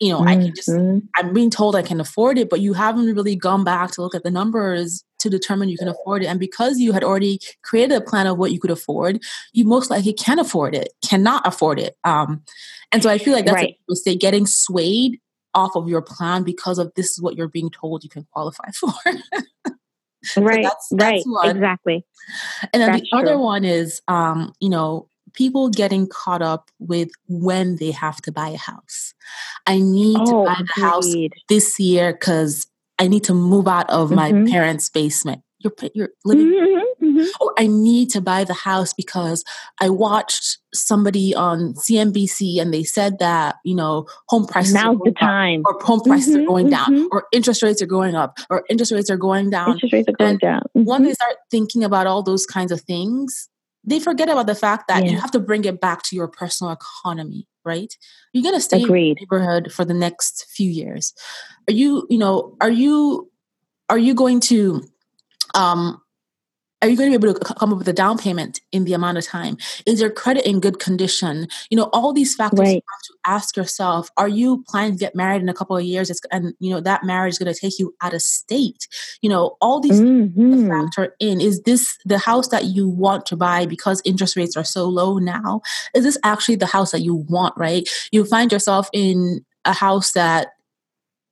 you 0.00 0.08
know 0.08 0.18
mm-hmm. 0.18 0.28
i 0.28 0.36
can 0.36 0.54
just 0.54 0.68
mm-hmm. 0.68 0.98
i'm 1.16 1.32
being 1.32 1.50
told 1.50 1.76
i 1.76 1.82
can 1.82 2.00
afford 2.00 2.36
it 2.38 2.50
but 2.50 2.60
you 2.60 2.72
haven't 2.72 3.14
really 3.14 3.36
gone 3.36 3.62
back 3.62 3.90
to 3.92 4.02
look 4.02 4.14
at 4.14 4.24
the 4.24 4.30
numbers 4.30 5.04
to 5.18 5.30
determine 5.30 5.68
you 5.68 5.78
can 5.78 5.88
afford 5.88 6.22
it 6.22 6.26
and 6.26 6.40
because 6.40 6.78
you 6.78 6.92
had 6.92 7.04
already 7.04 7.38
created 7.62 7.94
a 7.94 8.00
plan 8.00 8.26
of 8.26 8.38
what 8.38 8.52
you 8.52 8.58
could 8.58 8.70
afford 8.70 9.20
you 9.52 9.64
most 9.64 9.90
likely 9.90 10.12
can 10.12 10.38
afford 10.38 10.74
it 10.74 10.88
cannot 11.06 11.46
afford 11.46 11.78
it 11.78 11.96
um 12.04 12.42
and 12.90 13.02
so 13.02 13.10
i 13.10 13.18
feel 13.18 13.34
like 13.34 13.44
that's 13.44 13.54
right. 13.54 13.74
a 13.74 13.84
mistake 13.88 14.20
getting 14.20 14.46
swayed 14.46 15.20
off 15.52 15.74
of 15.74 15.88
your 15.88 16.00
plan 16.00 16.44
because 16.44 16.78
of 16.78 16.92
this 16.94 17.10
is 17.10 17.20
what 17.20 17.36
you're 17.36 17.48
being 17.48 17.70
told 17.70 18.02
you 18.02 18.10
can 18.10 18.26
qualify 18.32 18.70
for 18.74 18.92
Right. 20.36 20.64
That's, 20.64 20.88
that's 20.90 21.02
right. 21.02 21.22
One. 21.26 21.56
Exactly. 21.56 22.04
And 22.72 22.82
then 22.82 22.92
that's 22.92 23.02
the 23.02 23.16
other 23.16 23.38
one 23.38 23.64
is, 23.64 24.02
um, 24.08 24.52
you 24.60 24.68
know, 24.68 25.08
people 25.32 25.68
getting 25.70 26.06
caught 26.08 26.42
up 26.42 26.70
with 26.78 27.10
when 27.28 27.76
they 27.76 27.90
have 27.90 28.20
to 28.22 28.32
buy 28.32 28.48
a 28.48 28.56
house. 28.56 29.14
I 29.66 29.78
need 29.78 30.18
oh, 30.20 30.44
to 30.44 30.50
buy 30.50 30.62
the 30.74 30.80
house 30.80 31.14
this 31.48 31.78
year 31.78 32.12
because 32.12 32.66
I 32.98 33.08
need 33.08 33.24
to 33.24 33.34
move 33.34 33.66
out 33.66 33.88
of 33.90 34.10
mm-hmm. 34.10 34.44
my 34.44 34.50
parents' 34.50 34.88
basement. 34.88 35.42
You're, 35.58 35.72
you're 35.94 36.10
living. 36.24 36.46
Mm-hmm, 36.46 37.09
mm-hmm. 37.20 37.42
Or 37.44 37.54
I 37.58 37.66
need 37.66 38.10
to 38.10 38.20
buy 38.20 38.44
the 38.44 38.54
house 38.54 38.92
because 38.92 39.44
I 39.80 39.88
watched 39.88 40.58
somebody 40.72 41.34
on 41.34 41.74
CNBC 41.74 42.60
and 42.60 42.72
they 42.72 42.84
said 42.84 43.18
that 43.18 43.56
you 43.64 43.74
know 43.74 44.06
home 44.28 44.46
prices 44.46 44.74
now's 44.74 44.98
the 45.04 45.12
time 45.12 45.62
or 45.64 45.78
home 45.80 46.00
prices 46.00 46.34
mm-hmm, 46.34 46.44
are 46.44 46.46
going 46.46 46.70
down 46.70 46.86
mm-hmm. 46.86 47.06
or 47.10 47.26
interest 47.32 47.62
rates 47.62 47.82
are 47.82 47.86
going 47.86 48.14
up 48.14 48.38
or 48.50 48.64
interest 48.68 48.92
rates 48.92 49.10
are 49.10 49.16
going 49.16 49.50
down. 49.50 49.72
Interest 49.72 49.92
rates 49.92 50.08
are 50.08 50.12
going 50.12 50.30
and 50.30 50.40
down. 50.40 50.62
Mm-hmm. 50.76 50.84
When 50.84 51.02
they 51.04 51.12
start 51.14 51.36
thinking 51.50 51.84
about 51.84 52.06
all 52.06 52.22
those 52.22 52.46
kinds 52.46 52.72
of 52.72 52.80
things, 52.82 53.48
they 53.84 54.00
forget 54.00 54.28
about 54.28 54.46
the 54.46 54.54
fact 54.54 54.88
that 54.88 55.04
yeah. 55.04 55.12
you 55.12 55.18
have 55.18 55.30
to 55.32 55.40
bring 55.40 55.64
it 55.64 55.80
back 55.80 56.02
to 56.04 56.16
your 56.16 56.28
personal 56.28 56.72
economy, 56.72 57.46
right? 57.64 57.92
You're 58.32 58.42
going 58.42 58.54
to 58.54 58.60
stay 58.60 58.82
Agreed. 58.82 59.10
in 59.10 59.14
the 59.14 59.20
neighborhood 59.20 59.72
for 59.72 59.84
the 59.84 59.94
next 59.94 60.46
few 60.50 60.70
years. 60.70 61.14
Are 61.68 61.72
you, 61.72 62.06
you 62.10 62.18
know, 62.18 62.56
are 62.60 62.70
you, 62.70 63.30
are 63.88 63.98
you 63.98 64.14
going 64.14 64.40
to 64.40 64.82
um, 65.54 66.00
are 66.82 66.88
you 66.88 66.96
going 66.96 67.12
to 67.12 67.18
be 67.18 67.28
able 67.28 67.38
to 67.38 67.54
come 67.54 67.72
up 67.72 67.78
with 67.78 67.88
a 67.88 67.92
down 67.92 68.16
payment 68.16 68.60
in 68.72 68.84
the 68.84 68.94
amount 68.94 69.18
of 69.18 69.26
time? 69.26 69.58
Is 69.86 70.00
your 70.00 70.10
credit 70.10 70.48
in 70.48 70.60
good 70.60 70.78
condition? 70.78 71.46
You 71.68 71.76
know 71.76 71.90
all 71.92 72.12
these 72.12 72.34
factors 72.34 72.60
right. 72.60 72.76
you 72.76 72.82
have 72.88 73.02
to 73.02 73.14
ask 73.26 73.56
yourself 73.56 74.10
are 74.16 74.28
you 74.28 74.64
planning 74.68 74.92
to 74.92 74.98
get 74.98 75.14
married 75.14 75.42
in 75.42 75.48
a 75.48 75.54
couple 75.54 75.76
of 75.76 75.84
years? 75.84 76.10
It's, 76.10 76.20
and 76.32 76.54
you 76.58 76.70
know 76.70 76.80
that 76.80 77.04
marriage 77.04 77.34
is 77.34 77.38
going 77.38 77.52
to 77.52 77.58
take 77.58 77.78
you 77.78 77.94
out 78.00 78.14
of 78.14 78.22
state. 78.22 78.88
You 79.20 79.30
know 79.30 79.56
all 79.60 79.80
these 79.80 80.00
mm-hmm. 80.00 80.68
factor 80.68 81.14
in. 81.20 81.40
Is 81.40 81.62
this 81.62 81.98
the 82.04 82.18
house 82.18 82.48
that 82.48 82.66
you 82.66 82.88
want 82.88 83.26
to 83.26 83.36
buy 83.36 83.66
because 83.66 84.00
interest 84.04 84.36
rates 84.36 84.56
are 84.56 84.64
so 84.64 84.86
low 84.88 85.18
now? 85.18 85.60
Is 85.94 86.04
this 86.04 86.18
actually 86.24 86.56
the 86.56 86.66
house 86.66 86.92
that 86.92 87.02
you 87.02 87.14
want 87.14 87.54
right? 87.56 87.88
You 88.10 88.24
find 88.24 88.50
yourself 88.50 88.88
in 88.92 89.44
a 89.64 89.74
house 89.74 90.12
that 90.12 90.54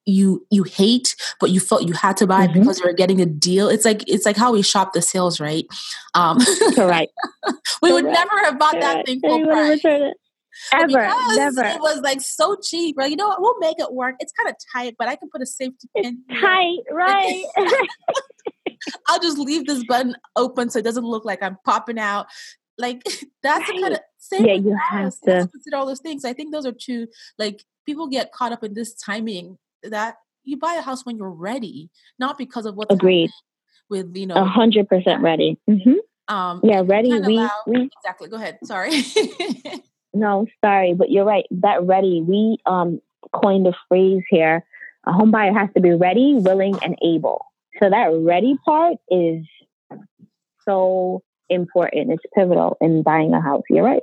you 0.08 0.44
you 0.50 0.62
hate 0.62 1.14
but 1.40 1.50
you 1.50 1.60
felt 1.60 1.86
you 1.86 1.92
had 1.92 2.16
to 2.16 2.26
buy 2.26 2.46
mm-hmm. 2.46 2.58
because 2.58 2.78
you 2.78 2.86
were 2.86 2.92
getting 2.92 3.20
a 3.20 3.26
deal 3.26 3.68
it's 3.68 3.84
like 3.84 4.02
it's 4.08 4.26
like 4.26 4.36
how 4.36 4.52
we 4.52 4.62
shop 4.62 4.92
the 4.92 5.02
sales 5.02 5.38
right 5.38 5.66
um 6.14 6.38
correct 6.74 7.12
we 7.82 7.92
would 7.92 8.04
never 8.04 8.38
have 8.44 8.58
bought 8.58 8.80
that 8.80 9.04
thing 9.06 9.20
full 9.20 9.44
price 9.44 9.82
Ever, 10.72 11.08
never. 11.36 11.64
It 11.64 11.80
was 11.80 12.00
like 12.00 12.20
so 12.20 12.56
cheap. 12.56 12.96
Right? 12.98 13.10
You 13.10 13.16
know 13.16 13.28
what? 13.28 13.40
We'll 13.40 13.58
make 13.60 13.78
it 13.78 13.92
work. 13.92 14.16
It's 14.18 14.32
kind 14.32 14.48
of 14.48 14.56
tight, 14.74 14.96
but 14.98 15.08
I 15.08 15.16
can 15.16 15.28
put 15.30 15.40
a 15.40 15.46
safety 15.46 15.88
pin. 15.96 16.22
tight, 16.40 16.78
right? 16.90 17.44
I'll 19.06 19.20
just 19.20 19.38
leave 19.38 19.66
this 19.66 19.84
button 19.84 20.16
open 20.36 20.70
so 20.70 20.78
it 20.78 20.84
doesn't 20.84 21.04
look 21.04 21.24
like 21.24 21.42
I'm 21.42 21.58
popping 21.64 21.98
out. 21.98 22.26
Like 22.76 23.02
that's 23.42 23.68
right. 23.68 23.76
the 23.76 23.82
kind 23.82 23.94
of 23.94 24.00
same. 24.18 24.44
Yeah, 24.46 24.54
you 24.54 24.78
have 24.90 25.14
to 25.24 25.48
consider 25.50 25.76
all 25.76 25.86
those 25.86 26.00
things. 26.00 26.24
I 26.24 26.32
think 26.32 26.52
those 26.52 26.66
are 26.66 26.72
two. 26.72 27.08
Like 27.38 27.64
people 27.86 28.08
get 28.08 28.32
caught 28.32 28.52
up 28.52 28.64
in 28.64 28.74
this 28.74 28.94
timing 28.94 29.58
that 29.82 30.16
you 30.44 30.56
buy 30.56 30.74
a 30.74 30.80
house 30.80 31.04
when 31.04 31.16
you're 31.16 31.30
ready, 31.30 31.90
not 32.18 32.38
because 32.38 32.66
of 32.66 32.74
what's 32.74 32.92
agreed 32.92 33.30
with 33.90 34.16
you 34.16 34.26
know 34.26 34.34
a 34.34 34.44
hundred 34.44 34.88
percent 34.88 35.22
ready. 35.22 35.58
Mm-hmm. 35.68 36.34
Um, 36.34 36.60
yeah, 36.62 36.82
ready. 36.84 37.10
We, 37.20 37.36
allow, 37.36 37.50
we 37.66 37.90
exactly. 37.96 38.28
Go 38.28 38.36
ahead. 38.36 38.58
Sorry. 38.64 39.02
no, 40.14 40.46
sorry, 40.64 40.94
but 40.94 41.10
you're 41.10 41.24
right. 41.24 41.46
That 41.50 41.82
ready. 41.84 42.22
We 42.26 42.58
um 42.66 43.00
coined 43.32 43.66
a 43.66 43.72
phrase 43.88 44.22
here. 44.30 44.64
A 45.06 45.12
home 45.12 45.30
buyer 45.30 45.52
has 45.52 45.68
to 45.74 45.80
be 45.80 45.92
ready, 45.92 46.34
willing, 46.34 46.78
and 46.82 46.96
able. 47.02 47.44
So 47.80 47.88
that 47.88 48.08
ready 48.12 48.56
part 48.64 48.96
is 49.08 49.44
so 50.64 51.22
important. 51.48 52.12
It's 52.12 52.22
pivotal 52.34 52.76
in 52.80 53.02
buying 53.02 53.32
a 53.32 53.40
house. 53.40 53.62
You're 53.70 53.84
right. 53.84 54.02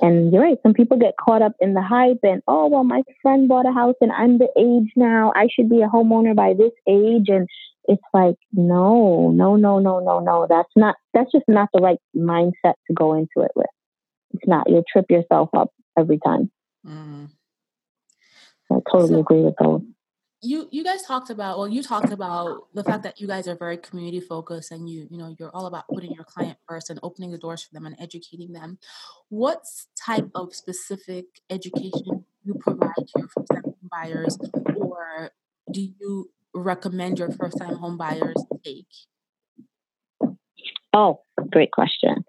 And 0.00 0.32
you're 0.32 0.42
right. 0.42 0.58
Some 0.62 0.74
people 0.74 0.98
get 0.98 1.14
caught 1.18 1.42
up 1.42 1.52
in 1.60 1.74
the 1.74 1.82
hype 1.82 2.18
and, 2.22 2.42
oh, 2.48 2.68
well, 2.68 2.84
my 2.84 3.02
friend 3.22 3.48
bought 3.48 3.66
a 3.66 3.72
house 3.72 3.94
and 4.00 4.10
I'm 4.10 4.38
the 4.38 4.48
age 4.58 4.92
now. 4.96 5.32
I 5.36 5.48
should 5.48 5.68
be 5.68 5.82
a 5.82 5.88
homeowner 5.88 6.34
by 6.34 6.54
this 6.54 6.72
age. 6.88 7.28
And 7.28 7.48
it's 7.84 8.02
like, 8.12 8.36
no, 8.52 9.30
no, 9.30 9.56
no, 9.56 9.78
no, 9.78 10.00
no, 10.00 10.18
no. 10.18 10.46
That's 10.48 10.70
not, 10.74 10.96
that's 11.12 11.30
just 11.30 11.44
not 11.46 11.68
the 11.72 11.80
right 11.80 11.98
mindset 12.16 12.74
to 12.86 12.94
go 12.94 13.14
into 13.14 13.38
it 13.38 13.52
with. 13.54 13.66
It's 14.32 14.46
not. 14.48 14.68
You'll 14.68 14.84
trip 14.90 15.06
yourself 15.08 15.50
up 15.56 15.70
every 15.96 16.18
time. 16.18 16.50
Mm. 16.84 17.28
I 18.72 18.76
totally 18.90 19.14
so, 19.14 19.20
agree 19.20 19.42
with 19.42 19.54
those 19.60 19.82
you 20.44 20.68
you 20.70 20.84
guys 20.84 21.02
talked 21.02 21.30
about 21.30 21.58
well 21.58 21.68
you 21.68 21.82
talked 21.82 22.12
about 22.12 22.68
the 22.74 22.84
fact 22.84 23.02
that 23.02 23.20
you 23.20 23.26
guys 23.26 23.48
are 23.48 23.56
very 23.56 23.76
community 23.76 24.20
focused 24.20 24.70
and 24.70 24.88
you 24.88 25.06
you 25.10 25.18
know 25.18 25.34
you're 25.38 25.50
all 25.54 25.66
about 25.66 25.84
putting 25.92 26.12
your 26.12 26.24
client 26.24 26.58
first 26.68 26.90
and 26.90 27.00
opening 27.02 27.30
the 27.30 27.38
doors 27.38 27.62
for 27.62 27.72
them 27.74 27.86
and 27.86 27.96
educating 27.98 28.52
them. 28.52 28.78
What 29.28 29.64
type 29.96 30.28
of 30.34 30.54
specific 30.54 31.26
education 31.50 32.24
you 32.44 32.54
provide 32.60 32.92
your 33.16 33.28
first 33.28 33.48
time 33.52 33.62
home 33.64 33.90
buyers 33.90 34.38
or 34.76 35.30
do 35.70 35.88
you 35.98 36.30
recommend 36.54 37.18
your 37.18 37.32
first 37.32 37.58
time 37.58 37.76
home 37.76 37.96
buyers 37.96 38.44
take? 38.64 38.86
Oh 40.92 41.20
great 41.50 41.72
question. 41.72 42.24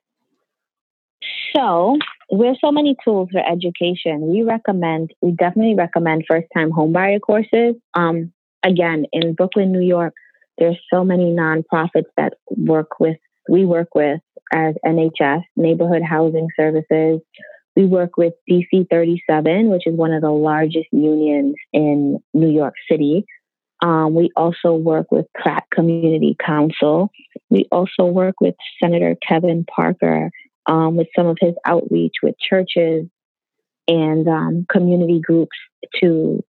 So 1.55 1.97
we're 2.31 2.55
so 2.59 2.71
many 2.71 2.95
tools 3.03 3.29
for 3.31 3.39
education. 3.45 4.27
We 4.27 4.43
recommend, 4.43 5.11
we 5.21 5.31
definitely 5.31 5.75
recommend 5.75 6.25
first 6.27 6.47
time 6.55 6.71
homebuyer 6.71 7.21
courses. 7.21 7.75
Um, 7.93 8.31
again, 8.63 9.05
in 9.11 9.33
Brooklyn, 9.33 9.71
New 9.71 9.85
York, 9.85 10.13
there's 10.57 10.79
so 10.93 11.03
many 11.03 11.25
nonprofits 11.25 12.09
that 12.17 12.33
work 12.49 12.99
with, 12.99 13.17
we 13.49 13.65
work 13.65 13.93
with 13.93 14.21
as 14.53 14.75
NHS, 14.85 15.43
Neighborhood 15.55 16.01
Housing 16.01 16.47
Services. 16.57 17.19
We 17.75 17.85
work 17.85 18.17
with 18.17 18.33
DC 18.49 18.87
37, 18.89 19.69
which 19.69 19.85
is 19.85 19.95
one 19.95 20.13
of 20.13 20.21
the 20.21 20.31
largest 20.31 20.87
unions 20.91 21.55
in 21.73 22.19
New 22.33 22.49
York 22.49 22.75
City. 22.89 23.25
Um, 23.81 24.15
we 24.15 24.31
also 24.37 24.73
work 24.73 25.11
with 25.11 25.25
Pratt 25.35 25.65
Community 25.73 26.37
Council. 26.43 27.11
We 27.49 27.67
also 27.71 28.05
work 28.05 28.35
with 28.39 28.55
Senator 28.81 29.15
Kevin 29.27 29.65
Parker 29.65 30.31
um, 30.67 30.95
with 30.95 31.07
some 31.15 31.27
of 31.27 31.37
his 31.39 31.53
outreach 31.65 32.13
with 32.23 32.35
churches 32.39 33.05
and 33.87 34.27
um, 34.27 34.65
community 34.69 35.21
groups 35.23 35.55
to 36.01 36.43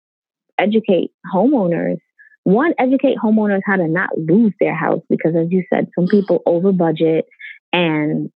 educate 0.59 1.11
homeowners. 1.33 1.99
One, 2.45 2.75
educate 2.79 3.17
homeowners 3.17 3.61
how 3.65 3.77
to 3.77 3.89
not 3.89 4.11
lose 4.17 4.53
their 4.61 4.75
house 4.75 5.01
because, 5.09 5.35
as 5.35 5.51
you 5.51 5.65
said, 5.73 5.89
some 5.95 6.07
people 6.07 6.43
over 6.47 6.73
budget 6.73 7.27
and 7.73 8.31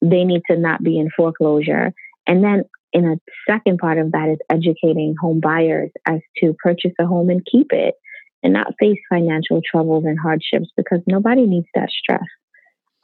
they 0.00 0.24
need 0.24 0.42
to 0.50 0.56
not 0.56 0.82
be 0.82 0.98
in 0.98 1.10
foreclosure. 1.16 1.92
And 2.26 2.44
then, 2.44 2.64
in 2.92 3.04
a 3.04 3.16
second 3.50 3.78
part 3.78 3.98
of 3.98 4.12
that, 4.12 4.28
is 4.30 4.38
educating 4.48 5.14
home 5.20 5.40
buyers 5.40 5.90
as 6.06 6.20
to 6.38 6.54
purchase 6.62 6.92
a 7.00 7.06
home 7.06 7.30
and 7.30 7.44
keep 7.50 7.72
it 7.72 7.94
and 8.42 8.52
not 8.52 8.74
face 8.78 8.98
financial 9.10 9.60
troubles 9.68 10.04
and 10.06 10.18
hardships 10.18 10.68
because 10.76 11.00
nobody 11.06 11.44
needs 11.44 11.66
that 11.74 11.90
stress. 11.90 12.24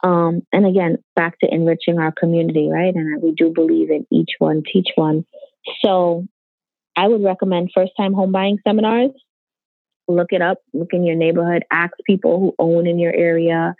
Um, 0.05 0.45
and 0.53 0.67
again, 0.67 0.99
back 1.15 1.39
to 1.39 1.51
enriching 1.51 1.97
our 1.97 2.11
community, 2.11 2.69
right? 2.71 2.93
And 2.93 3.23
we 3.23 3.31
do 3.31 3.51
believe 3.51 3.89
in 3.89 4.05
each 4.11 4.33
one, 4.37 4.61
teach 4.71 4.89
one. 4.93 5.25
So 5.83 6.27
I 6.95 7.07
would 7.07 7.23
recommend 7.23 7.71
first 7.73 7.93
time 7.97 8.13
home 8.13 8.31
buying 8.31 8.59
seminars. 8.63 9.09
Look 10.07 10.27
it 10.29 10.43
up, 10.43 10.59
look 10.73 10.89
in 10.91 11.03
your 11.03 11.15
neighborhood, 11.15 11.63
ask 11.71 11.93
people 12.05 12.39
who 12.39 12.55
own 12.59 12.85
in 12.85 12.99
your 12.99 13.13
area, 13.13 13.73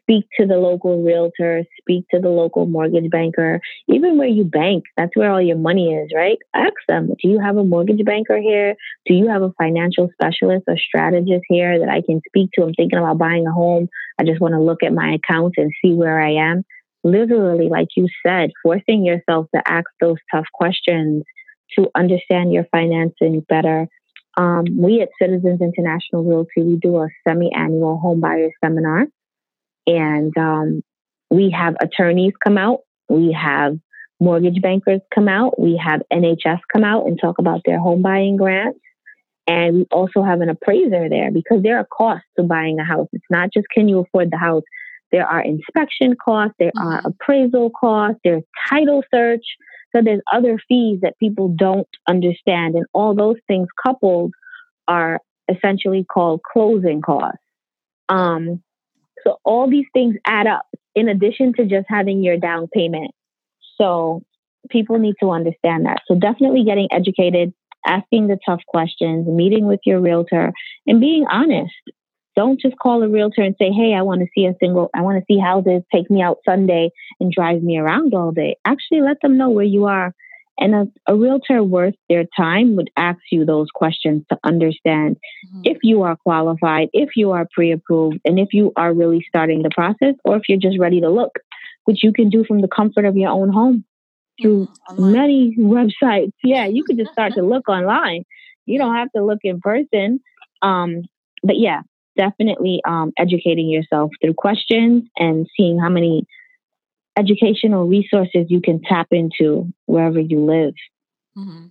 speak 0.00 0.24
to 0.38 0.46
the 0.46 0.56
local 0.56 1.02
realtor, 1.02 1.64
speak 1.80 2.06
to 2.10 2.20
the 2.20 2.28
local 2.28 2.66
mortgage 2.66 3.10
banker, 3.10 3.60
even 3.88 4.18
where 4.18 4.28
you 4.28 4.44
bank. 4.44 4.84
That's 4.96 5.14
where 5.14 5.30
all 5.30 5.40
your 5.40 5.56
money 5.56 5.94
is, 5.94 6.10
right? 6.14 6.38
Ask 6.54 6.74
them, 6.88 7.08
do 7.22 7.28
you 7.28 7.40
have 7.40 7.56
a 7.56 7.64
mortgage 7.64 8.04
banker 8.04 8.38
here? 8.38 8.74
Do 9.06 9.14
you 9.14 9.28
have 9.28 9.42
a 9.42 9.52
financial 9.58 10.10
specialist 10.12 10.64
or 10.66 10.76
strategist 10.76 11.44
here 11.48 11.78
that 11.78 11.88
I 11.88 12.02
can 12.02 12.20
speak 12.28 12.50
to? 12.54 12.62
I'm 12.62 12.74
thinking 12.74 12.98
about 12.98 13.18
buying 13.18 13.46
a 13.46 13.52
home. 13.52 13.88
I 14.18 14.24
just 14.24 14.40
want 14.40 14.54
to 14.54 14.60
look 14.60 14.82
at 14.82 14.92
my 14.92 15.14
accounts 15.14 15.56
and 15.58 15.72
see 15.82 15.94
where 15.94 16.20
I 16.20 16.32
am. 16.32 16.64
Literally, 17.02 17.68
like 17.68 17.88
you 17.96 18.08
said, 18.26 18.50
forcing 18.62 19.04
yourself 19.04 19.46
to 19.54 19.62
ask 19.66 19.86
those 20.00 20.18
tough 20.32 20.46
questions 20.52 21.24
to 21.78 21.88
understand 21.94 22.52
your 22.52 22.64
financing 22.70 23.40
better. 23.48 23.88
Um, 24.36 24.64
we 24.76 25.00
at 25.00 25.08
Citizens 25.20 25.60
International 25.60 26.24
Realty, 26.24 26.62
we 26.62 26.76
do 26.76 26.98
a 26.98 27.08
semi-annual 27.26 27.98
home 27.98 28.20
buyer 28.20 28.50
seminar 28.62 29.06
and 29.96 30.36
um, 30.38 30.82
we 31.30 31.50
have 31.50 31.74
attorneys 31.80 32.32
come 32.42 32.58
out, 32.58 32.80
we 33.08 33.32
have 33.32 33.78
mortgage 34.20 34.60
bankers 34.60 35.00
come 35.14 35.28
out, 35.28 35.58
we 35.58 35.80
have 35.82 36.02
NHS 36.12 36.60
come 36.72 36.84
out 36.84 37.06
and 37.06 37.18
talk 37.20 37.38
about 37.38 37.62
their 37.64 37.78
home 37.78 38.02
buying 38.02 38.36
grants. 38.36 38.78
And 39.46 39.74
we 39.74 39.86
also 39.90 40.22
have 40.22 40.42
an 40.42 40.48
appraiser 40.48 41.08
there 41.08 41.32
because 41.32 41.62
there 41.62 41.78
are 41.78 41.86
costs 41.86 42.26
to 42.36 42.44
buying 42.44 42.78
a 42.78 42.84
house. 42.84 43.08
It's 43.12 43.24
not 43.30 43.52
just 43.52 43.66
can 43.74 43.88
you 43.88 44.00
afford 44.00 44.30
the 44.30 44.36
house. 44.36 44.62
There 45.10 45.26
are 45.26 45.42
inspection 45.42 46.14
costs, 46.22 46.54
there 46.58 46.72
are 46.78 46.98
mm-hmm. 46.98 47.06
appraisal 47.06 47.70
costs, 47.70 48.20
there's 48.22 48.44
title 48.68 49.02
search. 49.12 49.44
So 49.94 50.02
there's 50.04 50.20
other 50.32 50.56
fees 50.68 51.00
that 51.02 51.18
people 51.18 51.48
don't 51.48 51.88
understand. 52.06 52.76
And 52.76 52.86
all 52.92 53.12
those 53.16 53.38
things 53.48 53.66
coupled 53.82 54.32
are 54.86 55.18
essentially 55.48 56.04
called 56.04 56.42
closing 56.44 57.00
costs. 57.02 57.38
Um, 58.08 58.62
so 59.24 59.38
all 59.44 59.68
these 59.68 59.86
things 59.92 60.16
add 60.26 60.46
up 60.46 60.66
in 60.94 61.08
addition 61.08 61.52
to 61.54 61.64
just 61.64 61.86
having 61.88 62.22
your 62.22 62.36
down 62.36 62.68
payment. 62.68 63.12
So 63.76 64.22
people 64.68 64.98
need 64.98 65.14
to 65.20 65.30
understand 65.30 65.86
that. 65.86 66.02
So 66.06 66.14
definitely 66.14 66.64
getting 66.64 66.88
educated, 66.92 67.52
asking 67.86 68.28
the 68.28 68.38
tough 68.44 68.60
questions, 68.68 69.26
meeting 69.26 69.66
with 69.66 69.80
your 69.84 70.00
realtor, 70.00 70.52
and 70.86 71.00
being 71.00 71.26
honest. 71.30 71.72
Don't 72.36 72.60
just 72.60 72.78
call 72.78 73.02
a 73.02 73.08
realtor 73.08 73.42
and 73.42 73.56
say, 73.58 73.70
Hey, 73.70 73.92
I 73.94 74.02
want 74.02 74.20
to 74.20 74.28
see 74.34 74.46
a 74.46 74.54
single, 74.60 74.88
I 74.94 75.02
want 75.02 75.18
to 75.18 75.24
see 75.26 75.38
houses, 75.38 75.82
take 75.92 76.10
me 76.10 76.22
out 76.22 76.38
Sunday 76.48 76.90
and 77.18 77.32
drive 77.32 77.62
me 77.62 77.76
around 77.76 78.14
all 78.14 78.30
day. 78.30 78.56
Actually, 78.64 79.02
let 79.02 79.20
them 79.20 79.36
know 79.36 79.50
where 79.50 79.64
you 79.64 79.86
are 79.86 80.14
and 80.58 80.74
a, 80.74 80.86
a 81.06 81.16
realtor 81.16 81.62
worth 81.62 81.94
their 82.08 82.24
time 82.36 82.76
would 82.76 82.90
ask 82.96 83.18
you 83.30 83.44
those 83.44 83.68
questions 83.74 84.24
to 84.28 84.38
understand 84.44 85.16
mm-hmm. 85.46 85.62
if 85.64 85.78
you 85.82 86.02
are 86.02 86.16
qualified, 86.16 86.88
if 86.92 87.10
you 87.16 87.30
are 87.30 87.48
pre 87.52 87.72
approved, 87.72 88.20
and 88.24 88.38
if 88.38 88.52
you 88.52 88.72
are 88.76 88.92
really 88.92 89.24
starting 89.28 89.62
the 89.62 89.70
process, 89.70 90.14
or 90.24 90.36
if 90.36 90.42
you're 90.48 90.58
just 90.58 90.78
ready 90.78 91.00
to 91.00 91.08
look, 91.08 91.32
which 91.84 92.02
you 92.02 92.12
can 92.12 92.28
do 92.28 92.44
from 92.44 92.60
the 92.60 92.68
comfort 92.68 93.04
of 93.04 93.16
your 93.16 93.30
own 93.30 93.50
home 93.50 93.84
through 94.40 94.68
mm-hmm. 94.90 95.12
many 95.12 95.56
websites. 95.58 96.32
Yeah, 96.42 96.66
you 96.66 96.84
could 96.84 96.98
just 96.98 97.12
start 97.12 97.34
to 97.34 97.42
look 97.46 97.68
online. 97.68 98.24
You 98.66 98.78
don't 98.78 98.94
have 98.94 99.10
to 99.12 99.24
look 99.24 99.40
in 99.42 99.60
person. 99.60 100.20
Um, 100.62 101.02
but 101.42 101.58
yeah, 101.58 101.80
definitely 102.16 102.80
um, 102.86 103.12
educating 103.16 103.68
yourself 103.68 104.10
through 104.20 104.34
questions 104.34 105.04
and 105.16 105.46
seeing 105.56 105.78
how 105.78 105.88
many 105.88 106.26
educational 107.18 107.86
resources 107.86 108.46
you 108.48 108.60
can 108.60 108.80
tap 108.82 109.08
into 109.10 109.72
wherever 109.86 110.20
you 110.20 110.40
live. 110.40 110.74
Mm-hmm. 111.36 111.66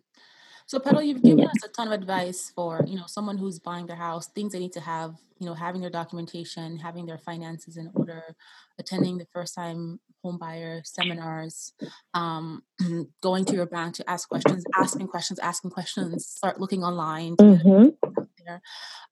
So, 0.66 0.80
Petal, 0.80 1.02
you've 1.02 1.24
given 1.24 1.40
yeah. 1.40 1.46
us 1.46 1.64
a 1.66 1.68
ton 1.70 1.88
of 1.88 1.94
advice 1.94 2.52
for 2.56 2.86
you 2.88 2.96
know 2.96 3.06
someone 3.08 3.38
who's 3.38 3.58
buying 3.58 3.88
their 3.88 3.96
house, 3.96 4.28
things 4.28 4.52
they 4.54 4.60
need 4.60 4.74
to 4.74 4.80
have, 4.80 5.16
you 5.40 5.48
know, 5.48 5.56
having 5.56 5.82
their 5.82 5.90
documentation, 5.90 6.78
having 6.78 7.08
their 7.08 7.18
finances 7.18 7.76
in 7.76 7.90
order, 7.96 8.36
attending 8.78 9.18
the 9.18 9.26
first 9.34 9.56
time 9.56 10.00
home 10.24 10.38
buyer 10.38 10.82
seminars, 10.84 11.74
um, 12.14 12.62
going 13.22 13.46
to 13.46 13.54
your 13.54 13.66
bank 13.66 13.96
to 13.96 14.08
ask 14.08 14.30
questions, 14.30 14.64
asking 14.76 15.08
questions, 15.08 15.40
asking 15.40 15.72
questions, 15.72 16.28
start 16.28 16.60
looking 16.60 16.84
online. 16.84 17.36
Mm-hmm. 17.38 18.24
There. 18.46 18.62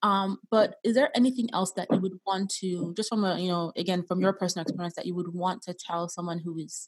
Um, 0.03 0.39
but 0.49 0.75
is 0.83 0.95
there 0.95 1.09
anything 1.15 1.49
else 1.53 1.71
that 1.73 1.87
you 1.91 1.99
would 1.99 2.19
want 2.25 2.49
to, 2.61 2.93
just 2.95 3.09
from 3.09 3.23
a, 3.23 3.39
you 3.39 3.49
know, 3.49 3.71
again, 3.75 4.03
from 4.03 4.19
your 4.19 4.33
personal 4.33 4.63
experience, 4.63 4.95
that 4.95 5.05
you 5.05 5.15
would 5.15 5.33
want 5.33 5.61
to 5.63 5.73
tell 5.73 6.09
someone 6.09 6.39
who 6.39 6.57
is 6.57 6.87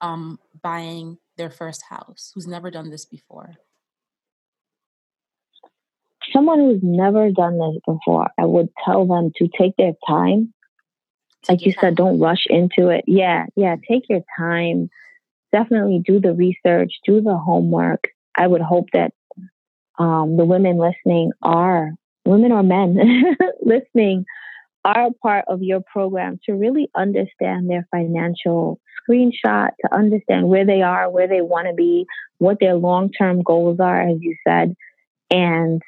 um, 0.00 0.38
buying 0.62 1.18
their 1.36 1.50
first 1.50 1.82
house, 1.88 2.32
who's 2.34 2.46
never 2.46 2.70
done 2.70 2.90
this 2.90 3.04
before? 3.04 3.56
Someone 6.32 6.58
who's 6.58 6.80
never 6.82 7.30
done 7.30 7.58
this 7.58 7.80
before, 7.86 8.28
I 8.38 8.44
would 8.44 8.68
tell 8.84 9.06
them 9.06 9.32
to 9.36 9.48
take 9.58 9.76
their 9.76 9.92
time 10.06 10.52
like 11.48 11.64
you 11.64 11.72
said, 11.80 11.96
don't 11.96 12.18
rush 12.18 12.46
into 12.48 12.88
it. 12.88 13.04
Yeah, 13.06 13.46
yeah, 13.56 13.76
take 13.88 14.08
your 14.08 14.22
time. 14.38 14.90
Definitely 15.52 16.02
do 16.04 16.20
the 16.20 16.32
research, 16.32 16.92
do 17.04 17.20
the 17.20 17.36
homework. 17.36 18.08
I 18.36 18.46
would 18.46 18.60
hope 18.60 18.88
that 18.92 19.12
um, 19.98 20.36
the 20.36 20.44
women 20.44 20.78
listening 20.78 21.32
are 21.42 21.92
women 22.24 22.52
or 22.52 22.62
men 22.62 22.96
listening 23.62 24.24
are 24.84 25.08
a 25.08 25.12
part 25.14 25.44
of 25.48 25.62
your 25.62 25.80
program 25.80 26.38
to 26.46 26.52
really 26.52 26.88
understand 26.94 27.68
their 27.68 27.86
financial 27.90 28.78
screenshot, 29.08 29.70
to 29.80 29.94
understand 29.94 30.48
where 30.48 30.64
they 30.64 30.82
are, 30.82 31.10
where 31.10 31.28
they 31.28 31.40
want 31.40 31.66
to 31.66 31.74
be, 31.74 32.06
what 32.38 32.58
their 32.60 32.74
long 32.74 33.10
term 33.10 33.42
goals 33.42 33.80
are, 33.80 34.00
as 34.00 34.18
you 34.20 34.36
said. 34.46 34.74
And 35.30 35.82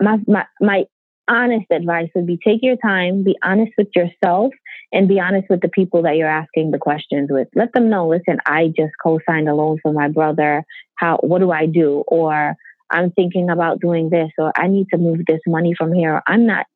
my, 0.00 0.18
my, 0.26 0.46
my 0.60 0.84
honest 1.28 1.66
advice 1.70 2.08
would 2.14 2.26
be 2.26 2.38
take 2.44 2.62
your 2.62 2.76
time, 2.76 3.22
be 3.22 3.36
honest 3.42 3.72
with 3.78 3.88
yourself, 3.94 4.52
and 4.92 5.08
be 5.08 5.20
honest 5.20 5.48
with 5.48 5.60
the 5.60 5.68
people 5.68 6.02
that 6.02 6.16
you're 6.16 6.28
asking 6.28 6.72
the 6.72 6.78
questions 6.78 7.28
with. 7.30 7.48
Let 7.54 7.72
them 7.72 7.88
know, 7.88 8.08
listen, 8.08 8.38
I 8.44 8.68
just 8.76 8.92
co-signed 9.02 9.48
a 9.48 9.54
loan 9.54 9.78
for 9.82 9.92
my 9.92 10.08
brother. 10.08 10.64
How 10.96 11.18
what 11.22 11.38
do 11.38 11.50
I 11.50 11.66
do? 11.66 12.04
Or 12.08 12.56
I'm 12.90 13.10
thinking 13.12 13.50
about 13.50 13.80
doing 13.80 14.10
this, 14.10 14.30
or 14.38 14.52
I 14.56 14.66
need 14.68 14.88
to 14.90 14.98
move 14.98 15.20
this 15.26 15.40
money 15.46 15.74
from 15.76 15.92
here. 15.92 16.22
I'm 16.26 16.46
not 16.46 16.66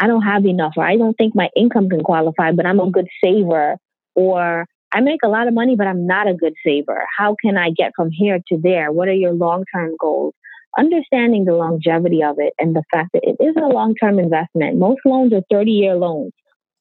I 0.00 0.08
don't 0.08 0.22
have 0.22 0.44
enough, 0.44 0.72
or 0.76 0.84
I 0.84 0.96
don't 0.96 1.14
think 1.14 1.34
my 1.36 1.48
income 1.56 1.88
can 1.88 2.02
qualify, 2.02 2.50
but 2.50 2.66
I'm 2.66 2.80
a 2.80 2.90
good 2.90 3.06
saver, 3.22 3.76
or 4.16 4.66
I 4.92 5.00
make 5.00 5.20
a 5.24 5.28
lot 5.28 5.46
of 5.46 5.54
money, 5.54 5.76
but 5.76 5.86
I'm 5.86 6.06
not 6.06 6.28
a 6.28 6.34
good 6.34 6.54
saver. 6.66 7.06
How 7.16 7.36
can 7.40 7.56
I 7.56 7.70
get 7.70 7.92
from 7.94 8.10
here 8.10 8.40
to 8.48 8.58
there? 8.60 8.90
What 8.90 9.08
are 9.08 9.14
your 9.14 9.32
long 9.32 9.64
term 9.72 9.94
goals? 10.00 10.34
understanding 10.78 11.44
the 11.44 11.54
longevity 11.54 12.22
of 12.22 12.36
it 12.38 12.52
and 12.58 12.74
the 12.74 12.82
fact 12.92 13.10
that 13.12 13.22
it 13.22 13.36
is 13.42 13.54
a 13.56 13.66
long 13.66 13.94
term 13.94 14.18
investment. 14.18 14.78
Most 14.78 15.00
loans 15.04 15.32
are 15.32 15.42
30 15.50 15.70
year 15.70 15.94
loans. 15.94 16.32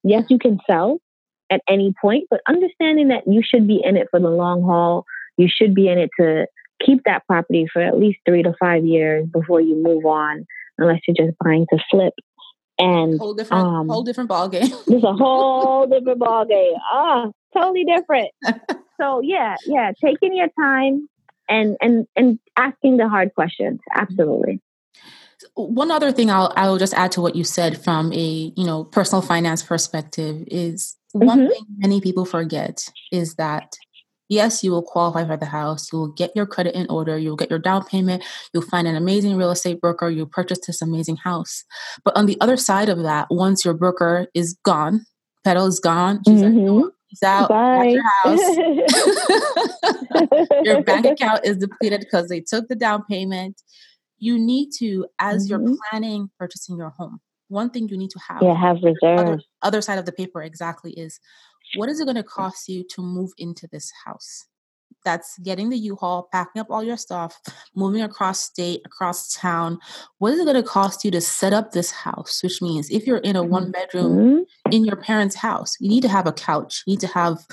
Yes, 0.03 0.25
you 0.29 0.37
can 0.37 0.59
sell 0.69 0.99
at 1.51 1.61
any 1.69 1.93
point, 2.01 2.25
but 2.29 2.41
understanding 2.47 3.09
that 3.09 3.23
you 3.27 3.41
should 3.43 3.67
be 3.67 3.81
in 3.83 3.95
it 3.95 4.07
for 4.11 4.19
the 4.19 4.29
long 4.29 4.63
haul, 4.63 5.05
you 5.37 5.47
should 5.47 5.73
be 5.73 5.87
in 5.87 5.97
it 5.97 6.09
to 6.19 6.45
keep 6.85 7.03
that 7.05 7.25
property 7.27 7.67
for 7.71 7.81
at 7.81 7.97
least 7.97 8.19
three 8.25 8.43
to 8.43 8.53
five 8.59 8.85
years 8.85 9.27
before 9.27 9.61
you 9.61 9.75
move 9.75 10.05
on, 10.05 10.45
unless 10.77 10.99
you're 11.07 11.27
just 11.27 11.37
buying 11.43 11.65
to 11.69 11.79
flip. 11.89 12.13
And 12.79 13.19
whole 13.19 13.33
different, 13.33 13.63
um, 13.63 13.87
whole 13.87 14.03
different 14.03 14.29
ball 14.29 14.49
game. 14.49 14.63
it's 14.63 15.03
a 15.03 15.13
whole 15.13 15.87
different 15.87 16.19
ball 16.19 16.45
game. 16.45 16.73
Ah, 16.91 17.27
totally 17.53 17.85
different. 17.85 18.29
so 18.99 19.21
yeah, 19.21 19.55
yeah, 19.67 19.91
taking 20.03 20.35
your 20.35 20.49
time 20.59 21.07
and 21.49 21.77
and 21.81 22.07
and 22.15 22.39
asking 22.57 22.97
the 22.97 23.07
hard 23.07 23.33
questions. 23.35 23.79
Absolutely. 23.93 24.59
One 25.55 25.91
other 25.91 26.11
thing 26.11 26.31
I'll 26.31 26.51
I'll 26.55 26.77
just 26.77 26.93
add 26.93 27.11
to 27.13 27.21
what 27.21 27.35
you 27.35 27.43
said 27.43 27.83
from 27.83 28.11
a 28.13 28.53
you 28.55 28.65
know 28.65 28.85
personal 28.85 29.21
finance 29.21 29.61
perspective 29.61 30.43
is 30.47 30.95
one 31.11 31.41
mm-hmm. 31.41 31.49
thing 31.49 31.65
many 31.77 32.01
people 32.01 32.25
forget 32.25 32.89
is 33.11 33.35
that 33.35 33.75
yes, 34.33 34.63
you 34.63 34.71
will 34.71 34.81
qualify 34.81 35.25
for 35.25 35.37
the 35.37 35.45
house. 35.45 35.91
You 35.91 35.99
will 35.99 36.11
get 36.11 36.31
your 36.35 36.45
credit 36.45 36.75
in 36.75 36.87
order. 36.89 37.17
You'll 37.17 37.35
get 37.35 37.49
your 37.49 37.59
down 37.59 37.85
payment. 37.85 38.23
You'll 38.53 38.63
find 38.63 38.87
an 38.87 38.95
amazing 38.95 39.37
real 39.37 39.51
estate 39.51 39.79
broker. 39.79 40.09
You'll 40.09 40.25
purchase 40.25 40.59
this 40.65 40.81
amazing 40.81 41.17
house. 41.17 41.63
But 42.03 42.15
on 42.17 42.25
the 42.25 42.37
other 42.41 42.57
side 42.57 42.89
of 42.89 43.03
that, 43.03 43.27
once 43.29 43.63
your 43.63 43.73
broker 43.73 44.27
is 44.33 44.57
gone, 44.63 45.05
Petal 45.43 45.67
is 45.67 45.79
gone, 45.79 46.21
she's 46.25 46.41
mm-hmm. 46.41 46.67
like, 46.67 46.93
He's 47.07 47.21
out 47.21 47.49
Bye. 47.49 47.85
your 47.85 48.03
house. 48.23 48.39
your 50.63 50.81
bank 50.81 51.05
account 51.11 51.45
is 51.45 51.57
depleted 51.57 51.99
because 51.99 52.27
they 52.27 52.41
took 52.41 52.69
the 52.69 52.75
down 52.75 53.03
payment. 53.07 53.61
You 54.17 54.39
need 54.39 54.71
to, 54.79 55.05
as 55.19 55.47
mm-hmm. 55.47 55.67
you're 55.67 55.77
planning 55.91 56.31
purchasing 56.39 56.75
your 56.75 56.89
home, 56.89 57.19
one 57.49 57.69
thing 57.69 57.87
you 57.87 57.97
need 57.97 58.09
to 58.11 58.19
have. 58.27 58.41
Yeah, 58.41 58.55
have 58.55 58.77
reserves. 58.77 58.97
Other, 59.03 59.39
other 59.61 59.81
side 59.81 59.99
of 59.99 60.05
the 60.05 60.11
paper 60.11 60.41
exactly 60.41 60.93
is 60.93 61.19
what 61.75 61.89
is 61.89 61.99
it 61.99 62.05
going 62.05 62.15
to 62.15 62.23
cost 62.23 62.67
you 62.69 62.83
to 62.91 63.01
move 63.01 63.31
into 63.37 63.67
this 63.71 63.91
house? 64.05 64.45
That's 65.05 65.37
getting 65.39 65.69
the 65.69 65.77
U-Haul, 65.77 66.29
packing 66.31 66.61
up 66.61 66.67
all 66.69 66.83
your 66.83 66.95
stuff, 66.95 67.39
moving 67.75 68.01
across 68.01 68.39
state, 68.39 68.81
across 68.85 69.33
town. 69.33 69.79
What 70.19 70.33
is 70.33 70.39
it 70.39 70.45
going 70.45 70.55
to 70.55 70.63
cost 70.63 71.03
you 71.03 71.11
to 71.11 71.19
set 71.19 71.51
up 71.51 71.71
this 71.71 71.91
house? 71.91 72.41
Which 72.41 72.61
means 72.61 72.89
if 72.89 73.05
you're 73.05 73.17
in 73.17 73.35
a 73.35 73.43
one 73.43 73.71
bedroom 73.71 74.17
mm-hmm. 74.17 74.71
in 74.71 74.85
your 74.85 74.95
parents' 74.95 75.35
house, 75.35 75.75
you 75.79 75.89
need 75.89 76.03
to 76.03 76.09
have 76.09 76.25
a 76.25 76.31
couch, 76.31 76.83
you 76.85 76.93
need 76.93 77.01
to 77.01 77.07
have 77.07 77.45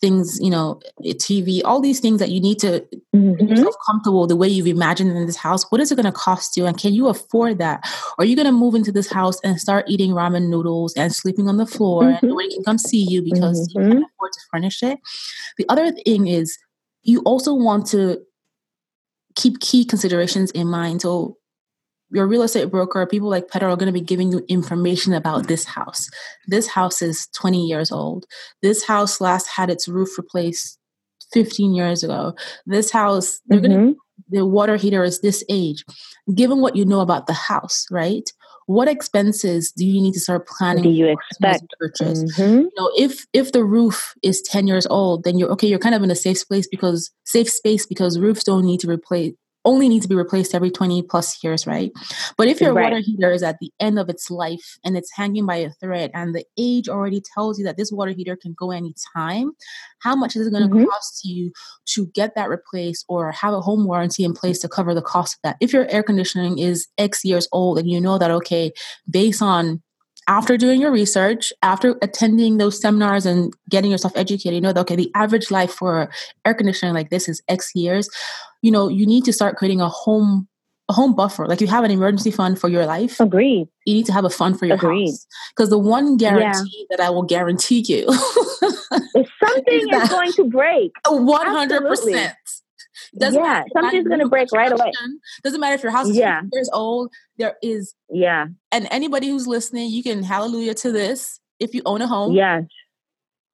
things, 0.00 0.38
you 0.40 0.50
know, 0.50 0.80
TV, 1.02 1.60
all 1.64 1.80
these 1.80 2.00
things 2.00 2.20
that 2.20 2.30
you 2.30 2.40
need 2.40 2.58
to 2.60 2.86
mm-hmm. 3.14 3.32
make 3.32 3.50
yourself 3.50 3.74
comfortable 3.84 4.26
the 4.26 4.36
way 4.36 4.46
you've 4.46 4.66
imagined 4.66 5.10
in 5.10 5.26
this 5.26 5.36
house. 5.36 5.70
What 5.70 5.80
is 5.80 5.90
it 5.90 5.96
going 5.96 6.06
to 6.06 6.12
cost 6.12 6.56
you? 6.56 6.66
And 6.66 6.78
can 6.78 6.94
you 6.94 7.08
afford 7.08 7.58
that? 7.58 7.80
Or 8.16 8.22
are 8.22 8.24
you 8.24 8.36
going 8.36 8.46
to 8.46 8.52
move 8.52 8.74
into 8.74 8.92
this 8.92 9.10
house 9.10 9.40
and 9.42 9.60
start 9.60 9.86
eating 9.88 10.12
ramen 10.12 10.48
noodles 10.48 10.94
and 10.94 11.12
sleeping 11.14 11.48
on 11.48 11.56
the 11.56 11.66
floor 11.66 12.02
mm-hmm. 12.02 12.24
and 12.24 12.30
nobody 12.30 12.54
can 12.54 12.64
come 12.64 12.78
see 12.78 13.02
you 13.02 13.22
because 13.22 13.68
mm-hmm. 13.68 13.80
you 13.80 13.92
can't 13.94 14.04
afford 14.14 14.32
to 14.32 14.40
furnish 14.52 14.82
it? 14.82 14.98
The 15.56 15.66
other 15.68 15.90
thing 15.90 16.28
is 16.28 16.58
you 17.02 17.20
also 17.22 17.54
want 17.54 17.86
to 17.88 18.18
keep 19.34 19.60
key 19.60 19.84
considerations 19.84 20.50
in 20.50 20.66
mind. 20.66 21.02
So 21.02 21.37
your 22.10 22.26
real 22.26 22.42
estate 22.42 22.70
broker, 22.70 23.06
people 23.06 23.28
like 23.28 23.48
Petal 23.48 23.72
are 23.72 23.76
going 23.76 23.92
to 23.92 23.92
be 23.92 24.00
giving 24.00 24.32
you 24.32 24.44
information 24.48 25.12
about 25.12 25.48
this 25.48 25.64
house. 25.64 26.08
This 26.46 26.66
house 26.66 27.02
is 27.02 27.28
20 27.36 27.66
years 27.66 27.92
old. 27.92 28.26
This 28.62 28.84
house 28.84 29.20
last 29.20 29.46
had 29.48 29.70
its 29.70 29.88
roof 29.88 30.16
replaced 30.16 30.78
15 31.32 31.74
years 31.74 32.02
ago. 32.02 32.34
This 32.66 32.90
house, 32.90 33.40
they're 33.46 33.60
mm-hmm. 33.60 33.72
going 33.72 33.94
to 33.94 34.00
the 34.28 34.44
water 34.44 34.76
heater 34.76 35.04
is 35.04 35.20
this 35.20 35.44
age. 35.48 35.84
Given 36.34 36.60
what 36.60 36.76
you 36.76 36.84
know 36.84 37.00
about 37.00 37.26
the 37.26 37.32
house, 37.32 37.86
right? 37.90 38.28
What 38.66 38.88
expenses 38.88 39.72
do 39.72 39.86
you 39.86 40.00
need 40.02 40.12
to 40.12 40.20
start 40.20 40.46
planning? 40.46 40.82
Do 40.82 40.90
you 40.90 41.06
expect 41.06 41.64
purchase? 41.78 42.24
Mm-hmm. 42.38 42.58
You 42.58 42.70
know, 42.76 42.90
if 42.98 43.26
if 43.32 43.52
the 43.52 43.64
roof 43.64 44.14
is 44.22 44.42
ten 44.42 44.66
years 44.66 44.86
old, 44.90 45.24
then 45.24 45.38
you're 45.38 45.50
okay. 45.52 45.66
You're 45.66 45.78
kind 45.78 45.94
of 45.94 46.02
in 46.02 46.10
a 46.10 46.14
safe 46.14 46.38
space 46.38 46.68
because 46.68 47.10
safe 47.24 47.48
space 47.48 47.86
because 47.86 48.18
roofs 48.18 48.44
don't 48.44 48.66
need 48.66 48.80
to 48.80 48.90
replace 48.90 49.32
only 49.68 49.88
need 49.88 50.00
to 50.00 50.08
be 50.08 50.14
replaced 50.14 50.54
every 50.54 50.70
20 50.70 51.02
plus 51.02 51.44
years, 51.44 51.66
right? 51.66 51.92
But 52.38 52.48
if 52.48 52.58
your 52.58 52.72
right. 52.72 52.84
water 52.84 53.00
heater 53.00 53.30
is 53.30 53.42
at 53.42 53.58
the 53.60 53.70
end 53.78 53.98
of 53.98 54.08
its 54.08 54.30
life 54.30 54.78
and 54.82 54.96
it's 54.96 55.12
hanging 55.14 55.44
by 55.44 55.56
a 55.56 55.70
thread 55.70 56.10
and 56.14 56.34
the 56.34 56.44
age 56.56 56.88
already 56.88 57.20
tells 57.20 57.58
you 57.58 57.64
that 57.66 57.76
this 57.76 57.92
water 57.92 58.12
heater 58.12 58.34
can 58.34 58.54
go 58.54 58.70
anytime, 58.70 59.52
how 59.98 60.16
much 60.16 60.36
is 60.36 60.46
it 60.46 60.50
going 60.50 60.66
to 60.66 60.74
mm-hmm. 60.74 60.86
cost 60.86 61.22
you 61.24 61.52
to 61.86 62.06
get 62.06 62.34
that 62.34 62.48
replaced 62.48 63.04
or 63.08 63.30
have 63.32 63.52
a 63.52 63.60
home 63.60 63.84
warranty 63.86 64.24
in 64.24 64.32
place 64.32 64.58
to 64.60 64.68
cover 64.68 64.94
the 64.94 65.02
cost 65.02 65.34
of 65.34 65.40
that? 65.42 65.56
If 65.60 65.72
your 65.72 65.86
air 65.90 66.02
conditioning 66.02 66.58
is 66.58 66.88
X 66.96 67.22
years 67.24 67.46
old 67.52 67.78
and 67.78 67.90
you 67.90 68.00
know 68.00 68.16
that, 68.16 68.30
okay, 68.30 68.72
based 69.10 69.42
on 69.42 69.82
after 70.28 70.56
doing 70.56 70.80
your 70.80 70.92
research, 70.92 71.52
after 71.62 71.96
attending 72.02 72.58
those 72.58 72.80
seminars 72.80 73.26
and 73.26 73.52
getting 73.68 73.90
yourself 73.90 74.12
educated, 74.14 74.54
you 74.54 74.60
know 74.60 74.72
that 74.72 74.80
okay, 74.82 74.96
the 74.96 75.10
average 75.14 75.50
life 75.50 75.72
for 75.72 76.10
air 76.44 76.54
conditioning 76.54 76.94
like 76.94 77.10
this 77.10 77.28
is 77.28 77.42
X 77.48 77.72
years. 77.74 78.08
You 78.62 78.70
know, 78.70 78.88
you 78.88 79.06
need 79.06 79.24
to 79.24 79.32
start 79.32 79.56
creating 79.56 79.80
a 79.80 79.88
home 79.88 80.46
a 80.88 80.92
home 80.92 81.14
buffer. 81.14 81.46
Like 81.46 81.60
you 81.60 81.66
have 81.66 81.84
an 81.84 81.90
emergency 81.90 82.30
fund 82.30 82.58
for 82.58 82.68
your 82.68 82.86
life. 82.86 83.20
Agreed. 83.20 83.68
You 83.84 83.94
need 83.94 84.06
to 84.06 84.12
have 84.12 84.24
a 84.24 84.30
fund 84.30 84.58
for 84.58 84.66
your 84.66 84.76
Agreed. 84.76 85.10
house. 85.10 85.26
Because 85.54 85.70
the 85.70 85.78
one 85.78 86.16
guarantee 86.16 86.86
yeah. 86.90 86.96
that 86.96 87.00
I 87.00 87.10
will 87.10 87.24
guarantee 87.24 87.84
you 87.86 88.06
if 88.08 89.28
something 89.44 89.64
is, 89.92 90.02
is 90.02 90.08
going 90.08 90.32
to 90.32 90.44
break. 90.44 90.92
One 91.08 91.46
hundred 91.46 91.82
percent. 91.82 92.34
Doesn't 93.16 93.42
yeah, 93.42 93.64
something's 93.72 94.06
going 94.06 94.20
to 94.20 94.28
break 94.28 94.52
right 94.52 94.72
away. 94.72 94.92
Doesn't 95.42 95.60
matter 95.60 95.74
if 95.74 95.82
your 95.82 95.92
house 95.92 96.08
is 96.08 96.16
yeah. 96.16 96.42
years 96.52 96.68
old. 96.72 97.10
There 97.36 97.56
is 97.62 97.94
yeah, 98.10 98.46
and 98.72 98.88
anybody 98.90 99.28
who's 99.28 99.46
listening, 99.46 99.90
you 99.90 100.02
can 100.02 100.22
hallelujah 100.22 100.74
to 100.74 100.92
this. 100.92 101.40
If 101.58 101.74
you 101.74 101.82
own 101.86 102.02
a 102.02 102.06
home, 102.06 102.32
yes, 102.32 102.64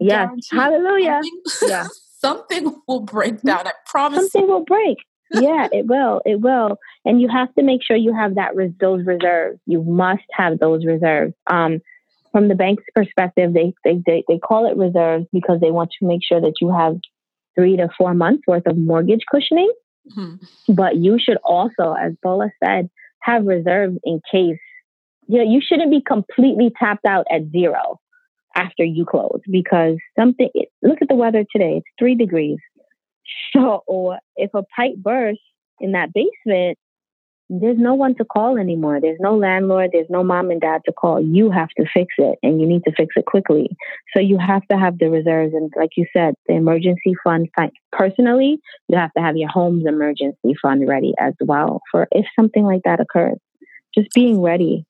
yes, 0.00 0.28
hallelujah. 0.50 1.20
Something, 1.46 1.68
yeah, 1.68 1.86
something 2.18 2.76
will 2.88 3.00
break 3.00 3.34
mm-hmm. 3.34 3.48
down. 3.48 3.66
I 3.66 3.72
promise. 3.86 4.32
Something 4.32 4.48
will 4.48 4.64
break. 4.64 4.98
yeah, 5.30 5.68
it 5.72 5.86
will. 5.86 6.20
It 6.24 6.40
will. 6.40 6.78
And 7.04 7.20
you 7.20 7.28
have 7.28 7.54
to 7.54 7.62
make 7.62 7.82
sure 7.82 7.96
you 7.96 8.14
have 8.14 8.34
that 8.34 8.54
res- 8.54 8.72
those 8.80 9.04
reserves. 9.06 9.58
You 9.66 9.82
must 9.82 10.22
have 10.32 10.58
those 10.58 10.84
reserves. 10.84 11.34
Um, 11.46 11.80
from 12.34 12.48
the 12.48 12.56
bank's 12.56 12.82
perspective, 12.94 13.54
they, 13.54 13.72
they 13.84 14.02
they 14.04 14.24
they 14.26 14.38
call 14.38 14.68
it 14.68 14.76
reserves 14.76 15.26
because 15.32 15.60
they 15.60 15.70
want 15.70 15.90
to 15.98 16.06
make 16.06 16.20
sure 16.24 16.40
that 16.40 16.54
you 16.60 16.72
have 16.72 16.96
three 17.54 17.76
to 17.76 17.88
four 17.96 18.14
months 18.14 18.42
worth 18.46 18.66
of 18.66 18.76
mortgage 18.76 19.22
cushioning. 19.30 19.72
Mm-hmm. 20.10 20.74
But 20.74 20.96
you 20.96 21.18
should 21.18 21.38
also, 21.44 21.94
as 21.94 22.12
Bola 22.22 22.50
said, 22.62 22.90
have 23.20 23.46
reserves 23.46 23.98
in 24.04 24.20
case. 24.30 24.58
You 25.26 25.38
know, 25.38 25.50
you 25.50 25.60
shouldn't 25.66 25.90
be 25.90 26.02
completely 26.02 26.70
tapped 26.78 27.06
out 27.06 27.26
at 27.30 27.50
zero 27.50 27.98
after 28.54 28.84
you 28.84 29.06
close 29.06 29.40
because 29.50 29.96
something. 30.18 30.50
Look 30.82 30.98
at 31.00 31.08
the 31.08 31.14
weather 31.14 31.44
today; 31.50 31.78
it's 31.78 31.86
three 31.98 32.14
degrees. 32.14 32.58
So, 33.54 34.16
if 34.36 34.50
a 34.52 34.62
pipe 34.76 34.96
bursts 34.96 35.40
in 35.80 35.92
that 35.92 36.12
basement, 36.12 36.76
there's 37.50 37.78
no 37.78 37.94
one 37.94 38.14
to 38.16 38.24
call 38.24 38.56
anymore. 38.56 39.00
There's 39.00 39.20
no 39.20 39.36
landlord, 39.36 39.90
there's 39.92 40.08
no 40.08 40.24
mom 40.24 40.50
and 40.50 40.60
dad 40.60 40.82
to 40.86 40.92
call. 40.92 41.20
You 41.20 41.50
have 41.50 41.68
to 41.76 41.84
fix 41.92 42.14
it 42.18 42.38
and 42.42 42.60
you 42.60 42.66
need 42.66 42.84
to 42.84 42.92
fix 42.92 43.14
it 43.16 43.26
quickly. 43.26 43.76
So 44.14 44.20
you 44.20 44.38
have 44.38 44.66
to 44.68 44.78
have 44.78 44.98
the 44.98 45.10
reserves. 45.10 45.52
And 45.54 45.72
like 45.76 45.90
you 45.96 46.06
said, 46.12 46.34
the 46.46 46.54
emergency 46.54 47.14
fund, 47.22 47.48
personally, 47.92 48.58
you 48.88 48.98
have 48.98 49.12
to 49.12 49.22
have 49.22 49.36
your 49.36 49.50
home's 49.50 49.86
emergency 49.86 50.54
fund 50.60 50.88
ready 50.88 51.12
as 51.20 51.34
well 51.40 51.82
for 51.90 52.08
if 52.12 52.26
something 52.38 52.64
like 52.64 52.82
that 52.84 53.00
occurs. 53.00 53.38
Just 53.94 54.10
being 54.12 54.40
ready. 54.40 54.86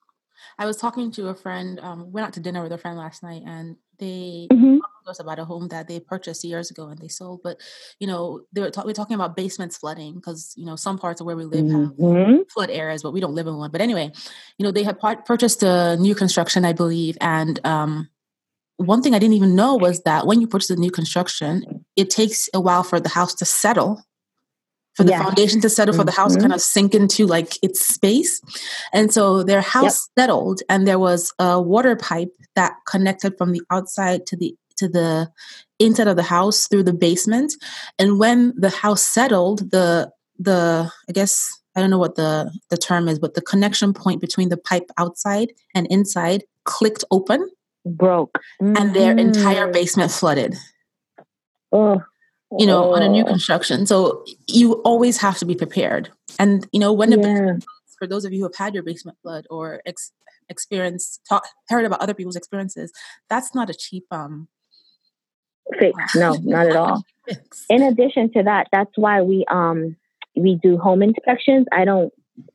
I 0.59 0.67
was 0.67 0.77
talking 0.77 1.11
to 1.13 1.29
a 1.29 1.35
friend, 1.35 1.81
um, 1.81 2.13
went 2.13 2.27
out 2.27 2.33
to 2.35 2.41
dinner 2.41 2.63
with 2.63 2.73
a 2.73 2.79
friend 2.79 2.97
last 2.97 3.23
night, 3.23 3.43
and 3.45 3.77
they 3.99 4.49
mm-hmm. 4.51 4.79
Talked 5.05 5.17
to 5.17 5.23
us 5.23 5.25
about 5.25 5.39
a 5.39 5.45
home 5.45 5.69
that 5.69 5.89
they 5.89 6.01
purchased 6.01 6.45
years 6.45 6.71
ago 6.71 6.89
and 6.89 6.99
they 6.99 7.09
sold. 7.09 7.41
But 7.43 7.61
you 7.99 8.07
know, 8.07 8.43
they 8.53 8.61
were, 8.61 8.71
talk- 8.71 8.85
we 8.85 8.93
are 8.93 8.95
talking 8.95 9.15
about 9.15 9.37
basements 9.37 9.77
flooding 9.77 10.15
because 10.15 10.55
you 10.57 10.67
know 10.67 10.77
some 10.77 10.99
parts 10.99 11.21
of 11.21 11.27
where 11.27 11.37
we 11.37 11.45
live 11.45 11.65
mm-hmm. 11.65 12.37
have 12.37 12.51
flood 12.51 12.71
areas, 12.71 13.03
but 13.03 13.13
we 13.13 13.21
don't 13.21 13.35
live 13.35 13.47
in 13.47 13.57
one. 13.57 13.71
But 13.71 13.81
anyway, 13.81 14.11
you 14.59 14.65
know, 14.65 14.73
they 14.73 14.83
had 14.83 14.99
part- 14.99 15.27
purchased 15.27 15.63
a 15.63 15.97
new 15.97 16.15
construction, 16.15 16.65
I 16.65 16.73
believe, 16.73 17.17
and 17.21 17.61
um, 17.65 18.09
one 18.77 19.03
thing 19.03 19.15
I 19.15 19.19
didn't 19.19 19.35
even 19.35 19.55
know 19.55 19.77
was 19.77 20.03
that 20.03 20.27
when 20.27 20.41
you 20.41 20.47
purchase 20.47 20.71
a 20.71 20.77
new 20.77 20.91
construction, 20.91 21.85
it 21.97 22.11
takes 22.11 22.49
a 22.55 22.61
while 22.61 22.83
for 22.83 22.99
the 22.99 23.09
house 23.09 23.35
to 23.35 23.45
settle 23.45 24.03
for 24.95 25.03
the 25.03 25.13
foundation 25.13 25.61
to 25.61 25.69
settle, 25.69 25.95
for 25.95 26.05
the 26.05 26.13
house 26.13 26.33
mm-hmm. 26.33 26.43
kind 26.43 26.53
of 26.53 26.61
sink 26.61 26.95
into 26.95 27.27
like 27.27 27.59
its 27.63 27.85
space. 27.85 28.41
And 28.93 29.13
so 29.13 29.43
their 29.43 29.61
house 29.61 30.09
yep. 30.17 30.23
settled, 30.23 30.63
and 30.69 30.87
there 30.87 31.01
was 31.01 31.33
a 31.41 31.61
water 31.61 31.97
pipe 31.97 32.31
that 32.55 32.75
connected 32.87 33.37
from 33.37 33.53
the 33.53 33.63
outside 33.71 34.27
to 34.27 34.37
the 34.37 34.55
to 34.77 34.89
the 34.89 35.31
inside 35.79 36.09
of 36.09 36.17
the 36.17 36.23
house 36.23 36.69
through 36.69 36.85
the 36.85 36.93
basement. 36.93 37.55
And 37.99 38.19
when 38.19 38.55
the 38.57 38.71
house 38.71 39.03
settled, 39.03 39.71
the 39.71 40.11
the 40.39 40.91
I 41.09 41.13
guess 41.13 41.49
I 41.77 41.81
don't 41.81 41.91
know 41.91 41.99
what 41.99 42.17
the 42.17 42.53
the 42.71 42.77
term 42.77 43.09
is, 43.09 43.19
but 43.19 43.35
the 43.35 43.43
connection 43.43 43.93
point 43.93 44.21
between 44.21 44.49
the 44.49 44.57
pipe 44.57 44.91
outside 44.99 45.53
and 45.75 45.87
inside 45.89 46.45
clicked 46.65 47.05
open, 47.11 47.49
broke, 47.85 48.39
mm-hmm. 48.63 48.77
and 48.77 48.95
their 48.95 49.17
entire 49.17 49.69
mm. 49.69 49.73
basement 49.73 50.11
flooded. 50.11 50.55
Oh, 51.73 52.03
you 52.59 52.67
know, 52.67 52.95
on 52.95 53.03
a 53.03 53.09
new 53.09 53.25
construction. 53.25 53.87
So 53.87 54.25
you 54.47 54.75
always 54.83 55.17
have 55.19 55.39
to 55.39 55.45
be 55.45 55.55
prepared. 55.55 56.11
And 56.39 56.67
you 56.73 56.81
know, 56.81 56.93
when 56.93 57.11
yeah. 57.11 57.17
basement, 57.17 57.65
for 57.99 58.07
those 58.07 58.25
of 58.25 58.33
you 58.33 58.41
who 58.41 58.45
have 58.45 58.57
had 58.57 58.75
your 58.75 58.83
basement 58.83 59.19
flood 59.23 59.47
or 59.51 59.83
ex- 59.87 60.13
experienced, 60.49 61.21
talk, 61.29 61.45
heard 61.69 61.85
about 61.85 62.01
other 62.01 62.15
people's 62.15 62.37
experiences, 62.37 62.93
that's 63.29 63.55
not 63.55 63.71
a 63.71 63.75
cheap 63.75 64.05
um 64.11 64.49
No, 66.15 66.35
not 66.43 66.67
at 66.67 66.77
all. 66.77 67.05
In 67.71 67.83
addition 67.83 68.33
to 68.33 68.43
that, 68.43 68.69
that's 68.73 68.93
why 68.97 69.23
we 69.23 69.45
um 69.51 69.97
we 70.37 70.59
do 70.63 70.79
home 70.79 71.03
inspections. 71.03 71.67
I 71.73 71.85
don't 71.85 72.13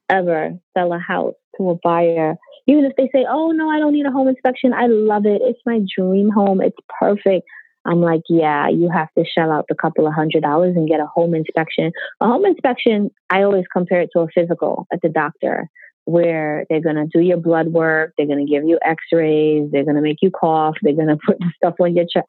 ever 0.10 0.58
sell 0.78 0.94
a 0.94 1.00
house 1.00 1.34
to 1.58 1.72
a 1.72 1.76
buyer, 1.76 2.36
even 2.68 2.86
if 2.86 2.96
they 2.98 3.10
say, 3.14 3.26
"Oh 3.28 3.52
no, 3.52 3.70
I 3.70 3.80
don't 3.80 3.94
need 3.94 4.06
a 4.06 4.12
home 4.12 4.28
inspection. 4.28 4.74
I 4.74 4.88
love 4.88 5.26
it. 5.26 5.42
It's 5.44 5.60
my 5.66 5.80
dream 5.96 6.30
home. 6.30 6.62
It's 6.62 6.78
perfect." 7.00 7.46
I'm 7.86 8.02
like, 8.02 8.22
yeah, 8.30 8.68
you 8.70 8.90
have 8.90 9.08
to 9.18 9.24
shell 9.26 9.52
out 9.52 9.66
a 9.72 9.76
couple 9.76 10.06
of 10.06 10.14
hundred 10.14 10.44
dollars 10.44 10.76
and 10.76 10.88
get 10.88 11.00
a 11.00 11.06
home 11.06 11.34
inspection. 11.34 11.92
A 12.20 12.28
home 12.28 12.46
inspection, 12.46 13.10
I 13.30 13.44
always 13.44 13.66
compare 13.72 14.02
it 14.02 14.10
to 14.14 14.20
a 14.20 14.28
physical 14.28 14.86
at 14.92 15.00
the 15.02 15.10
doctor, 15.10 15.70
where 16.06 16.66
they're 16.70 16.82
going 16.82 16.98
to 16.98 17.06
do 17.06 17.24
your 17.24 17.38
blood 17.38 17.68
work, 17.68 18.14
they're 18.18 18.28
going 18.28 18.46
to 18.46 18.52
give 18.52 18.64
you 18.66 18.80
x 18.84 19.04
rays, 19.12 19.70
they're 19.72 19.86
going 19.86 19.96
to 19.96 20.02
make 20.02 20.18
you 20.22 20.32
cough, 20.32 20.76
they're 20.82 20.94
going 20.94 21.08
to 21.16 21.18
put 21.26 21.38
stuff 21.56 21.76
on 21.80 21.96
your 21.96 22.06
chest. 22.06 22.28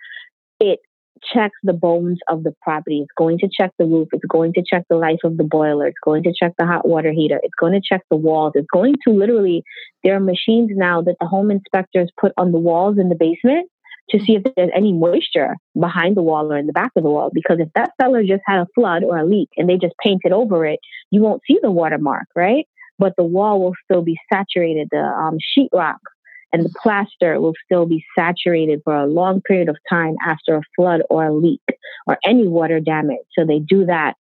It 0.60 0.78
checks 1.32 1.56
the 1.62 1.72
bones 1.72 2.18
of 2.28 2.44
the 2.44 2.54
property. 2.62 3.00
It's 3.00 3.12
going 3.16 3.38
to 3.38 3.48
check 3.48 3.72
the 3.78 3.84
roof. 3.84 4.08
It's 4.12 4.24
going 4.24 4.52
to 4.54 4.62
check 4.68 4.84
the 4.88 4.96
life 4.96 5.18
of 5.24 5.36
the 5.36 5.44
boiler. 5.44 5.86
It's 5.86 5.98
going 6.02 6.22
to 6.22 6.32
check 6.38 6.52
the 6.58 6.66
hot 6.66 6.86
water 6.88 7.12
heater. 7.12 7.40
It's 7.42 7.54
going 7.58 7.72
to 7.72 7.80
check 7.86 8.02
the 8.10 8.16
walls. 8.16 8.52
It's 8.54 8.68
going 8.72 8.94
to 9.06 9.14
literally, 9.14 9.62
there 10.02 10.16
are 10.16 10.20
machines 10.20 10.70
now 10.74 11.02
that 11.02 11.16
the 11.20 11.26
home 11.26 11.50
inspectors 11.50 12.10
put 12.18 12.32
on 12.36 12.52
the 12.52 12.58
walls 12.58 12.98
in 12.98 13.08
the 13.08 13.14
basement 13.14 13.68
to 14.10 14.18
see 14.18 14.34
if 14.34 14.42
there's 14.56 14.70
any 14.74 14.92
moisture 14.92 15.56
behind 15.78 16.16
the 16.16 16.22
wall 16.22 16.52
or 16.52 16.58
in 16.58 16.66
the 16.66 16.72
back 16.72 16.90
of 16.96 17.02
the 17.02 17.10
wall. 17.10 17.30
Because 17.32 17.58
if 17.60 17.68
that 17.74 17.92
cellar 18.00 18.22
just 18.22 18.42
had 18.46 18.60
a 18.60 18.66
flood 18.74 19.04
or 19.04 19.18
a 19.18 19.26
leak 19.26 19.48
and 19.56 19.68
they 19.68 19.76
just 19.76 19.94
painted 20.02 20.32
over 20.32 20.66
it, 20.66 20.80
you 21.10 21.20
won't 21.20 21.42
see 21.46 21.58
the 21.62 21.70
watermark, 21.70 22.26
right? 22.34 22.66
But 22.98 23.14
the 23.16 23.24
wall 23.24 23.60
will 23.60 23.74
still 23.84 24.02
be 24.02 24.16
saturated. 24.32 24.88
The 24.90 24.98
um, 24.98 25.38
sheetrock 25.56 25.98
and 26.52 26.64
the 26.64 26.74
plaster 26.82 27.40
will 27.40 27.54
still 27.64 27.86
be 27.86 28.04
saturated 28.18 28.80
for 28.84 28.94
a 28.94 29.06
long 29.06 29.40
period 29.40 29.68
of 29.68 29.76
time 29.88 30.16
after 30.24 30.56
a 30.56 30.62
flood 30.76 31.02
or 31.08 31.24
a 31.24 31.32
leak 31.32 31.62
or 32.06 32.18
any 32.24 32.48
water 32.48 32.80
damage. 32.80 33.18
So 33.36 33.44
they 33.44 33.60
do 33.60 33.86
that 33.86 34.14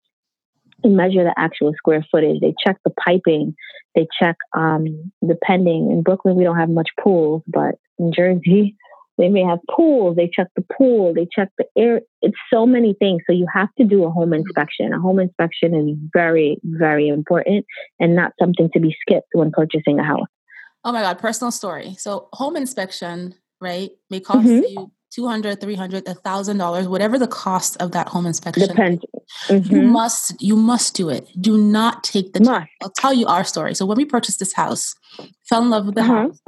and 0.83 0.97
measure 0.97 1.25
the 1.25 1.35
actual 1.37 1.73
square 1.77 2.05
footage. 2.11 2.41
They 2.41 2.55
check 2.65 2.79
the 2.85 2.91
piping. 2.91 3.55
They 3.95 4.07
check, 4.21 4.37
um, 4.57 5.13
depending 5.27 5.91
in 5.91 6.03
Brooklyn, 6.03 6.37
we 6.37 6.45
don't 6.45 6.59
have 6.59 6.69
much 6.69 6.91
pools, 7.01 7.43
but 7.47 7.77
in 7.99 8.13
Jersey, 8.13 8.77
they 9.19 9.29
may 9.29 9.43
have 9.43 9.61
pools. 9.75 10.17
They 10.17 10.29
check 10.33 10.49
the 10.57 10.65
pool. 10.77 11.15
They 11.15 11.27
check 11.35 11.49
the 11.57 11.65
air. 11.79 12.03
It's 12.21 12.37
so 12.53 12.67
many 12.67 12.95
things. 12.95 13.23
So 13.27 13.33
you 13.33 13.47
have 13.53 13.69
to 13.79 13.85
do 13.85 14.05
a 14.05 14.11
home 14.11 14.35
inspection. 14.35 14.93
A 14.93 15.01
home 15.01 15.19
inspection 15.19 15.75
is 15.75 15.97
very, 16.13 16.59
very 16.65 17.09
important 17.09 17.65
and 17.99 18.15
not 18.15 18.33
something 18.39 18.69
to 18.75 18.81
be 18.81 18.95
skipped 19.01 19.29
when 19.33 19.53
purchasing 19.53 19.99
a 19.99 20.05
house. 20.05 20.29
Oh 20.87 20.93
my 20.93 21.03
God, 21.03 21.19
personal 21.19 21.51
story. 21.51 21.97
So 21.99 22.29
home 22.33 22.55
inspection, 22.55 23.35
right, 23.61 23.91
may 24.09 24.21
cost 24.21 24.47
mm-hmm. 24.47 24.63
you 24.69 24.93
200 25.11 25.61
300 25.61 26.05
$1000 26.05 26.89
whatever 26.89 27.19
the 27.19 27.27
cost 27.27 27.77
of 27.83 27.91
that 27.91 28.07
home 28.07 28.25
inspection. 28.25 28.69
Depends. 28.69 29.05
Mm-hmm. 29.49 29.75
you 29.75 29.83
must 29.83 30.41
you 30.41 30.55
must 30.55 30.95
do 30.95 31.09
it. 31.09 31.29
Do 31.41 31.59
not 31.59 32.05
take 32.05 32.35
the 32.35 32.41
time. 32.41 32.69
I'll 32.83 32.91
tell 32.91 33.13
you 33.13 33.27
our 33.27 33.43
story. 33.43 33.75
So 33.75 33.85
when 33.85 33.97
we 33.97 34.05
purchased 34.05 34.39
this 34.39 34.53
house 34.53 34.95
fell 35.49 35.63
in 35.63 35.71
love 35.71 35.87
with 35.87 35.97
the 35.97 36.03
uh-huh. 36.03 36.15
house. 36.15 36.41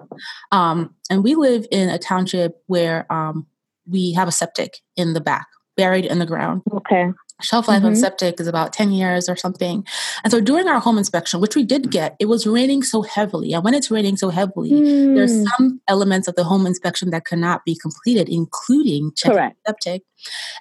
Um, 0.52 0.94
and 1.10 1.24
we 1.24 1.34
live 1.34 1.66
in 1.72 1.88
a 1.88 1.98
township 1.98 2.62
where 2.66 3.12
um, 3.12 3.46
we 3.88 4.12
have 4.12 4.28
a 4.28 4.32
septic 4.32 4.78
in 4.96 5.14
the 5.14 5.20
back 5.20 5.48
buried 5.76 6.04
in 6.04 6.20
the 6.20 6.26
ground. 6.26 6.62
Okay 6.72 7.10
shelf 7.40 7.68
life 7.68 7.78
mm-hmm. 7.78 7.86
on 7.86 7.96
septic 7.96 8.40
is 8.40 8.46
about 8.46 8.72
10 8.72 8.90
years 8.92 9.28
or 9.28 9.36
something. 9.36 9.86
And 10.24 10.30
so 10.30 10.40
during 10.40 10.68
our 10.68 10.80
home 10.80 10.98
inspection, 10.98 11.40
which 11.40 11.54
we 11.54 11.64
did 11.64 11.90
get, 11.90 12.16
it 12.18 12.26
was 12.26 12.46
raining 12.46 12.82
so 12.82 13.02
heavily. 13.02 13.52
And 13.52 13.64
when 13.64 13.74
it's 13.74 13.90
raining 13.90 14.16
so 14.16 14.30
heavily, 14.30 14.70
mm. 14.70 15.14
there's 15.14 15.48
some 15.56 15.80
elements 15.88 16.28
of 16.28 16.34
the 16.34 16.44
home 16.44 16.66
inspection 16.66 17.10
that 17.10 17.24
cannot 17.24 17.64
be 17.64 17.76
completed, 17.76 18.28
including 18.28 19.12
checking 19.16 19.36
Correct. 19.36 19.56
septic. 19.66 20.02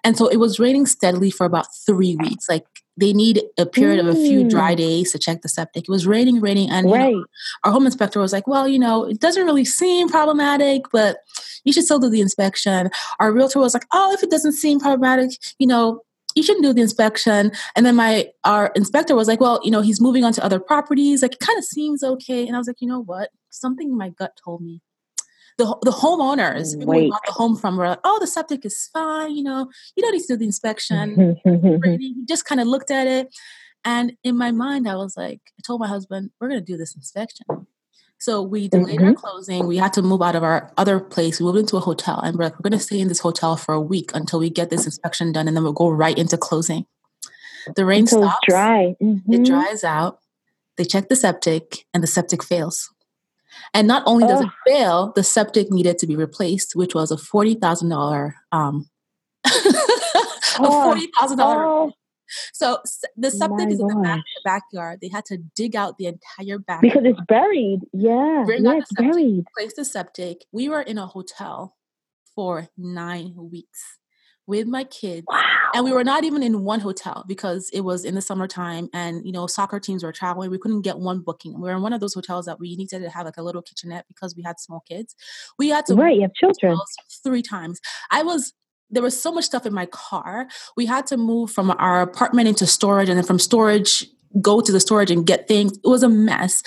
And 0.04 0.18
so 0.18 0.28
it 0.28 0.38
was 0.38 0.60
raining 0.60 0.86
steadily 0.86 1.32
for 1.32 1.46
about 1.46 1.66
three 1.86 2.16
weeks. 2.16 2.48
Like 2.48 2.66
they 2.98 3.14
need 3.14 3.44
a 3.58 3.66
period 3.66 4.04
mm. 4.04 4.10
of 4.10 4.16
a 4.16 4.20
few 4.20 4.48
dry 4.48 4.74
mm. 4.74 4.78
days 4.78 5.12
to 5.12 5.20
check 5.20 5.42
the 5.42 5.50
septic. 5.50 5.84
It 5.84 5.90
was 5.90 6.08
raining, 6.08 6.42
raining, 6.42 6.70
and 6.70 6.92
right. 6.92 7.14
know, 7.14 7.26
our 7.64 7.72
home 7.72 7.86
inspector 7.86 8.20
was 8.20 8.34
like, 8.34 8.48
"Well, 8.48 8.68
you 8.68 8.80
know, 8.80 9.06
it 9.06 9.20
doesn't 9.20 9.46
really 9.46 9.66
seem 9.66 10.10
problematic, 10.10 10.84
but 10.92 11.18
you 11.64 11.74
should 11.74 11.86
still 11.86 12.00
do 12.00 12.10
the 12.10 12.22
inspection." 12.22 12.90
Our 13.20 13.32
realtor 13.32 13.60
was 13.60 13.76
like, 13.76 13.86
"Oh, 13.94 14.12
if 14.14 14.24
it 14.24 14.32
doesn't 14.32 14.54
seem 14.54 14.80
problematic, 14.80 15.32
you 15.60 15.68
know, 15.68 16.02
you 16.38 16.44
shouldn't 16.44 16.64
do 16.64 16.72
the 16.72 16.82
inspection. 16.82 17.52
And 17.76 17.86
then 17.86 17.96
my 17.96 18.30
our 18.44 18.72
inspector 18.76 19.16
was 19.16 19.28
like, 19.28 19.42
well, 19.42 19.60
you 19.64 19.72
know, 19.72 19.82
he's 19.82 20.00
moving 20.00 20.24
on 20.24 20.32
to 20.34 20.46
other 20.46 20.60
properties. 20.60 21.22
Like 21.22 21.34
it 21.34 21.40
kind 21.40 21.58
of 21.58 21.66
seems 21.66 22.04
okay. 22.04 22.46
And 22.46 22.56
I 22.56 22.60
was 22.60 22.68
like, 22.68 22.80
you 22.80 22.88
know 22.88 23.02
what? 23.02 23.32
Something 23.50 23.90
in 23.90 23.98
my 23.98 24.10
gut 24.10 24.40
told 24.44 24.62
me. 24.62 24.82
The, 25.58 25.66
the 25.82 25.92
homeowners, 25.92 26.78
people 26.78 26.94
we 26.94 27.10
bought 27.10 27.26
the 27.26 27.32
home 27.32 27.58
from, 27.58 27.78
were 27.78 27.88
like, 27.88 28.00
oh, 28.04 28.20
the 28.20 28.28
septic 28.28 28.64
is 28.64 28.90
fine. 28.94 29.36
You 29.36 29.42
know, 29.42 29.68
you 29.96 30.04
don't 30.04 30.12
need 30.12 30.22
to 30.22 30.34
do 30.34 30.38
the 30.38 30.46
inspection. 30.46 31.36
Mm-hmm. 31.48 32.00
he 32.00 32.26
just 32.26 32.46
kind 32.46 32.62
of 32.62 32.68
looked 32.68 32.92
at 32.92 33.08
it. 33.08 33.34
And 33.84 34.16
in 34.24 34.38
my 34.38 34.52
mind, 34.52 34.88
I 34.88 34.96
was 34.96 35.18
like, 35.18 35.40
I 35.58 35.62
told 35.66 35.80
my 35.80 35.88
husband, 35.88 36.30
we're 36.40 36.50
going 36.50 36.60
to 36.60 36.66
do 36.66 36.78
this 36.78 36.96
inspection. 36.96 37.46
So 38.20 38.42
we 38.42 38.68
delayed 38.68 38.98
mm-hmm. 38.98 39.10
our 39.10 39.14
closing. 39.14 39.68
We 39.68 39.78
had 39.78 39.94
to 39.94 40.02
move 40.02 40.22
out 40.22 40.36
of 40.36 40.44
our 40.44 40.72
other 40.78 41.00
place. 41.00 41.40
We 41.40 41.46
moved 41.46 41.60
into 41.60 41.78
a 41.78 41.82
hotel, 41.82 42.20
and 42.20 42.36
we're 42.36 42.46
like, 42.46 42.54
we're 42.54 42.70
going 42.70 42.80
to 42.80 42.84
stay 42.84 43.00
in 43.00 43.08
this 43.08 43.20
hotel 43.20 43.56
for 43.56 43.74
a 43.74 43.82
week 43.82 44.12
until 44.14 44.40
we 44.40 44.50
get 44.50 44.70
this 44.70 44.86
inspection 44.86 45.32
done, 45.32 45.48
and 45.48 45.56
then 45.56 45.64
we'll 45.64 45.74
go 45.74 45.90
right 45.90 46.18
into 46.18 46.38
closing. 46.38 46.86
The 47.76 47.86
rain 47.86 48.02
until 48.02 48.24
stops. 48.24 48.48
dry. 48.48 48.96
Mm-hmm. 49.02 49.34
It 49.34 49.46
dries 49.46 49.84
out. 49.84 50.20
They 50.78 50.86
check 50.86 51.10
the 51.10 51.16
septic, 51.16 51.86
and 51.94 52.02
the 52.02 52.08
septic 52.08 52.44
fails. 52.44 52.90
And 53.74 53.88
not 53.88 54.04
only 54.06 54.26
does 54.26 54.42
oh. 54.42 54.46
it 54.46 54.52
fail, 54.66 55.14
the 55.16 55.24
septic 55.24 55.72
needed 55.72 56.00
to 56.00 56.08
be 56.08 56.16
replaced, 56.16 56.76
which 56.76 56.96
was 56.96 57.12
a 57.12 57.18
forty 57.18 57.54
thousand 57.54 57.90
dollar 57.90 58.36
um, 58.52 58.90
a 59.46 59.50
oh. 60.60 61.92
Forty 62.28 62.58
thousand 62.58 62.60
dollar 62.60 62.82
so 62.84 63.10
the 63.18 63.32
septic 63.32 63.70
is 63.70 63.80
in 63.80 63.88
the, 63.88 63.96
back, 63.96 64.20
the 64.20 64.42
backyard. 64.44 65.00
They 65.02 65.10
had 65.10 65.26
to 65.26 65.38
dig 65.56 65.76
out 65.76 65.98
the 65.98 66.08
entire 66.08 66.60
back 66.60 66.82
because 66.82 67.04
it's 67.04 67.20
buried. 67.28 67.82
Yeah, 67.94 68.44
Bring 68.46 68.66
yeah, 68.66 68.78
it's 68.78 68.90
septic, 68.90 69.12
buried. 69.12 69.46
Place 69.58 69.74
the 69.76 69.86
septic. 69.86 70.46
We 70.52 70.70
were 70.70 70.82
in 70.82 70.98
a 70.98 71.08
hotel 71.08 71.76
for 72.36 72.68
nine 72.78 73.34
weeks 73.36 73.98
with 74.48 74.68
my 74.68 74.86
kids. 74.86 75.26
Wow. 75.28 75.42
And 75.74 75.84
we 75.84 75.92
were 75.92 76.04
not 76.04 76.24
even 76.24 76.42
in 76.42 76.64
one 76.64 76.80
hotel 76.80 77.26
because 77.28 77.70
it 77.74 77.82
was 77.82 78.06
in 78.06 78.16
the 78.16 78.22
summertime 78.22 78.90
and, 78.94 79.26
you 79.26 79.34
know, 79.34 79.46
soccer 79.46 79.80
teams 79.80 80.04
were 80.04 80.14
traveling. 80.14 80.50
We 80.50 80.58
couldn't 80.58 80.82
get 80.82 80.98
one 80.98 81.20
booking. 81.20 81.56
We 81.56 81.70
were 81.70 81.76
in 81.76 81.82
one 81.82 81.94
of 81.94 82.00
those 82.00 82.14
hotels 82.14 82.46
that 82.46 82.60
we 82.60 82.76
needed 82.78 83.02
to 83.02 83.10
have 83.10 83.26
like 83.26 83.38
a 83.38 83.44
little 83.44 83.62
kitchenette 83.62 84.06
because 84.08 84.36
we 84.36 84.44
had 84.44 84.60
small 84.60 84.82
kids. 84.88 85.16
We 85.60 85.70
had 85.70 85.86
to 85.88 85.96
right, 85.96 86.16
you 86.16 86.22
have 86.22 86.34
children 86.34 86.80
three 87.24 87.42
times. 87.42 87.82
I 88.10 88.24
was 88.24 88.54
there 88.90 89.04
was 89.04 89.20
so 89.20 89.32
much 89.32 89.46
stuff 89.46 89.66
in 89.66 89.74
my 89.74 89.86
car. 89.88 90.48
We 90.76 90.86
had 90.86 91.08
to 91.08 91.18
move 91.18 91.52
from 91.52 91.72
our 91.72 92.02
apartment 92.02 92.48
into 92.48 92.66
storage 92.66 93.10
and 93.10 93.18
then 93.18 93.26
from 93.26 93.40
storage 93.40 94.08
go 94.42 94.62
to 94.62 94.72
the 94.72 94.80
storage 94.80 95.12
and 95.12 95.26
get 95.26 95.48
things. 95.48 95.78
It 95.78 95.88
was 95.88 96.04
a 96.04 96.10
mess. 96.10 96.64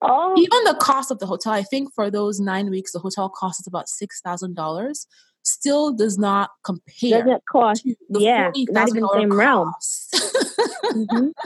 Oh. 0.00 0.34
Even 0.38 0.64
the 0.64 0.76
cost 0.80 1.10
of 1.10 1.18
the 1.18 1.26
hotel, 1.26 1.52
I 1.52 1.62
think 1.62 1.92
for 1.92 2.08
those 2.08 2.38
nine 2.38 2.70
weeks, 2.70 2.92
the 2.92 3.00
hotel 3.00 3.28
cost 3.28 3.60
us 3.60 3.66
about 3.66 3.88
six 3.88 4.20
thousand 4.20 4.54
dollars. 4.54 5.06
Still 5.42 5.92
does 5.92 6.18
not 6.18 6.50
compare. 6.64 7.22
Doesn't 7.24 7.42
cost. 7.50 7.84
yeah, 8.10 8.50
not 8.70 8.88
even 8.88 9.02
the 9.02 9.12
same 9.14 9.32
realm. 9.32 9.72
mm-hmm. 10.14 11.28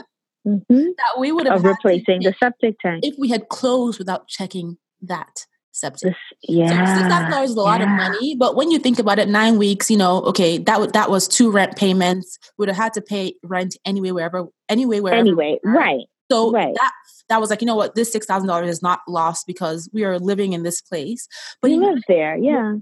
Mm-hmm. 0.45 0.75
That 0.75 1.19
we 1.19 1.31
would 1.31 1.47
have 1.47 1.59
of 1.59 1.63
replacing 1.63 2.21
the 2.23 2.33
septic 2.37 2.77
tank 2.81 3.05
if 3.05 3.15
we 3.17 3.29
had 3.29 3.47
closed 3.47 3.97
without 3.97 4.27
checking 4.27 4.77
that 5.01 5.45
septic. 5.73 6.13
yeah, 6.43 6.67
so 6.67 7.01
six 7.01 7.07
thousand 7.09 7.31
dollars 7.31 7.49
is 7.49 7.55
a 7.55 7.61
lot 7.61 7.81
yeah. 7.81 7.91
of 7.91 8.11
money, 8.11 8.35
but 8.35 8.55
when 8.55 8.71
you 8.71 8.79
think 8.79 8.99
about 8.99 9.19
it, 9.19 9.27
nine 9.27 9.57
weeks, 9.57 9.91
you 9.91 9.97
know, 9.97 10.21
okay, 10.23 10.57
that 10.57 10.73
w- 10.73 10.91
that 10.91 11.09
was 11.09 11.27
two 11.27 11.51
rent 11.51 11.75
payments. 11.75 12.37
Would 12.57 12.69
have 12.69 12.77
had 12.77 12.93
to 12.93 13.01
pay 13.01 13.33
rent 13.43 13.75
anyway, 13.85 14.11
wherever, 14.11 14.45
anyway, 14.69 14.99
wherever. 14.99 15.19
Anyway, 15.19 15.59
right. 15.63 16.05
So 16.31 16.51
right. 16.51 16.73
that 16.75 16.91
that 17.29 17.39
was 17.39 17.49
like, 17.49 17.61
you 17.61 17.67
know 17.67 17.75
what, 17.75 17.95
this 17.95 18.11
six 18.11 18.25
thousand 18.25 18.47
dollars 18.47 18.69
is 18.69 18.81
not 18.81 18.99
lost 19.07 19.45
because 19.47 19.89
we 19.93 20.03
are 20.03 20.19
living 20.19 20.53
in 20.53 20.63
this 20.63 20.81
place. 20.81 21.27
But 21.61 21.71
we 21.71 21.77
live 21.77 21.99
there, 22.07 22.37
yeah. 22.37 22.75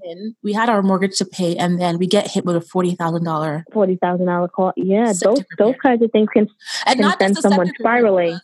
We 0.44 0.54
had 0.54 0.70
our 0.70 0.82
mortgage 0.82 1.18
to 1.18 1.26
pay, 1.26 1.56
and 1.56 1.80
then 1.80 1.98
we 1.98 2.08
get 2.08 2.30
hit 2.30 2.46
with 2.46 2.56
a 2.56 2.62
forty 2.62 2.96
thousand 2.96 3.24
dollar 3.24 3.66
forty 3.74 3.96
thousand 3.96 4.28
dollar 4.28 4.48
call. 4.48 4.74
Yeah, 4.76 5.14
those 5.22 5.44
those 5.58 5.76
kinds 5.82 6.02
of 6.02 6.12
things 6.12 6.30
can 6.34 6.48
and 6.86 7.00
can 7.00 7.18
send 7.20 7.38
someone 7.38 7.72
spiraling 7.80 8.40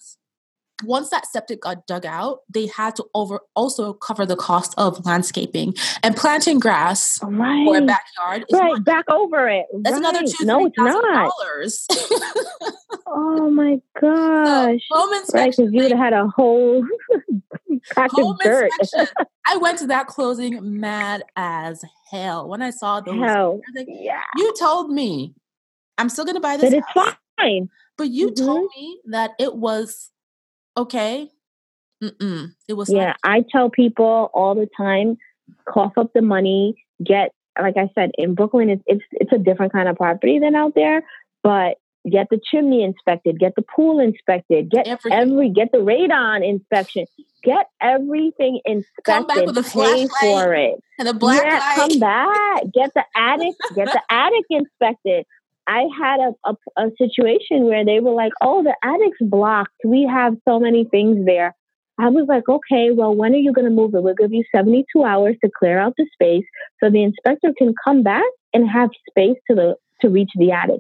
once 0.84 1.10
that 1.10 1.26
septic 1.26 1.62
got 1.62 1.88
dug 1.88 2.06
out, 2.06 2.42
they 2.50 2.68
had 2.68 2.96
to 2.96 3.06
over 3.14 3.40
also 3.56 3.94
cover 3.94 4.26
the 4.26 4.36
cost 4.36 4.74
of 4.78 5.04
landscaping 5.06 5.74
and 6.04 6.16
planting 6.16 6.60
grass 6.60 7.20
right. 7.24 7.66
for 7.66 7.78
a 7.78 7.82
backyard. 7.82 8.46
Right, 8.52 8.84
back 8.84 9.10
over 9.10 9.48
it. 9.48 9.66
That's 9.82 10.00
right. 10.00 10.00
another 10.00 10.28
two. 10.28 10.46
No, 10.46 10.66
it's 10.66 10.78
not. 10.78 11.32
Dollars. 11.40 11.88
oh 13.08 13.50
my 13.50 13.82
gosh! 14.00 14.80
So 14.92 14.98
home 14.98 15.14
inspection. 15.14 15.40
Right, 15.40 15.52
because 15.52 15.74
you 15.74 15.82
would 15.82 15.92
have 15.92 16.00
had 16.00 16.14
a 16.14 16.28
whole 16.28 16.86
patch 17.96 18.12
of 18.18 18.40
dirt. 18.40 18.72
I 19.46 19.58
went 19.58 19.80
to 19.80 19.88
that 19.88 20.08
closing 20.08 20.80
mad 20.80 21.24
as 21.36 21.84
hell 22.12 22.48
when 22.48 22.62
I 22.62 22.70
saw 22.70 23.02
those. 23.02 23.20
Hell, 23.20 23.62
like, 23.76 23.88
yeah. 23.90 24.22
You 24.36 24.54
told 24.60 24.92
me 24.92 25.34
I'm 25.98 26.10
still 26.10 26.26
going 26.26 26.36
to 26.36 26.42
buy 26.42 26.58
this. 26.58 26.70
But 26.70 26.78
it's 26.78 27.14
fine. 27.40 27.70
But 27.98 28.10
you 28.10 28.28
mm-hmm. 28.28 28.46
told 28.46 28.70
me 28.76 29.00
that 29.08 29.32
it 29.40 29.56
was 29.56 30.12
okay. 30.78 31.30
Mm-mm. 32.04 32.54
It 32.68 32.74
was 32.74 32.92
yeah. 32.92 33.14
I 33.24 33.44
tell 33.52 33.70
people 33.70 34.30
all 34.34 34.56
the 34.56 34.70
time, 34.78 35.18
cough 35.68 35.94
up 35.98 36.12
the 36.14 36.22
money, 36.22 36.76
get 37.04 37.32
like 37.60 37.76
I 37.78 37.90
said 37.96 38.12
in 38.18 38.36
Brooklyn. 38.36 38.70
It's 38.70 38.84
it's 38.86 39.04
it's 39.12 39.32
a 39.34 39.38
different 39.38 39.74
kind 39.74 39.90
of 39.90 39.96
property 39.96 40.40
than 40.40 40.56
out 40.56 40.74
there, 40.76 41.02
but 41.44 41.78
get 42.10 42.28
the 42.30 42.40
chimney 42.52 42.84
inspected, 42.84 43.40
get 43.40 43.54
the 43.56 43.64
pool 43.64 44.00
inspected, 44.00 44.70
get 44.70 44.88
everything. 44.88 45.20
every 45.20 45.50
get 45.50 45.72
the 45.72 45.80
radon 45.80 46.48
inspection, 46.48 47.06
get 47.44 47.68
everything 47.82 48.62
inspected. 48.66 49.04
Come 49.04 49.28
back 49.28 49.46
with 49.46 49.58
a 49.58 49.64
pay 49.64 50.08
for 50.22 50.54
it 50.54 50.80
and 51.00 51.08
a 51.08 51.14
black 51.14 51.44
yeah, 51.44 51.60
light. 51.60 51.76
Come 51.76 52.00
back, 52.00 52.64
get 52.74 52.94
the 52.94 53.04
attic, 53.16 53.56
get 53.76 53.88
the 53.88 54.02
attic 54.10 54.46
inspected. 54.50 55.26
I 55.68 55.86
had 56.00 56.20
a, 56.20 56.50
a, 56.50 56.86
a 56.86 56.92
situation 56.98 57.66
where 57.66 57.86
they 57.86 58.00
were 58.00 58.14
like, 58.14 58.32
"Oh, 58.42 58.64
the 58.64 58.76
attic's 58.84 59.18
blocked. 59.22 59.76
We 59.86 60.10
have 60.12 60.36
so 60.48 60.60
many 60.60 60.86
things 60.86 61.26
there." 61.26 61.54
I 62.00 62.10
was 62.10 62.26
like, 62.28 62.48
"Okay, 62.48 62.92
well, 62.92 63.14
when 63.14 63.34
are 63.34 63.38
you 63.38 63.52
going 63.52 63.66
to 63.66 63.72
move 63.72 63.94
it? 63.94 64.02
We'll 64.02 64.16
give 64.16 64.34
you 64.34 64.44
72 64.56 65.04
hours 65.04 65.36
to 65.44 65.52
clear 65.60 65.78
out 65.80 65.94
the 65.98 66.08
space 66.14 66.46
so 66.82 66.90
the 66.90 67.04
inspector 67.04 67.50
can 67.58 67.74
come 67.84 68.02
back 68.02 68.24
and 68.54 68.70
have 68.70 68.90
space 69.10 69.38
to 69.50 69.56
the 69.56 69.76
to 70.02 70.10
reach 70.10 70.32
the 70.36 70.52
attic." 70.52 70.80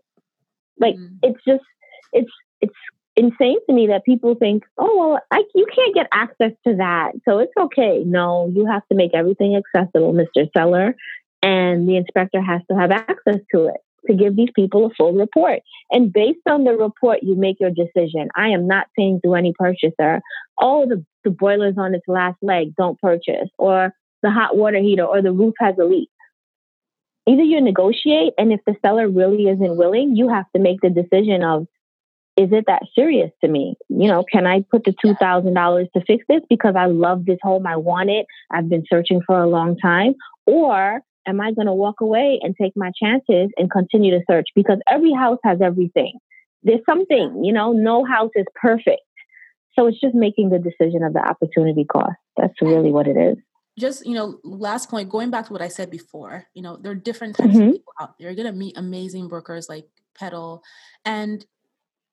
Like, 0.79 0.95
mm. 0.95 1.17
it's 1.21 1.39
just 1.45 1.65
it's 2.13 2.31
it's 2.61 2.73
insane 3.17 3.57
to 3.67 3.73
me 3.73 3.87
that 3.87 4.05
people 4.05 4.35
think, 4.35 4.63
"Oh, 4.77 4.97
well, 4.97 5.19
I, 5.31 5.43
you 5.53 5.65
can't 5.75 5.95
get 5.95 6.07
access 6.13 6.51
to 6.65 6.75
that, 6.77 7.11
so 7.27 7.39
it's 7.39 7.53
okay." 7.59 8.03
No, 8.05 8.49
you 8.55 8.65
have 8.65 8.87
to 8.87 8.95
make 8.95 9.11
everything 9.13 9.55
accessible, 9.55 10.13
Mr. 10.13 10.47
Seller, 10.55 10.95
and 11.41 11.89
the 11.89 11.97
inspector 11.97 12.41
has 12.41 12.61
to 12.71 12.77
have 12.77 12.91
access 12.91 13.41
to 13.53 13.65
it 13.65 13.81
to 14.07 14.13
give 14.13 14.35
these 14.35 14.49
people 14.55 14.85
a 14.85 14.89
full 14.95 15.13
report. 15.13 15.59
And 15.91 16.11
based 16.11 16.39
on 16.47 16.63
the 16.63 16.73
report, 16.73 17.19
you 17.21 17.35
make 17.35 17.59
your 17.59 17.71
decision. 17.71 18.29
I 18.35 18.49
am 18.49 18.67
not 18.67 18.87
saying 18.97 19.21
to 19.23 19.35
any 19.35 19.53
purchaser, 19.57 20.21
oh, 20.59 20.85
the, 20.87 21.05
the 21.23 21.29
boiler's 21.29 21.77
on 21.77 21.93
its 21.93 22.07
last 22.07 22.37
leg, 22.41 22.75
don't 22.75 22.99
purchase, 22.99 23.49
or 23.57 23.93
the 24.23 24.31
hot 24.31 24.57
water 24.57 24.79
heater, 24.79 25.05
or 25.05 25.21
the 25.21 25.31
roof 25.31 25.53
has 25.59 25.75
a 25.79 25.85
leak. 25.85 26.09
Either 27.27 27.43
you 27.43 27.61
negotiate, 27.61 28.33
and 28.37 28.53
if 28.53 28.61
the 28.65 28.75
seller 28.81 29.09
really 29.09 29.43
isn't 29.43 29.77
willing, 29.77 30.15
you 30.15 30.29
have 30.29 30.45
to 30.55 30.61
make 30.61 30.79
the 30.81 30.89
decision 30.89 31.43
of, 31.43 31.67
is 32.37 32.49
it 32.51 32.65
that 32.67 32.83
serious 32.95 33.31
to 33.41 33.49
me? 33.49 33.75
You 33.89 34.07
know, 34.07 34.23
can 34.31 34.45
I 34.45 34.63
put 34.71 34.85
the 34.85 34.93
$2,000 35.03 35.91
to 35.91 36.01
fix 36.05 36.23
this 36.29 36.41
because 36.49 36.75
I 36.77 36.85
love 36.85 37.25
this 37.25 37.39
home, 37.41 37.67
I 37.67 37.75
want 37.75 38.09
it, 38.09 38.25
I've 38.51 38.69
been 38.69 38.83
searching 38.89 39.21
for 39.25 39.37
a 39.39 39.49
long 39.49 39.77
time? 39.77 40.15
Or 40.45 41.01
am 41.27 41.41
I 41.41 41.51
going 41.51 41.67
to 41.67 41.73
walk 41.73 42.01
away 42.01 42.39
and 42.41 42.55
take 42.59 42.73
my 42.75 42.91
chances 43.01 43.49
and 43.57 43.69
continue 43.69 44.11
to 44.17 44.23
search? 44.29 44.47
Because 44.55 44.79
every 44.87 45.13
house 45.13 45.39
has 45.43 45.59
everything. 45.61 46.13
There's 46.63 46.81
something, 46.89 47.43
you 47.43 47.53
know, 47.53 47.71
no 47.73 48.03
house 48.05 48.31
is 48.35 48.45
perfect. 48.59 49.01
So 49.77 49.85
it's 49.87 49.99
just 49.99 50.15
making 50.15 50.49
the 50.49 50.57
decision 50.57 51.03
of 51.03 51.13
the 51.13 51.19
opportunity 51.19 51.85
cost. 51.85 52.15
That's 52.35 52.59
really 52.61 52.91
what 52.91 53.07
it 53.07 53.15
is. 53.15 53.37
Just, 53.77 54.07
you 54.07 54.15
know, 54.15 54.39
last 54.43 54.89
point, 54.89 55.09
going 55.09 55.29
back 55.29 55.45
to 55.47 55.53
what 55.53 55.61
I 55.61 55.67
said 55.67 55.91
before, 55.91 56.45
you 56.55 56.63
know, 56.63 56.77
there 56.77 56.93
are 56.93 56.95
different 56.95 57.35
types 57.35 57.51
mm-hmm. 57.51 57.67
of 57.67 57.73
people 57.73 57.93
out 58.01 58.17
there. 58.17 58.29
You're 58.29 58.35
going 58.35 58.51
to 58.51 58.57
meet 58.57 58.75
amazing 58.75 59.27
brokers 59.27 59.69
like 59.69 59.85
Petal. 60.17 60.63
And 61.05 61.45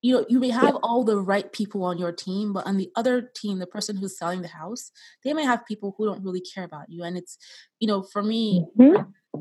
you 0.05 0.14
know 0.14 0.26
you 0.28 0.38
may 0.38 0.50
have 0.50 0.76
all 0.82 1.02
the 1.02 1.16
right 1.16 1.50
people 1.50 1.82
on 1.82 1.96
your 1.96 2.12
team 2.12 2.52
but 2.52 2.66
on 2.66 2.76
the 2.76 2.90
other 2.94 3.22
team 3.34 3.59
the 3.59 3.66
person 3.66 3.96
who's 3.96 4.18
selling 4.18 4.42
the 4.42 4.48
house 4.48 4.92
they 5.24 5.32
may 5.32 5.42
have 5.42 5.64
people 5.64 5.94
who 5.96 6.05
don't 6.05 6.22
really 6.22 6.42
care 6.42 6.64
about 6.64 6.90
you 6.90 7.02
and 7.02 7.16
it's 7.16 7.38
you 7.80 7.88
know 7.88 8.02
for 8.02 8.22
me 8.22 8.66
mm-hmm. 8.78 9.40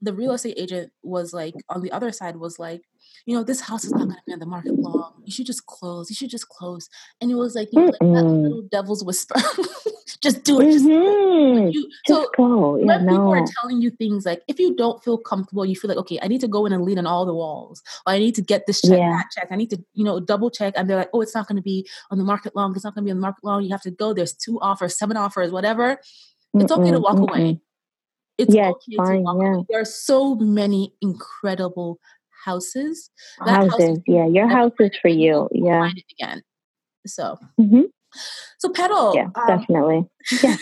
The 0.00 0.12
real 0.12 0.32
estate 0.32 0.54
agent 0.56 0.92
was 1.02 1.32
like 1.32 1.54
on 1.68 1.82
the 1.82 1.92
other 1.92 2.12
side 2.12 2.36
was 2.36 2.58
like 2.58 2.82
you 3.26 3.36
know, 3.36 3.42
this 3.42 3.60
house 3.60 3.84
is 3.84 3.92
not 3.92 4.00
going 4.00 4.10
to 4.10 4.22
be 4.26 4.32
on 4.32 4.38
the 4.38 4.46
market 4.46 4.74
long. 4.74 5.22
You 5.24 5.32
should 5.32 5.46
just 5.46 5.66
close. 5.66 6.10
You 6.10 6.16
should 6.16 6.30
just 6.30 6.48
close. 6.48 6.88
And 7.20 7.30
it 7.30 7.34
was 7.34 7.54
like, 7.54 7.68
you 7.72 7.80
know, 7.80 7.86
like 7.86 7.98
that 8.00 8.24
little 8.24 8.62
devil's 8.62 9.04
whisper. 9.04 9.34
just 10.22 10.42
do 10.42 10.60
it. 10.60 10.72
Just, 10.72 10.84
mm-hmm. 10.84 11.68
you, 11.68 11.88
just 12.06 12.22
so 12.22 12.30
go. 12.36 12.76
Yeah, 12.78 12.86
when 12.86 13.06
no. 13.06 13.12
people 13.12 13.34
are 13.34 13.46
telling 13.60 13.80
you 13.80 13.90
things 13.90 14.26
like, 14.26 14.42
if 14.48 14.58
you 14.58 14.74
don't 14.74 15.02
feel 15.04 15.18
comfortable, 15.18 15.64
you 15.64 15.76
feel 15.76 15.88
like, 15.88 15.98
okay, 15.98 16.18
I 16.20 16.28
need 16.28 16.40
to 16.40 16.48
go 16.48 16.66
in 16.66 16.72
and 16.72 16.84
lean 16.84 16.98
on 16.98 17.06
all 17.06 17.24
the 17.24 17.34
walls, 17.34 17.82
or 18.06 18.12
I 18.12 18.18
need 18.18 18.34
to 18.36 18.42
get 18.42 18.66
this 18.66 18.80
check, 18.80 18.98
yeah. 18.98 19.10
that 19.10 19.26
check. 19.36 19.48
I 19.50 19.56
need 19.56 19.70
to, 19.70 19.82
you 19.94 20.04
know, 20.04 20.18
double 20.18 20.50
check. 20.50 20.74
And 20.76 20.90
they're 20.90 20.98
like, 20.98 21.10
oh, 21.12 21.20
it's 21.20 21.34
not 21.34 21.46
going 21.46 21.56
to 21.56 21.62
be 21.62 21.86
on 22.10 22.18
the 22.18 22.24
market 22.24 22.56
long. 22.56 22.74
It's 22.74 22.84
not 22.84 22.94
going 22.94 23.04
to 23.04 23.06
be 23.06 23.12
on 23.12 23.18
the 23.18 23.22
market 23.22 23.44
long. 23.44 23.62
You 23.62 23.70
have 23.70 23.82
to 23.82 23.90
go. 23.90 24.12
There's 24.12 24.32
two 24.32 24.60
offers, 24.60 24.98
seven 24.98 25.16
offers, 25.16 25.52
whatever. 25.52 25.98
It's 26.54 26.72
okay 26.72 26.90
to 26.90 27.00
walk 27.00 27.16
mm-mm. 27.16 27.30
away. 27.30 27.60
It's 28.42 28.54
yeah, 28.54 28.70
okay 28.70 28.96
fine, 28.96 29.16
to 29.16 29.20
walk 29.20 29.38
yeah. 29.40 29.54
away. 29.54 29.64
There 29.70 29.80
are 29.80 29.84
so 29.84 30.34
many 30.34 30.94
incredible 31.00 31.98
houses. 32.44 33.10
That 33.44 33.70
houses, 33.70 33.88
house 33.88 33.98
yeah. 34.06 34.26
Your 34.26 34.48
house 34.48 34.72
is 34.80 34.90
for 35.00 35.08
you. 35.08 35.48
Yeah. 35.52 35.80
Find 35.80 35.98
it 35.98 36.04
again. 36.20 36.42
So. 37.06 37.38
Mm-hmm. 37.60 37.82
So 38.58 38.68
Petal. 38.68 39.14
Yeah, 39.14 39.28
um, 39.34 39.46
definitely. 39.46 40.04
Yeah. 40.42 40.56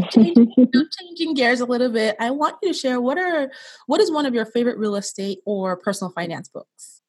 changing, 0.10 0.52
changing 1.00 1.34
gears 1.34 1.60
a 1.60 1.64
little 1.64 1.90
bit, 1.90 2.16
I 2.20 2.30
want 2.30 2.56
you 2.62 2.72
to 2.72 2.78
share 2.78 3.00
what 3.00 3.16
are 3.18 3.50
what 3.86 4.00
is 4.00 4.10
one 4.10 4.26
of 4.26 4.34
your 4.34 4.44
favorite 4.44 4.76
real 4.76 4.96
estate 4.96 5.38
or 5.46 5.76
personal 5.76 6.12
finance 6.12 6.48
books? 6.48 7.00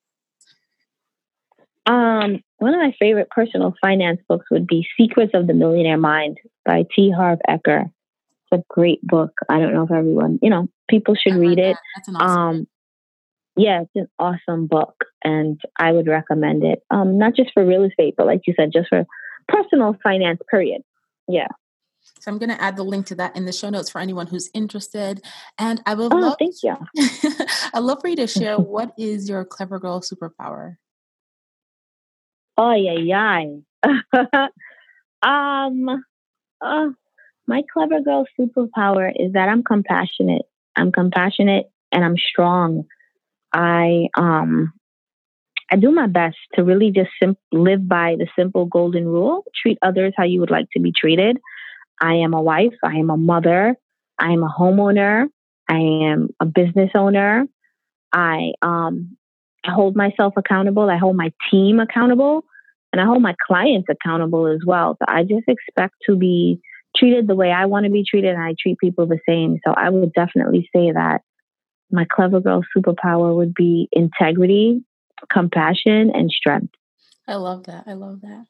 Um, 1.85 2.41
one 2.57 2.73
of 2.73 2.79
my 2.79 2.93
favorite 2.99 3.29
personal 3.29 3.73
finance 3.81 4.21
books 4.27 4.45
would 4.51 4.67
be 4.67 4.87
Secrets 4.97 5.31
of 5.33 5.47
the 5.47 5.53
Millionaire 5.53 5.97
Mind 5.97 6.37
by 6.65 6.85
T. 6.93 7.11
Harv 7.11 7.39
Eker. 7.49 7.91
It's 8.49 8.61
a 8.61 8.73
great 8.73 9.01
book. 9.01 9.31
I 9.49 9.59
don't 9.59 9.73
know 9.73 9.83
if 9.83 9.91
everyone, 9.91 10.39
you 10.41 10.49
know, 10.49 10.69
people 10.89 11.15
should 11.15 11.35
read 11.35 11.59
it. 11.59 11.77
That's 11.95 12.07
an 12.07 12.15
awesome 12.15 12.37
um, 12.37 12.67
yeah, 13.57 13.81
it's 13.81 13.91
an 13.95 14.07
awesome 14.19 14.67
book, 14.67 15.03
and 15.23 15.59
I 15.77 15.91
would 15.91 16.07
recommend 16.07 16.63
it. 16.63 16.83
Um, 16.91 17.17
not 17.17 17.35
just 17.35 17.51
for 17.53 17.65
real 17.65 17.83
estate, 17.83 18.13
but 18.15 18.27
like 18.27 18.41
you 18.45 18.53
said, 18.55 18.71
just 18.71 18.87
for 18.87 19.05
personal 19.47 19.97
finance. 20.03 20.39
Period. 20.49 20.83
Yeah. 21.27 21.47
So 22.19 22.31
I'm 22.31 22.37
going 22.37 22.49
to 22.49 22.61
add 22.61 22.77
the 22.77 22.83
link 22.83 23.07
to 23.07 23.15
that 23.15 23.35
in 23.35 23.45
the 23.45 23.51
show 23.51 23.69
notes 23.69 23.89
for 23.89 23.99
anyone 23.99 24.27
who's 24.27 24.49
interested. 24.53 25.25
And 25.57 25.81
I 25.85 25.95
would 25.95 26.13
oh, 26.13 26.17
love, 26.17 26.35
thank 26.39 26.55
you. 26.63 26.75
I'd 27.73 27.79
love 27.79 27.99
for 27.99 28.07
you 28.07 28.15
to 28.17 28.27
share 28.27 28.57
what 28.57 28.93
is 28.97 29.27
your 29.27 29.43
clever 29.43 29.79
girl 29.79 30.01
superpower. 30.01 30.77
Oh 32.57 32.73
yeah, 32.73 32.93
yeah. 32.93 33.43
um, 35.21 36.03
uh, 36.61 36.87
my 37.47 37.63
clever 37.73 38.01
girl 38.01 38.25
superpower 38.39 39.11
is 39.15 39.33
that 39.33 39.49
I'm 39.49 39.63
compassionate. 39.63 40.43
I'm 40.75 40.91
compassionate 40.91 41.65
and 41.91 42.03
I'm 42.03 42.17
strong. 42.17 42.83
I 43.53 44.07
um 44.17 44.73
I 45.71 45.75
do 45.75 45.91
my 45.91 46.07
best 46.07 46.37
to 46.53 46.63
really 46.63 46.91
just 46.91 47.09
sim- 47.21 47.37
live 47.51 47.87
by 47.87 48.15
the 48.17 48.27
simple 48.37 48.65
golden 48.65 49.05
rule: 49.05 49.43
treat 49.61 49.77
others 49.81 50.13
how 50.17 50.23
you 50.23 50.39
would 50.41 50.51
like 50.51 50.67
to 50.73 50.81
be 50.81 50.91
treated. 50.91 51.37
I 52.01 52.15
am 52.15 52.33
a 52.33 52.41
wife. 52.41 52.75
I 52.83 52.95
am 52.95 53.09
a 53.09 53.17
mother. 53.17 53.75
I 54.19 54.31
am 54.31 54.43
a 54.43 54.49
homeowner. 54.59 55.27
I 55.69 55.77
am 55.77 56.29
a 56.39 56.45
business 56.45 56.91
owner. 56.95 57.45
I 58.13 58.51
um 58.61 59.17
I 59.65 59.71
hold 59.71 59.95
myself 59.95 60.33
accountable. 60.37 60.89
I 60.89 60.97
hold 60.97 61.17
my 61.17 61.31
team 61.51 61.79
accountable, 61.79 62.43
and 62.93 63.01
I 63.01 63.05
hold 63.05 63.21
my 63.21 63.35
clients 63.45 63.87
accountable 63.89 64.47
as 64.47 64.59
well. 64.65 64.97
So 64.99 65.05
I 65.07 65.23
just 65.23 65.47
expect 65.47 65.95
to 66.07 66.15
be 66.15 66.61
treated 66.95 67.27
the 67.27 67.35
way 67.35 67.51
I 67.51 67.65
want 67.65 67.85
to 67.85 67.91
be 67.91 68.03
treated, 68.07 68.33
and 68.33 68.41
I 68.41 68.55
treat 68.59 68.77
people 68.79 69.05
the 69.05 69.19
same. 69.27 69.59
So 69.65 69.73
I 69.73 69.89
would 69.89 70.13
definitely 70.13 70.69
say 70.75 70.91
that 70.91 71.21
my 71.91 72.05
clever 72.11 72.39
girl 72.39 72.63
superpower 72.75 73.35
would 73.35 73.53
be 73.53 73.87
integrity, 73.91 74.83
compassion, 75.31 76.11
and 76.13 76.29
strength. 76.29 76.73
I 77.27 77.35
love 77.35 77.65
that. 77.65 77.83
I 77.87 77.93
love 77.93 78.21
that. 78.21 78.45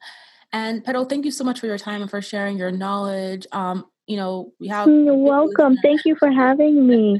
And 0.52 0.84
Petal, 0.84 1.04
thank 1.04 1.24
you 1.24 1.30
so 1.30 1.44
much 1.44 1.60
for 1.60 1.66
your 1.66 1.78
time 1.78 2.00
and 2.00 2.10
for 2.10 2.22
sharing 2.22 2.56
your 2.56 2.70
knowledge. 2.70 3.46
Um, 3.52 3.86
you 4.06 4.16
know, 4.16 4.52
we 4.58 4.68
have 4.68 4.88
You're 4.88 5.14
welcome. 5.14 5.74
Listener. 5.74 5.82
Thank 5.82 6.00
you 6.06 6.16
for 6.16 6.30
having 6.30 6.86
me. 6.86 7.18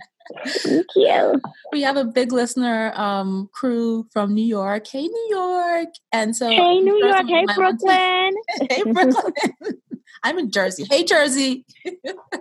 Thank 0.65 0.87
you. 0.97 1.41
We 1.71 1.83
have 1.83 1.99
a 1.99 2.05
big 2.05 2.33
listener 2.33 2.95
um, 2.95 3.51
crew 3.53 4.07
from 4.11 4.33
New 4.33 4.45
York. 4.45 4.87
Hey, 4.87 5.07
New 5.07 5.27
York. 5.29 5.89
And 6.13 6.35
so 6.35 6.49
Hey 6.49 6.81
New 6.81 6.97
York. 6.97 7.27
Hey 7.29 7.45
Brooklyn. 7.55 8.35
hey 8.71 8.83
Brooklyn. 8.93 9.81
I'm 10.23 10.39
in 10.39 10.51
Jersey. 10.51 10.85
Hey, 10.89 11.05
Jersey. 11.05 11.65
All 11.87 11.93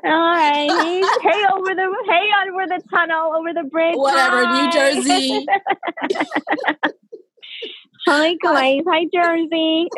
right. 0.03 0.69
hey, 1.21 1.43
over 1.53 1.75
the 1.75 2.05
hey 2.07 2.29
over 2.49 2.67
the 2.67 2.81
tunnel, 2.89 3.33
over 3.35 3.53
the 3.53 3.63
bridge. 3.63 3.95
Whatever, 3.95 4.45
Hi. 4.45 4.65
New 4.65 4.71
Jersey. 4.71 5.45
Hi 8.09 8.35
guys, 8.41 8.83
hi 8.87 9.05
Jersey. 9.13 9.89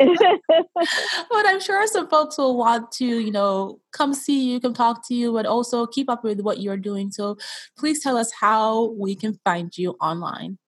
but 1.30 1.46
I'm 1.46 1.60
sure 1.60 1.86
some 1.86 2.08
folks 2.08 2.38
will 2.38 2.56
want 2.56 2.90
to, 2.92 3.04
you 3.06 3.30
know, 3.30 3.78
come 3.92 4.14
see 4.14 4.50
you, 4.50 4.58
come 4.58 4.74
talk 4.74 5.06
to 5.06 5.14
you, 5.14 5.32
but 5.32 5.46
also 5.46 5.86
keep 5.86 6.10
up 6.10 6.24
with 6.24 6.40
what 6.40 6.58
you're 6.58 6.76
doing. 6.76 7.12
So 7.12 7.38
please 7.78 8.02
tell 8.02 8.16
us 8.16 8.32
how 8.32 8.90
we 8.98 9.14
can 9.14 9.38
find 9.44 9.70
you 9.78 9.92
online. 10.00 10.58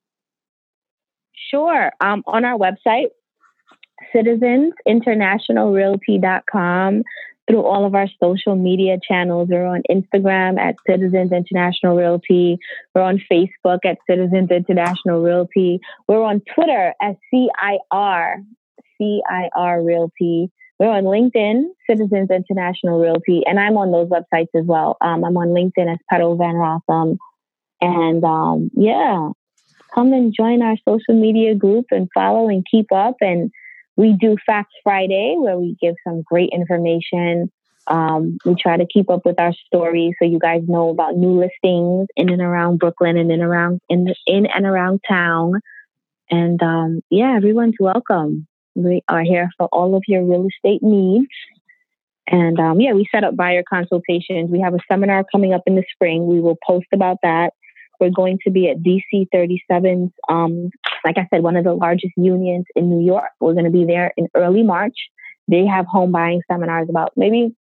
Sure. 1.51 1.91
Um, 2.01 2.23
on 2.27 2.45
our 2.45 2.57
website, 2.57 3.09
citizensinternationalrealty.com. 4.15 7.03
through 7.49 7.65
all 7.65 7.85
of 7.85 7.97
our 7.97 8.07
social 8.23 8.55
media 8.55 8.97
channels. 9.07 9.49
We're 9.51 9.67
on 9.67 9.83
Instagram 9.91 10.61
at 10.61 10.77
Citizens 10.89 11.33
International 11.33 11.97
Realty. 11.97 12.57
We're 12.95 13.03
on 13.03 13.21
Facebook 13.31 13.81
at 13.85 13.99
Citizens 14.09 14.53
International 14.53 15.21
Realty. 15.21 15.81
We're 16.07 16.23
on 16.23 16.41
Twitter 16.55 16.95
at 17.03 17.17
CIR, 17.31 18.45
CIR 18.97 19.83
Realty. 19.83 20.53
We're 20.79 20.91
on 20.91 21.05
LinkedIn, 21.05 21.65
Citizens 21.89 22.31
International 22.31 23.01
Realty, 23.01 23.43
and 23.47 23.61
I'm 23.61 23.77
on 23.77 23.93
those 23.93 24.09
websites 24.09 24.49
as 24.55 24.65
well. 24.65 24.97
Um, 25.01 25.25
I'm 25.25 25.37
on 25.37 25.49
LinkedIn 25.49 25.93
as 25.93 25.99
Petal 26.11 26.37
Van 26.37 26.55
Rossum. 26.55 27.19
And 27.81 28.25
um, 28.25 28.71
yeah, 28.75 29.31
come 29.95 30.13
and 30.13 30.35
join 30.35 30.63
our 30.63 30.77
social 30.89 31.21
media 31.21 31.55
group 31.55 31.87
and 31.91 32.09
follow 32.15 32.49
and 32.49 32.65
keep 32.69 32.91
up. 32.93 33.17
And 33.21 33.51
we 33.97 34.15
do 34.19 34.37
Facts 34.47 34.75
Friday, 34.83 35.35
where 35.39 35.59
we 35.59 35.77
give 35.81 35.95
some 36.07 36.23
great 36.23 36.51
information. 36.53 37.51
Um, 37.87 38.39
we 38.45 38.55
try 38.55 38.77
to 38.77 38.87
keep 38.87 39.11
up 39.11 39.25
with 39.25 39.41
our 39.41 39.53
stories 39.67 40.15
so 40.19 40.25
you 40.25 40.39
guys 40.39 40.63
know 40.69 40.91
about 40.91 41.17
new 41.17 41.41
listings 41.41 42.07
in 42.17 42.31
and 42.31 42.41
around 42.41 42.79
Brooklyn 42.79 43.17
and 43.17 43.31
in 43.31 43.43
around 43.43 43.81
in 43.89 44.07
in 44.27 44.47
and 44.47 44.67
around 44.67 45.01
town. 45.09 45.55
And 46.31 46.63
um, 46.63 47.01
yeah, 47.11 47.35
everyone's 47.37 47.75
welcome. 47.79 48.47
We 48.75 49.03
are 49.09 49.23
here 49.23 49.51
for 49.59 49.69
all 49.73 49.95
of 49.97 50.03
your 50.07 50.25
real 50.25 50.47
estate 50.47 50.83
needs. 50.83 51.29
And 52.27 52.59
um, 52.59 52.81
yeah, 52.81 52.93
we 52.93 53.07
set 53.13 53.25
up 53.25 53.37
buyer 53.37 53.63
consultations. 53.69 54.51
We 54.51 54.61
have 54.61 54.75
a 54.75 54.79
seminar 54.91 55.25
coming 55.31 55.53
up 55.53 55.63
in 55.67 55.75
the 55.75 55.85
spring. 55.93 56.27
We 56.27 56.41
will 56.41 56.57
post 56.67 56.87
about 56.93 57.19
that. 57.23 57.53
We're 58.01 58.11
going 58.11 58.39
to 58.45 58.51
be 58.51 58.69
at 58.69 58.79
DC 58.79 59.29
37's, 59.35 60.13
um, 60.29 60.71
like 61.05 61.19
I 61.19 61.27
said, 61.31 61.43
one 61.43 61.57
of 61.57 61.65
the 61.65 61.75
largest 61.75 62.13
unions 62.17 62.67
in 62.77 62.91
New 62.91 63.05
York. 63.05 63.31
We're 63.41 63.55
going 63.55 63.65
to 63.65 63.71
be 63.71 63.85
there 63.85 64.13
in 64.17 64.29
early 64.35 64.63
March. 64.63 64.97
They 65.49 65.67
have 65.67 65.87
home 65.87 66.13
buying 66.13 66.43
seminars 66.51 66.89
about 66.89 67.13
maybe 67.17 67.55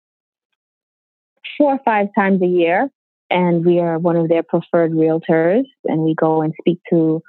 four 1.58 1.74
or 1.74 1.80
five 1.84 2.08
times 2.18 2.42
a 2.42 2.48
year. 2.48 2.90
And 3.30 3.66
we 3.66 3.80
are 3.80 3.98
one 3.98 4.18
of 4.18 4.30
their 4.30 4.44
preferred 4.44 4.92
realtors. 4.92 5.64
And 5.86 6.02
we 6.02 6.14
go 6.16 6.42
and 6.42 6.54
speak 6.60 6.80
to 6.90 7.22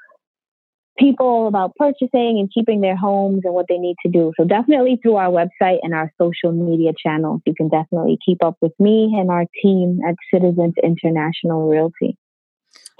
people 0.98 1.46
about 1.46 1.74
purchasing 1.76 2.38
and 2.38 2.50
keeping 2.52 2.80
their 2.80 2.96
homes 2.96 3.42
and 3.44 3.54
what 3.54 3.66
they 3.68 3.78
need 3.78 3.96
to 4.04 4.10
do. 4.10 4.32
So 4.38 4.44
definitely 4.44 4.98
through 5.02 5.16
our 5.16 5.30
website 5.30 5.78
and 5.82 5.94
our 5.94 6.12
social 6.20 6.52
media 6.52 6.92
channels, 7.02 7.40
you 7.46 7.54
can 7.54 7.68
definitely 7.68 8.18
keep 8.24 8.42
up 8.44 8.56
with 8.60 8.72
me 8.78 9.14
and 9.18 9.30
our 9.30 9.46
team 9.62 10.00
at 10.06 10.16
Citizens 10.32 10.74
International 10.82 11.68
Realty. 11.68 12.16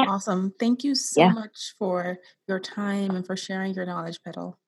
Awesome. 0.08 0.54
Thank 0.58 0.84
you 0.84 0.94
so 0.94 1.20
yeah. 1.20 1.32
much 1.32 1.74
for 1.78 2.18
your 2.48 2.60
time 2.60 3.12
and 3.12 3.26
for 3.26 3.36
sharing 3.36 3.74
your 3.74 3.86
knowledge, 3.86 4.18
Petal. 4.24 4.58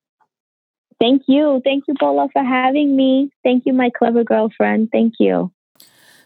Thank 1.01 1.23
you. 1.27 1.61
Thank 1.65 1.85
you, 1.89 1.95
Bola, 1.99 2.29
for 2.33 2.43
having 2.43 2.97
me. 2.97 3.31
Thank 3.43 3.67
you, 3.67 3.73
my 3.73 3.91
clever 3.91 4.25
girlfriend. 4.25 4.91
Thank 4.93 5.15
you. 5.19 5.53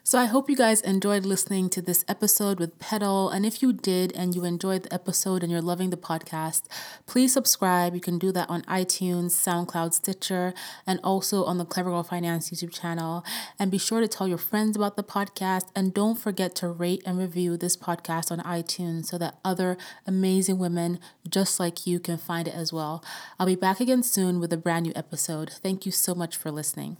So 0.08 0.18
I 0.18 0.24
hope 0.24 0.48
you 0.48 0.56
guys 0.56 0.80
enjoyed 0.80 1.26
listening 1.26 1.68
to 1.68 1.82
this 1.82 2.02
episode 2.08 2.58
with 2.58 2.78
Petal. 2.78 3.28
And 3.28 3.44
if 3.44 3.60
you 3.60 3.74
did 3.74 4.10
and 4.16 4.34
you 4.34 4.42
enjoyed 4.42 4.84
the 4.84 4.94
episode 4.94 5.42
and 5.42 5.52
you're 5.52 5.60
loving 5.60 5.90
the 5.90 5.98
podcast, 5.98 6.62
please 7.04 7.34
subscribe. 7.34 7.94
You 7.94 8.00
can 8.00 8.18
do 8.18 8.32
that 8.32 8.48
on 8.48 8.62
iTunes, 8.62 9.32
SoundCloud, 9.32 9.92
Stitcher, 9.92 10.54
and 10.86 10.98
also 11.04 11.44
on 11.44 11.58
the 11.58 11.66
Clever 11.66 11.90
Girl 11.90 12.02
Finance 12.02 12.48
YouTube 12.48 12.72
channel. 12.72 13.22
And 13.58 13.70
be 13.70 13.76
sure 13.76 14.00
to 14.00 14.08
tell 14.08 14.26
your 14.26 14.38
friends 14.38 14.78
about 14.78 14.96
the 14.96 15.02
podcast. 15.02 15.66
And 15.76 15.92
don't 15.92 16.18
forget 16.18 16.54
to 16.54 16.68
rate 16.68 17.02
and 17.04 17.18
review 17.18 17.58
this 17.58 17.76
podcast 17.76 18.30
on 18.30 18.38
iTunes 18.38 19.08
so 19.08 19.18
that 19.18 19.38
other 19.44 19.76
amazing 20.06 20.58
women 20.58 21.00
just 21.28 21.60
like 21.60 21.86
you 21.86 22.00
can 22.00 22.16
find 22.16 22.48
it 22.48 22.54
as 22.54 22.72
well. 22.72 23.04
I'll 23.38 23.44
be 23.44 23.56
back 23.56 23.78
again 23.78 24.02
soon 24.02 24.40
with 24.40 24.54
a 24.54 24.56
brand 24.56 24.86
new 24.86 24.92
episode. 24.96 25.50
Thank 25.50 25.84
you 25.84 25.92
so 25.92 26.14
much 26.14 26.34
for 26.34 26.50
listening. 26.50 26.96